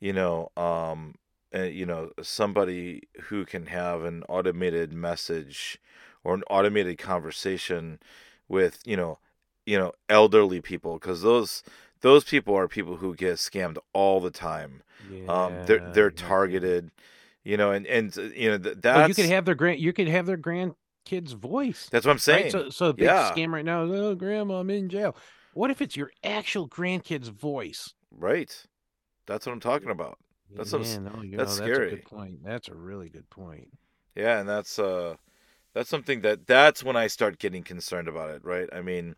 you 0.00 0.12
know, 0.12 0.50
um, 0.56 1.14
uh, 1.54 1.62
you 1.62 1.86
know, 1.86 2.10
somebody 2.22 3.02
who 3.24 3.44
can 3.44 3.66
have 3.66 4.02
an 4.04 4.22
automated 4.28 4.92
message 4.92 5.78
or 6.24 6.34
an 6.34 6.42
automated 6.50 6.98
conversation 6.98 8.00
with, 8.48 8.80
you 8.84 8.96
know, 8.96 9.18
you 9.66 9.78
know, 9.78 9.92
elderly 10.08 10.60
people 10.60 10.94
because 10.94 11.22
those 11.22 11.62
those 12.00 12.24
people 12.24 12.54
are 12.56 12.68
people 12.68 12.96
who 12.96 13.14
get 13.14 13.34
scammed 13.36 13.78
all 13.92 14.20
the 14.20 14.30
time. 14.30 14.82
Um, 15.28 15.62
they're 15.66 15.82
they're 15.84 16.10
yeah. 16.12 16.12
targeted, 16.12 16.90
you 17.44 17.56
know, 17.56 17.72
and 17.72 17.86
and 17.86 18.16
uh, 18.18 18.22
you 18.22 18.50
know 18.50 18.58
th- 18.58 18.76
Well, 18.92 19.04
you 19.04 19.14
could 19.14 19.26
have 19.26 19.44
their 19.44 19.54
grand 19.54 19.80
you 19.80 19.92
could 19.92 20.08
have 20.08 20.26
their 20.26 20.36
grandkid's 21.06 21.32
voice. 21.32 21.88
that's 21.90 22.06
what 22.06 22.12
I'm 22.12 22.18
saying. 22.18 22.44
Right? 22.44 22.52
So 22.52 22.70
so 22.70 22.88
the 22.88 22.94
big 22.94 23.08
Yeah. 23.08 23.32
scam 23.32 23.52
right 23.52 23.64
now 23.64 23.84
is 23.84 24.00
oh 24.00 24.14
grandma, 24.14 24.60
I'm 24.60 24.70
in 24.70 24.88
jail. 24.88 25.16
What 25.54 25.70
if 25.70 25.80
it's 25.80 25.96
your 25.96 26.10
actual 26.22 26.68
grandkid's 26.68 27.28
voice? 27.28 27.94
Right. 28.10 28.66
That's 29.26 29.46
what 29.46 29.52
I'm 29.52 29.60
talking 29.60 29.90
about. 29.90 30.18
That's 30.56 30.72
what 30.72 30.78
I'm 30.78 30.84
s- 30.84 30.92
yeah, 30.94 30.98
no, 31.00 31.22
you 31.22 31.36
that's 31.36 31.54
know, 31.54 31.56
that's 31.56 31.78
a 31.78 31.80
scary. 31.80 31.90
good 31.90 32.04
point. 32.04 32.44
That's 32.44 32.68
a 32.68 32.74
really 32.74 33.08
good 33.08 33.28
point. 33.30 33.68
Yeah, 34.14 34.38
and 34.40 34.48
that's 34.48 34.78
uh 34.78 35.16
that's 35.74 35.90
something 35.90 36.22
that 36.22 36.46
that's 36.46 36.82
when 36.82 36.96
I 36.96 37.06
start 37.06 37.38
getting 37.38 37.62
concerned 37.62 38.08
about 38.08 38.30
it, 38.30 38.44
right? 38.44 38.68
I 38.72 38.80
mean, 38.80 39.14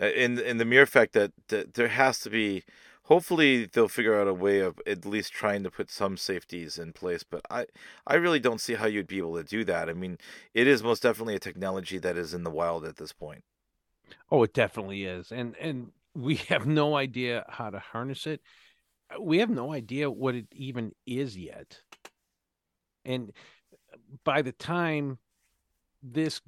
uh, 0.00 0.06
in 0.06 0.38
in 0.38 0.58
the 0.58 0.64
mere 0.64 0.86
fact 0.86 1.12
that, 1.14 1.32
that 1.48 1.74
there 1.74 1.88
has 1.88 2.20
to 2.20 2.30
be 2.30 2.64
hopefully 3.10 3.66
they'll 3.66 3.88
figure 3.88 4.18
out 4.18 4.26
a 4.28 4.32
way 4.34 4.60
of 4.60 4.80
at 4.86 5.04
least 5.04 5.32
trying 5.34 5.62
to 5.64 5.70
put 5.70 5.90
some 5.90 6.16
safeties 6.16 6.78
in 6.78 6.92
place, 6.94 7.22
but 7.24 7.42
I 7.50 7.66
I 8.06 8.14
really 8.16 8.40
don't 8.40 8.60
see 8.60 8.74
how 8.74 8.86
you'd 8.86 9.06
be 9.06 9.18
able 9.18 9.36
to 9.36 9.44
do 9.44 9.64
that. 9.64 9.90
I 9.90 9.92
mean, 9.94 10.18
it 10.54 10.66
is 10.66 10.82
most 10.82 11.02
definitely 11.02 11.34
a 11.36 11.40
technology 11.40 11.98
that 11.98 12.16
is 12.16 12.32
in 12.34 12.44
the 12.44 12.50
wild 12.50 12.84
at 12.86 12.96
this 12.96 13.12
point. 13.12 13.44
Oh, 14.30 14.42
it 14.42 14.52
definitely 14.54 15.04
is. 15.04 15.32
And 15.32 15.56
and 15.56 15.92
we 16.14 16.36
have 16.48 16.66
no 16.66 16.96
idea 16.96 17.44
how 17.48 17.70
to 17.70 17.78
harness 17.78 18.26
it. 18.26 18.40
Uh, 19.10 19.20
We 19.22 19.38
have 19.38 19.50
no 19.50 19.72
idea 19.72 20.10
what 20.10 20.34
it 20.34 20.48
even 20.52 20.94
is 21.06 21.36
yet. 21.38 21.80
And 23.04 23.32
by 24.24 24.42
the 24.42 24.52
time 24.52 25.18
this 26.02 26.40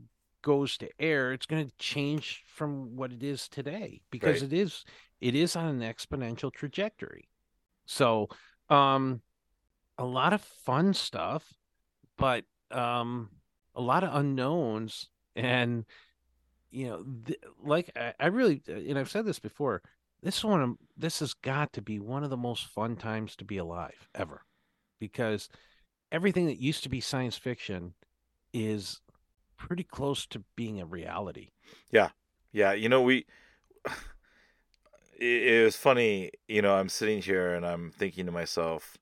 goes 0.43 0.79
to 0.79 0.91
air, 1.01 1.33
it's 1.33 1.47
going 1.47 1.69
to 1.69 1.77
change 1.79 2.45
from 2.47 2.97
what 2.97 3.13
it 3.13 3.23
is 3.23 3.49
today 3.49 4.03
because 4.11 4.43
Right. 4.43 4.43
it 4.43 4.53
is 4.53 4.85
it 5.23 5.35
is 5.37 5.57
on 5.57 5.67
an 5.69 5.81
exponential 5.81 6.53
trajectory. 6.53 7.31
So, 7.87 8.29
um 8.71 9.23
a 9.99 10.05
lot 10.05 10.33
of 10.33 10.43
fun 10.43 10.95
stuff, 10.95 11.55
but 12.19 12.45
um 12.71 13.31
a 13.75 13.83
lot 13.83 14.05
of 14.05 14.15
unknowns 14.15 15.09
and 15.37 15.85
you 16.71 16.87
know, 16.89 17.05
th- 17.27 17.41
like 17.63 17.91
I, 17.97 18.15
I 18.21 18.27
really, 18.27 18.63
uh, 18.69 18.73
and 18.75 18.99
I've 18.99 19.11
said 19.11 19.27
this 19.27 19.39
before. 19.39 19.83
This 20.23 20.45
one, 20.45 20.77
this 20.97 21.21
has 21.21 21.35
got 21.35 21.73
to 21.75 21.83
be 21.83 21.99
one 21.99 22.25
of 22.25 22.31
the 22.31 22.37
most 22.37 22.67
fun 22.67 22.97
times 22.97 23.37
to 23.37 23.45
be 23.45 23.59
alive 23.59 24.09
ever. 24.15 24.45
because 25.01 25.49
everything 26.13 26.47
that 26.47 26.61
used 26.61 26.83
to 26.85 26.89
be 26.91 27.01
science 27.01 27.37
fiction 27.37 27.95
is 28.53 29.01
pretty 29.57 29.85
close 29.85 30.27
to 30.27 30.45
being 30.57 30.81
a 30.81 30.87
reality. 30.87 31.51
Yeah. 31.91 32.11
Yeah. 32.53 32.73
You 32.73 32.89
know, 32.89 33.03
we. 33.03 33.27
It, 35.23 35.65
was 35.65 35.77
funny. 35.77 36.33
You 36.49 36.63
know, 36.63 36.75
I'm 36.75 36.89
sitting 36.89 37.23
here 37.23 37.55
and 37.55 37.65
I'm 37.65 37.91
thinking 37.91 38.27
to 38.27 38.33
myself, 38.33 38.99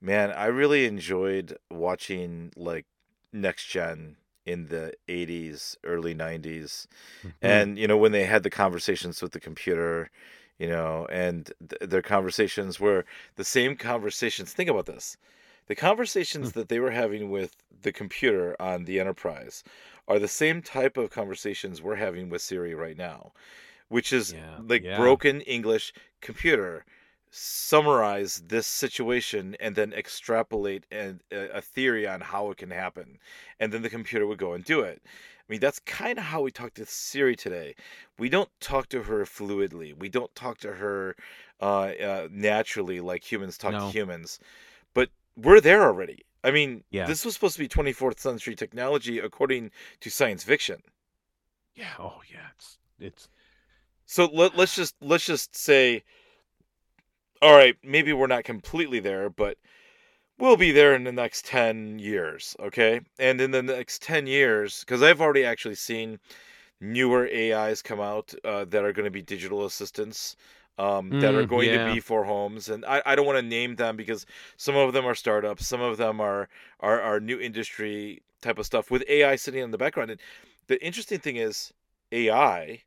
man, 0.00 0.30
I 0.32 0.46
really 0.46 0.84
enjoyed 0.86 1.56
watching 1.70 2.52
like 2.56 2.86
Next 3.32 3.66
Gen 3.66 4.16
in 4.44 4.66
the 4.66 4.92
80s, 5.08 5.76
early 5.84 6.14
90s. 6.14 6.86
Mm-hmm. 7.22 7.28
And, 7.40 7.78
you 7.78 7.86
know, 7.86 7.96
when 7.96 8.12
they 8.12 8.24
had 8.24 8.42
the 8.42 8.50
conversations 8.50 9.22
with 9.22 9.32
the 9.32 9.40
computer, 9.40 10.10
you 10.58 10.68
know, 10.68 11.06
and 11.10 11.50
th- 11.68 11.90
their 11.90 12.02
conversations 12.02 12.78
were 12.78 13.04
the 13.36 13.44
same 13.44 13.76
conversations. 13.76 14.52
Think 14.52 14.68
about 14.68 14.86
this 14.86 15.16
the 15.68 15.76
conversations 15.76 16.50
Hmm. 16.50 16.58
that 16.58 16.68
they 16.68 16.80
were 16.80 16.90
having 16.90 17.30
with 17.30 17.56
the 17.82 17.92
computer 17.92 18.56
on 18.60 18.84
the 18.84 18.98
Enterprise 18.98 19.62
are 20.08 20.18
the 20.18 20.26
same 20.26 20.62
type 20.62 20.96
of 20.96 21.10
conversations 21.10 21.80
we're 21.80 21.94
having 21.94 22.28
with 22.28 22.42
Siri 22.42 22.74
right 22.74 22.96
now, 22.96 23.32
which 23.90 24.12
is 24.12 24.32
Yeah, 24.32 24.58
like 24.72 24.82
yeah. 24.84 24.96
broken 24.96 25.42
English 25.42 25.92
computer 26.22 26.84
summarize 27.32 28.42
this 28.48 28.66
situation 28.66 29.56
and 29.60 29.76
then 29.76 29.92
extrapolate 29.92 30.84
an, 30.90 31.20
a 31.30 31.58
a 31.58 31.60
theory 31.60 32.04
on 32.06 32.20
how 32.20 32.50
it 32.50 32.56
can 32.56 32.70
happen 32.70 33.18
and 33.60 33.72
then 33.72 33.82
the 33.82 33.88
computer 33.90 34.26
would 34.26 34.38
go 34.46 34.52
and 34.52 34.64
do 34.64 34.80
it 34.80 35.00
i 35.06 35.46
mean 35.48 35.60
that's 35.60 35.78
kind 35.80 36.18
of 36.18 36.24
how 36.24 36.40
we 36.42 36.50
talk 36.50 36.74
to 36.74 36.84
siri 36.84 37.36
today 37.36 37.74
we 38.18 38.28
don't 38.28 38.50
talk 38.60 38.88
to 38.88 39.04
her 39.04 39.24
fluidly 39.24 39.96
we 39.96 40.08
don't 40.08 40.34
talk 40.34 40.58
to 40.58 40.72
her 40.82 41.14
uh, 41.60 41.92
uh, 42.08 42.28
naturally 42.32 42.98
like 43.00 43.22
humans 43.30 43.56
talk 43.56 43.72
No. 43.72 43.86
to 43.86 43.92
humans 43.98 44.40
but 44.92 45.08
we're 45.36 45.60
there 45.60 45.82
already 45.84 46.18
i 46.42 46.50
mean 46.50 46.82
Yeah. 46.90 47.06
this 47.06 47.24
was 47.24 47.34
supposed 47.34 47.54
to 47.58 47.60
be 47.66 47.68
24th 47.68 48.18
century 48.18 48.56
technology 48.56 49.20
according 49.20 49.70
to 50.00 50.10
science 50.10 50.42
fiction 50.42 50.80
Yeah. 51.76 51.94
Oh, 52.06 52.20
yeah. 52.34 52.48
It's 52.56 52.78
it's 52.98 53.28
So 54.10 54.26
let, 54.26 54.56
let's 54.56 54.74
just 54.74 54.96
let's 55.00 55.24
just 55.24 55.56
say, 55.56 56.02
all 57.42 57.52
right, 57.54 57.76
maybe 57.82 58.12
we're 58.12 58.26
not 58.26 58.44
completely 58.44 59.00
there, 59.00 59.30
but 59.30 59.56
we'll 60.38 60.56
be 60.56 60.72
there 60.72 60.94
in 60.94 61.04
the 61.04 61.12
next 61.12 61.46
ten 61.46 61.98
years, 61.98 62.56
okay? 62.60 63.00
And 63.18 63.40
in 63.40 63.50
the 63.52 63.62
next 63.62 64.02
ten 64.02 64.26
years, 64.26 64.80
because 64.80 65.02
I've 65.02 65.20
already 65.20 65.44
actually 65.44 65.76
seen 65.76 66.20
newer 66.80 67.26
AIs 67.28 67.82
come 67.82 68.00
out 68.00 68.34
uh, 68.44 68.64
that 68.66 68.84
are 68.84 68.92
going 68.92 69.06
to 69.06 69.10
be 69.12 69.22
digital 69.22 69.66
assistants. 69.66 70.36
Um, 70.78 71.16
that 71.20 71.34
are 71.34 71.42
Mm, 71.42 71.46
going 71.46 71.70
yeah. 71.70 71.72
to 71.72 71.80
be 71.80 72.00
for 72.00 72.24
homes, 72.24 72.68
and 72.70 72.84
I, 72.86 73.02
I 73.06 73.16
don't 73.16 73.26
want 73.26 73.38
to 73.38 73.42
name 73.42 73.76
them 73.76 73.96
because 73.96 74.26
some 74.56 74.76
of 74.76 74.92
them 74.92 75.06
are 75.06 75.14
startups, 75.14 75.66
some 75.66 75.80
of 75.82 75.98
them 75.98 76.20
are, 76.20 76.48
are 76.80 77.00
are 77.00 77.20
new 77.20 77.40
industry 77.40 78.22
type 78.42 78.58
of 78.58 78.66
stuff 78.66 78.90
with 78.90 79.04
AI 79.08 79.36
sitting 79.36 79.62
in 79.62 79.72
the 79.72 79.78
background. 79.78 80.10
And 80.12 80.20
the 80.68 80.82
interesting 80.84 81.18
thing 81.20 81.36
is 81.36 81.72
AI 82.12 82.82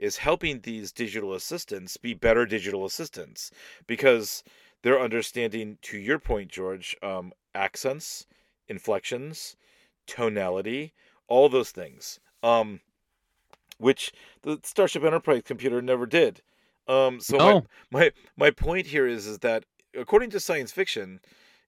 is 0.00 0.16
helping 0.16 0.60
these 0.60 0.90
digital 0.90 1.34
assistants 1.34 1.96
be 1.98 2.14
better 2.14 2.46
digital 2.46 2.84
assistants 2.86 3.52
because 3.86 4.42
they're 4.82 5.00
understanding, 5.00 5.76
to 5.82 5.98
your 5.98 6.18
point, 6.18 6.48
George, 6.48 6.96
um, 7.02 7.32
accents, 7.54 8.26
inflections, 8.66 9.56
tonality, 10.06 10.94
all 11.28 11.50
those 11.50 11.70
things, 11.70 12.18
um, 12.42 12.80
which 13.76 14.10
the 14.42 14.58
Starship 14.64 15.04
Enterprise 15.04 15.42
computer 15.44 15.82
never 15.82 16.06
did. 16.06 16.40
Um, 16.88 17.20
so 17.20 17.36
no. 17.36 17.44
my, 17.44 17.60
my 18.00 18.12
my 18.36 18.50
point 18.50 18.86
here 18.86 19.06
is 19.06 19.26
is 19.26 19.38
that 19.40 19.64
according 19.94 20.30
to 20.30 20.40
science 20.40 20.72
fiction, 20.72 21.20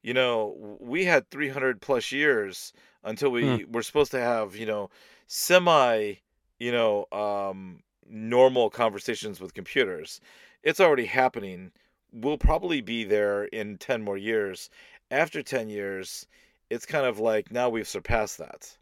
you 0.03 0.15
know, 0.15 0.79
we 0.81 1.05
had 1.05 1.31
300 1.31 1.83
plus 1.83 2.11
years 2.11 2.73
until 3.05 3.31
we 3.31 3.65
were 3.65 3.83
supposed 3.83 4.11
to 4.13 4.21
have, 4.21 4.57
you 4.57 4.67
know, 4.67 4.91
semi, 5.27 6.15
you 6.59 6.73
know, 6.73 7.07
um, 7.13 7.83
normal 8.07 8.71
conversations 8.71 9.41
with 9.41 9.55
computers. 9.55 10.21
It's 10.63 10.81
already 10.81 11.07
happening. 11.07 11.73
We'll 12.13 12.39
probably 12.39 12.81
be 12.81 13.05
there 13.05 13.45
in 13.45 13.79
10 13.79 14.03
more 14.03 14.19
years. 14.19 14.71
After 15.11 15.43
10 15.43 15.69
years, 15.69 16.27
it's 16.71 16.87
kind 16.87 17.07
of 17.07 17.19
like 17.19 17.51
now 17.51 17.69
we've 17.69 17.89
surpassed 17.89 18.39
that. 18.39 18.77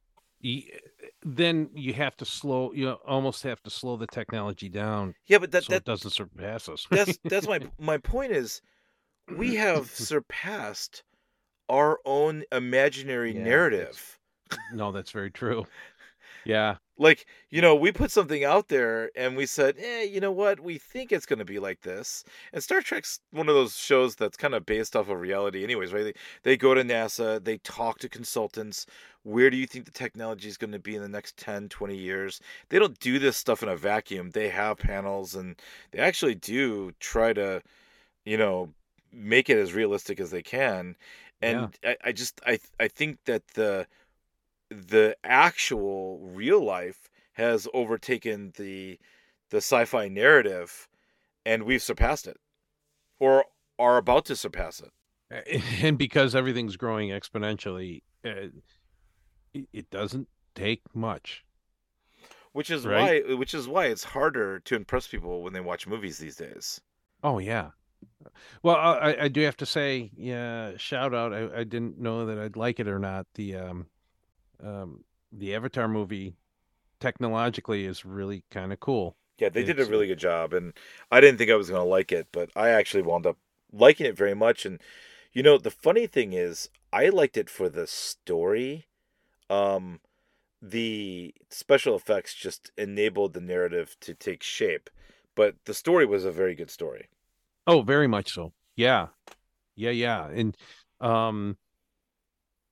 Then 1.22 1.70
you 1.74 1.92
have 1.94 2.16
to 2.18 2.24
slow. 2.24 2.72
You 2.72 2.92
almost 3.06 3.42
have 3.42 3.62
to 3.64 3.70
slow 3.70 3.96
the 3.96 4.06
technology 4.06 4.68
down 4.68 5.14
Yeah, 5.26 5.38
but 5.38 5.50
that, 5.52 5.64
so 5.64 5.72
that 5.74 5.84
doesn't 5.84 6.10
surpass 6.10 6.68
us. 6.68 6.86
that's 6.90 7.18
that's 7.28 7.46
my 7.46 7.60
my 7.78 7.98
point 7.98 8.32
is 8.32 8.62
we 9.36 9.54
have 9.56 9.86
surpassed 9.90 11.02
our 11.68 11.98
own 12.04 12.44
imaginary 12.52 13.34
Yeah, 13.34 13.44
narrative. 13.44 14.18
no, 14.74 14.92
that's 14.92 15.10
very 15.10 15.30
true. 15.30 15.66
Yeah. 16.44 16.76
like 16.98 17.26
you 17.50 17.62
know 17.62 17.74
we 17.74 17.92
put 17.92 18.10
something 18.10 18.44
out 18.44 18.68
there 18.68 19.10
and 19.16 19.36
we 19.36 19.46
said 19.46 19.76
eh 19.78 20.02
you 20.02 20.20
know 20.20 20.32
what? 20.32 20.60
We 20.60 20.78
think 20.78 21.12
it's 21.12 21.26
going 21.26 21.38
to 21.38 21.44
be 21.44 21.58
like 21.58 21.80
this. 21.82 22.24
And 22.52 22.62
star 22.62 22.80
trek's 22.82 23.20
one 23.30 23.48
of 23.48 23.54
those 23.54 23.76
shows 23.76 24.16
that's 24.16 24.36
kind 24.36 24.54
of 24.54 24.66
based 24.66 24.94
off 24.96 25.08
of 25.08 25.20
reality 25.20 25.64
anyways 25.64 25.92
right? 25.92 26.04
They, 26.04 26.14
they 26.42 26.56
go 26.56 26.74
to 26.74 26.82
nasa 26.84 27.42
they 27.42 27.58
talk 27.58 27.98
to 28.00 28.08
consultants 28.08 28.86
where 29.22 29.50
do 29.50 29.56
you 29.56 29.66
think 29.66 29.84
the 29.84 29.90
technology 29.92 30.48
is 30.48 30.56
going 30.58 30.72
to 30.72 30.78
be 30.78 30.94
in 30.96 31.02
the 31.02 31.08
next 31.08 31.36
10 31.38 31.68
20 31.68 31.96
years? 31.96 32.40
They 32.68 32.78
don't 32.78 32.98
do 33.00 33.18
this 33.18 33.36
stuff 33.36 33.62
in 33.62 33.68
a 33.68 33.76
vacuum. 33.76 34.30
They 34.30 34.48
have 34.50 34.78
panels 34.78 35.34
and 35.34 35.56
they 35.92 35.98
actually 36.00 36.34
do 36.34 36.92
try 37.00 37.32
to 37.32 37.62
you 38.24 38.36
know 38.36 38.74
make 39.12 39.50
it 39.50 39.58
as 39.58 39.72
realistic 39.74 40.20
as 40.20 40.30
they 40.30 40.42
can. 40.42 40.96
And 41.42 41.70
I, 41.84 41.96
I 42.04 42.12
just 42.12 42.40
i 42.46 42.58
i 42.78 42.88
think 42.88 43.18
that 43.24 43.46
the 43.54 43.86
the 44.70 45.16
actual 45.24 46.18
real 46.20 46.64
life 46.64 47.08
has 47.32 47.66
overtaken 47.74 48.52
the 48.56 48.98
the 49.50 49.56
sci-fi 49.58 50.06
narrative 50.08 50.88
and 51.44 51.64
we've 51.64 51.82
surpassed 51.82 52.26
it 52.28 52.36
or 53.18 53.44
are 53.78 53.96
about 53.96 54.24
to 54.26 54.36
surpass 54.36 54.80
it 54.80 55.62
and 55.82 55.96
because 55.98 56.34
everything's 56.34 56.76
growing 56.76 57.10
exponentially, 57.10 58.02
uh, 58.24 58.48
it, 59.54 59.68
it 59.72 59.90
doesn't 59.90 60.28
take 60.54 60.82
much. 60.94 61.44
which 62.52 62.70
is 62.70 62.86
Right. 62.86 63.24
why 63.26 63.34
which 63.34 63.54
is 63.54 63.66
why 63.68 63.86
it's 63.86 64.04
harder 64.04 64.58
to 64.60 64.74
impress 64.76 65.06
people 65.06 65.42
when 65.42 65.52
they 65.52 65.60
watch 65.60 65.86
movies 65.86 66.18
these 66.18 66.36
days 66.36 66.80
Oh 67.22 67.38
yeah. 67.38 67.70
Well, 68.62 68.76
I, 68.76 68.92
I- 69.12 69.22
I 69.24 69.28
do 69.28 69.42
have 69.42 69.56
to 69.58 69.66
say, 69.66 70.10
yeah, 70.16 70.72
shout 70.78 71.14
out. 71.14 71.32
I, 71.34 71.60
I 71.60 71.64
didn't 71.64 71.98
know 71.98 72.24
that 72.26 72.38
I'd 72.38 72.56
like 72.56 72.80
it 72.80 72.88
or 72.88 72.98
not. 72.98 73.26
The 73.34 73.56
um, 73.56 73.86
um, 74.64 75.04
the 75.32 75.54
Avatar 75.54 75.88
movie 75.88 76.34
technologically 76.98 77.86
is 77.86 78.04
really 78.04 78.44
kind 78.50 78.72
of 78.72 78.80
cool. 78.80 79.16
yeah 79.38 79.48
they 79.48 79.62
did 79.62 79.80
a 79.80 79.84
uh, 79.84 79.88
really 79.88 80.06
good 80.06 80.18
job 80.18 80.52
and 80.52 80.74
i 81.10 81.18
didn't 81.18 81.38
think 81.38 81.50
i 81.50 81.54
was 81.54 81.70
going 81.70 81.80
to 81.80 81.88
like 81.88 82.12
it 82.12 82.28
but 82.30 82.50
i 82.54 82.68
actually 82.68 83.02
wound 83.02 83.26
up 83.26 83.38
liking 83.72 84.04
it 84.04 84.14
very 84.14 84.34
much 84.34 84.66
and 84.66 84.78
you 85.32 85.42
know 85.42 85.56
the 85.56 85.70
funny 85.70 86.06
thing 86.06 86.34
is 86.34 86.68
i 86.92 87.08
liked 87.08 87.38
it 87.38 87.48
for 87.48 87.70
the 87.70 87.86
story 87.86 88.86
um 89.48 89.98
the 90.60 91.32
special 91.48 91.96
effects 91.96 92.34
just 92.34 92.70
enabled 92.76 93.32
the 93.32 93.40
narrative 93.40 93.96
to 93.98 94.12
take 94.12 94.42
shape 94.42 94.90
but 95.34 95.54
the 95.64 95.72
story 95.72 96.04
was 96.04 96.26
a 96.26 96.30
very 96.30 96.54
good 96.54 96.70
story 96.70 97.08
Oh, 97.66 97.82
very 97.82 98.08
much 98.08 98.32
so. 98.32 98.52
Yeah, 98.76 99.08
yeah, 99.76 99.90
yeah. 99.90 100.26
And 100.28 100.56
um, 101.00 101.56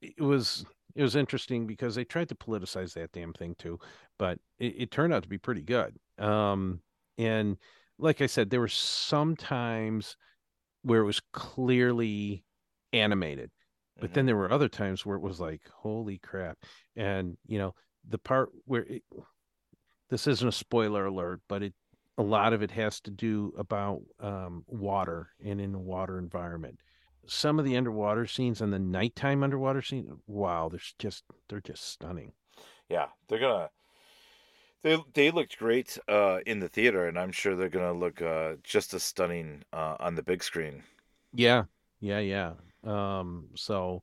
it 0.01 0.21
was 0.21 0.65
it 0.99 1.03
was 1.03 1.15
interesting 1.15 1.65
because 1.65 1.95
they 1.95 2.03
tried 2.03 2.29
to 2.29 2.35
politicize 2.35 2.93
that 2.95 3.13
damn 3.13 3.33
thing 3.33 3.55
too, 3.57 3.79
but 4.19 4.41
it, 4.59 4.75
it 4.77 4.91
turned 4.91 5.15
out 5.15 5.23
to 5.23 5.29
be 5.29 5.39
pretty 5.39 5.63
good. 5.63 5.97
Um, 6.19 6.81
and 7.17 7.57
like 8.01 8.21
I 8.21 8.27
said, 8.27 8.51
there 8.51 8.59
were 8.59 8.67
some 8.67 9.37
times 9.37 10.17
where 10.83 11.01
it 11.01 11.07
was 11.07 11.23
clearly 11.33 12.43
animated, 12.93 13.53
but 14.01 14.13
then 14.13 14.27
there 14.27 14.37
were 14.37 14.51
other 14.51 14.69
times 14.69 15.07
where 15.07 15.17
it 15.17 15.23
was 15.23 15.39
like, 15.39 15.61
holy 15.73 16.19
crap. 16.19 16.59
And 16.97 17.37
you 17.47 17.61
know, 17.61 17.77
the 18.09 18.19
part 18.19 18.51
where 18.65 18.83
it, 18.83 19.05
this 20.11 20.27
isn't 20.27 20.49
a 20.49 20.53
spoiler 20.53 21.07
alert, 21.07 21.43
but 21.49 21.63
it 21.63 21.75
a 22.17 22.23
lot 22.23 22.53
of 22.53 22.63
it 22.63 22.73
has 22.73 23.01
to 23.03 23.13
do 23.13 23.53
about 23.57 24.01
um, 24.19 24.65
water 24.67 25.29
and 25.45 25.61
in 25.61 25.77
a 25.77 25.79
water 25.79 26.19
environment. 26.19 26.81
Some 27.29 27.59
of 27.59 27.65
the 27.65 27.77
underwater 27.77 28.27
scenes 28.27 28.61
and 28.61 28.73
the 28.73 28.79
nighttime 28.79 29.43
underwater 29.45 29.83
scene, 29.83 30.19
wow, 30.27 30.69
there's 30.69 30.95
just 30.99 31.25
they're 31.49 31.61
just 31.61 31.85
stunning. 31.89 32.33
yeah 32.89 33.09
they're 33.29 33.39
gonna 33.39 33.71
they 34.83 34.97
they 35.15 35.31
looked 35.31 35.59
great 35.59 35.99
uh 36.09 36.39
in 36.47 36.59
the 36.61 36.69
theater 36.69 37.07
and 37.07 37.19
i'm 37.19 37.31
sure 37.33 37.55
they're 37.57 37.69
gonna 37.69 37.93
look 37.93 38.21
uh 38.23 38.55
just 38.63 38.93
as 38.95 39.03
stunning 39.03 39.65
uh 39.73 39.97
on 40.01 40.15
the 40.15 40.23
big 40.23 40.43
screen 40.43 40.83
Yeah, 41.33 41.65
yeah, 42.01 42.21
yeah. 42.21 42.53
Um, 42.85 43.49
so, 43.55 44.03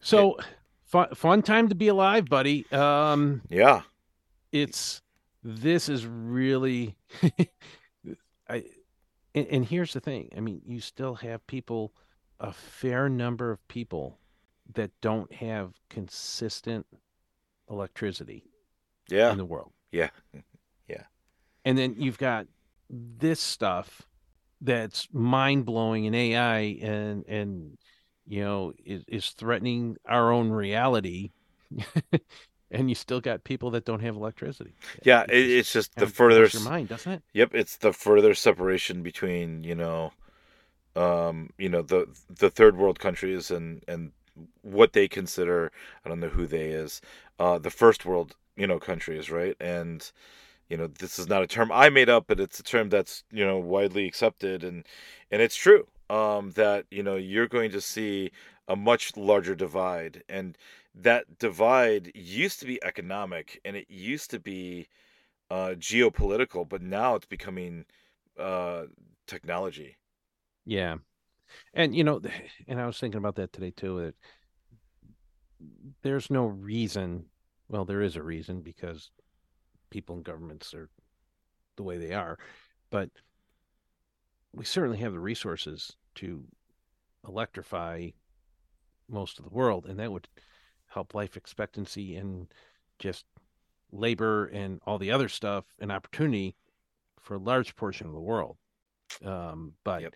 so 0.00 0.36
fun, 0.84 1.08
fun 1.14 1.42
time 1.42 1.68
to 1.68 1.74
be 1.74 1.88
alive, 1.88 2.26
buddy. 2.26 2.66
Um, 2.72 3.42
yeah 3.48 3.82
it's 4.52 5.02
this 5.42 5.88
is 5.88 6.06
really 6.06 6.96
I 8.48 8.64
and, 9.34 9.46
and 9.48 9.64
here's 9.64 9.92
the 9.92 10.00
thing. 10.00 10.30
I 10.36 10.40
mean, 10.40 10.62
you 10.66 10.80
still 10.80 11.14
have 11.16 11.46
people 11.46 11.92
a 12.40 12.52
fair 12.52 13.08
number 13.08 13.52
of 13.52 13.66
people 13.68 14.18
that 14.74 14.90
don't 15.00 15.32
have 15.32 15.74
consistent 15.88 16.86
electricity 17.70 18.44
Yeah. 19.08 19.30
in 19.30 19.38
the 19.38 19.44
world. 19.44 19.72
Yeah. 19.92 20.08
Mm-hmm. 20.34 20.40
Yeah. 20.88 21.04
And 21.64 21.78
then 21.78 21.94
you've 21.98 22.18
got 22.18 22.46
this 22.90 23.40
stuff 23.40 24.02
that's 24.60 25.08
mind 25.12 25.64
blowing 25.66 26.04
in 26.04 26.14
AI 26.14 26.58
and 26.82 27.24
and 27.26 27.78
you 28.26 28.42
know 28.42 28.72
is, 28.84 29.04
is 29.08 29.30
threatening 29.30 29.96
our 30.06 30.32
own 30.32 30.50
reality. 30.50 31.30
and 32.72 32.88
you 32.88 32.94
still 32.94 33.20
got 33.20 33.44
people 33.44 33.70
that 33.70 33.84
don't 33.84 34.00
have 34.00 34.16
electricity. 34.16 34.74
Yeah. 35.04 35.22
It 35.28 35.34
It, 35.34 35.50
it's 35.50 35.72
just 35.72 35.94
the 35.96 36.06
further. 36.06 36.46
your 36.46 36.62
mind, 36.62 36.88
doesn't 36.88 37.12
it? 37.12 37.22
Yep. 37.34 37.54
It's 37.54 37.76
the 37.76 37.92
further 37.92 38.34
separation 38.34 39.02
between 39.02 39.62
you 39.62 39.74
know, 39.74 40.12
um, 40.96 41.50
you 41.58 41.68
know 41.68 41.82
the 41.82 42.08
the 42.28 42.50
third 42.50 42.76
world 42.76 42.98
countries 42.98 43.50
and 43.50 43.84
and 43.86 44.12
what 44.62 44.92
they 44.92 45.08
consider. 45.08 45.70
I 46.04 46.08
don't 46.08 46.20
know 46.20 46.28
who 46.28 46.46
they 46.46 46.70
is. 46.70 47.00
Uh, 47.38 47.58
the 47.58 47.70
first 47.70 48.04
world 48.04 48.36
you 48.56 48.66
know 48.66 48.78
countries, 48.78 49.30
right? 49.30 49.56
And 49.60 50.10
you 50.68 50.76
know 50.76 50.86
this 50.86 51.18
is 51.18 51.28
not 51.28 51.42
a 51.42 51.46
term 51.46 51.70
I 51.70 51.90
made 51.90 52.08
up, 52.08 52.24
but 52.26 52.40
it's 52.40 52.58
a 52.58 52.62
term 52.62 52.88
that's 52.88 53.24
you 53.30 53.44
know 53.44 53.58
widely 53.58 54.06
accepted 54.06 54.64
and 54.64 54.84
and 55.30 55.42
it's 55.42 55.56
true. 55.56 55.86
Um, 56.12 56.50
that 56.52 56.84
you 56.90 57.02
know 57.02 57.16
you're 57.16 57.48
going 57.48 57.70
to 57.70 57.80
see 57.80 58.32
a 58.68 58.76
much 58.76 59.16
larger 59.16 59.54
divide 59.54 60.22
and 60.28 60.58
that 60.94 61.38
divide 61.38 62.12
used 62.14 62.60
to 62.60 62.66
be 62.66 62.82
economic 62.84 63.58
and 63.64 63.76
it 63.76 63.86
used 63.88 64.30
to 64.30 64.38
be 64.38 64.88
uh, 65.50 65.74
geopolitical, 65.78 66.68
but 66.68 66.82
now 66.82 67.14
it's 67.14 67.26
becoming 67.26 67.84
uh, 68.38 68.84
technology. 69.26 69.96
Yeah. 70.64 70.96
And 71.74 71.94
you 71.94 72.04
know, 72.04 72.20
and 72.68 72.80
I 72.80 72.86
was 72.86 72.98
thinking 72.98 73.18
about 73.18 73.36
that 73.36 73.52
today 73.52 73.70
too. 73.70 74.00
That 74.00 74.14
there's 76.02 76.30
no 76.30 76.46
reason. 76.46 77.26
Well, 77.68 77.84
there 77.84 78.02
is 78.02 78.16
a 78.16 78.22
reason 78.22 78.60
because 78.60 79.10
people 79.90 80.16
and 80.16 80.24
governments 80.24 80.74
are 80.74 80.88
the 81.76 81.82
way 81.82 81.98
they 81.98 82.12
are, 82.12 82.38
but 82.90 83.10
we 84.54 84.64
certainly 84.64 84.98
have 84.98 85.12
the 85.12 85.20
resources 85.20 85.96
to 86.16 86.44
electrify 87.26 88.08
most 89.08 89.38
of 89.38 89.44
the 89.44 89.50
world, 89.50 89.86
and 89.86 89.98
that 89.98 90.12
would 90.12 90.28
help 90.86 91.14
life 91.14 91.36
expectancy 91.36 92.16
and 92.16 92.48
just 92.98 93.24
labor 93.92 94.46
and 94.46 94.80
all 94.86 94.98
the 94.98 95.10
other 95.10 95.28
stuff 95.28 95.64
and 95.78 95.92
opportunity 95.92 96.54
for 97.20 97.34
a 97.34 97.38
large 97.38 97.76
portion 97.76 98.06
of 98.06 98.12
the 98.12 98.20
world. 98.20 98.56
Um, 99.24 99.74
but 99.84 100.02
Yep. 100.02 100.14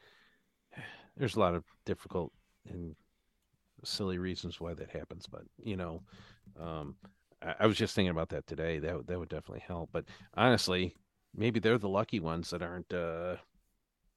there's 1.17 1.37
a 1.37 1.41
lot 1.41 1.55
of 1.55 1.65
difficult 1.85 2.33
and 2.69 2.95
silly 3.85 4.19
reasons 4.19 4.61
why 4.61 4.75
that 4.75 4.91
happens. 4.91 5.27
But 5.27 5.43
you 5.63 5.77
know, 5.77 6.03
um, 6.61 6.97
I, 7.43 7.55
I 7.61 7.67
was 7.67 7.77
just 7.77 7.95
thinking 7.95 8.11
about 8.11 8.31
that 8.31 8.47
today. 8.47 8.79
That 8.79 8.97
would- 8.97 9.07
that 9.07 9.19
would 9.19 9.29
definitely 9.29 9.65
help. 9.67 9.91
But 9.93 10.07
honestly, 10.35 10.95
maybe 11.35 11.61
they're 11.61 11.79
the 11.79 11.89
lucky 11.89 12.21
ones 12.21 12.51
that 12.51 12.63
aren't 12.63 12.93
uh, 12.93 13.37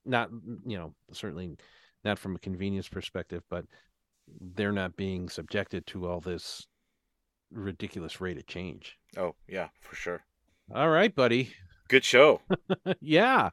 not 0.05 0.31
mm, 0.31 0.57
you 0.65 0.77
know 0.77 0.93
certainly 1.11 1.57
not 2.03 2.19
from 2.19 2.35
a 2.35 2.39
convenience 2.39 2.87
perspective, 2.87 3.43
but 3.49 3.65
they're 4.55 4.71
not 4.71 4.95
being 4.95 5.29
subjected 5.29 5.85
to 5.87 6.07
all 6.07 6.19
this 6.19 6.67
ridiculous 7.51 8.21
rate 8.21 8.37
of 8.37 8.47
change. 8.47 8.97
Oh 9.17 9.35
yeah, 9.47 9.69
for 9.81 9.95
sure. 9.95 10.21
All 10.73 10.89
right, 10.89 11.13
buddy. 11.13 11.53
Good 11.87 12.05
show. 12.05 12.41
yeah. 13.01 13.49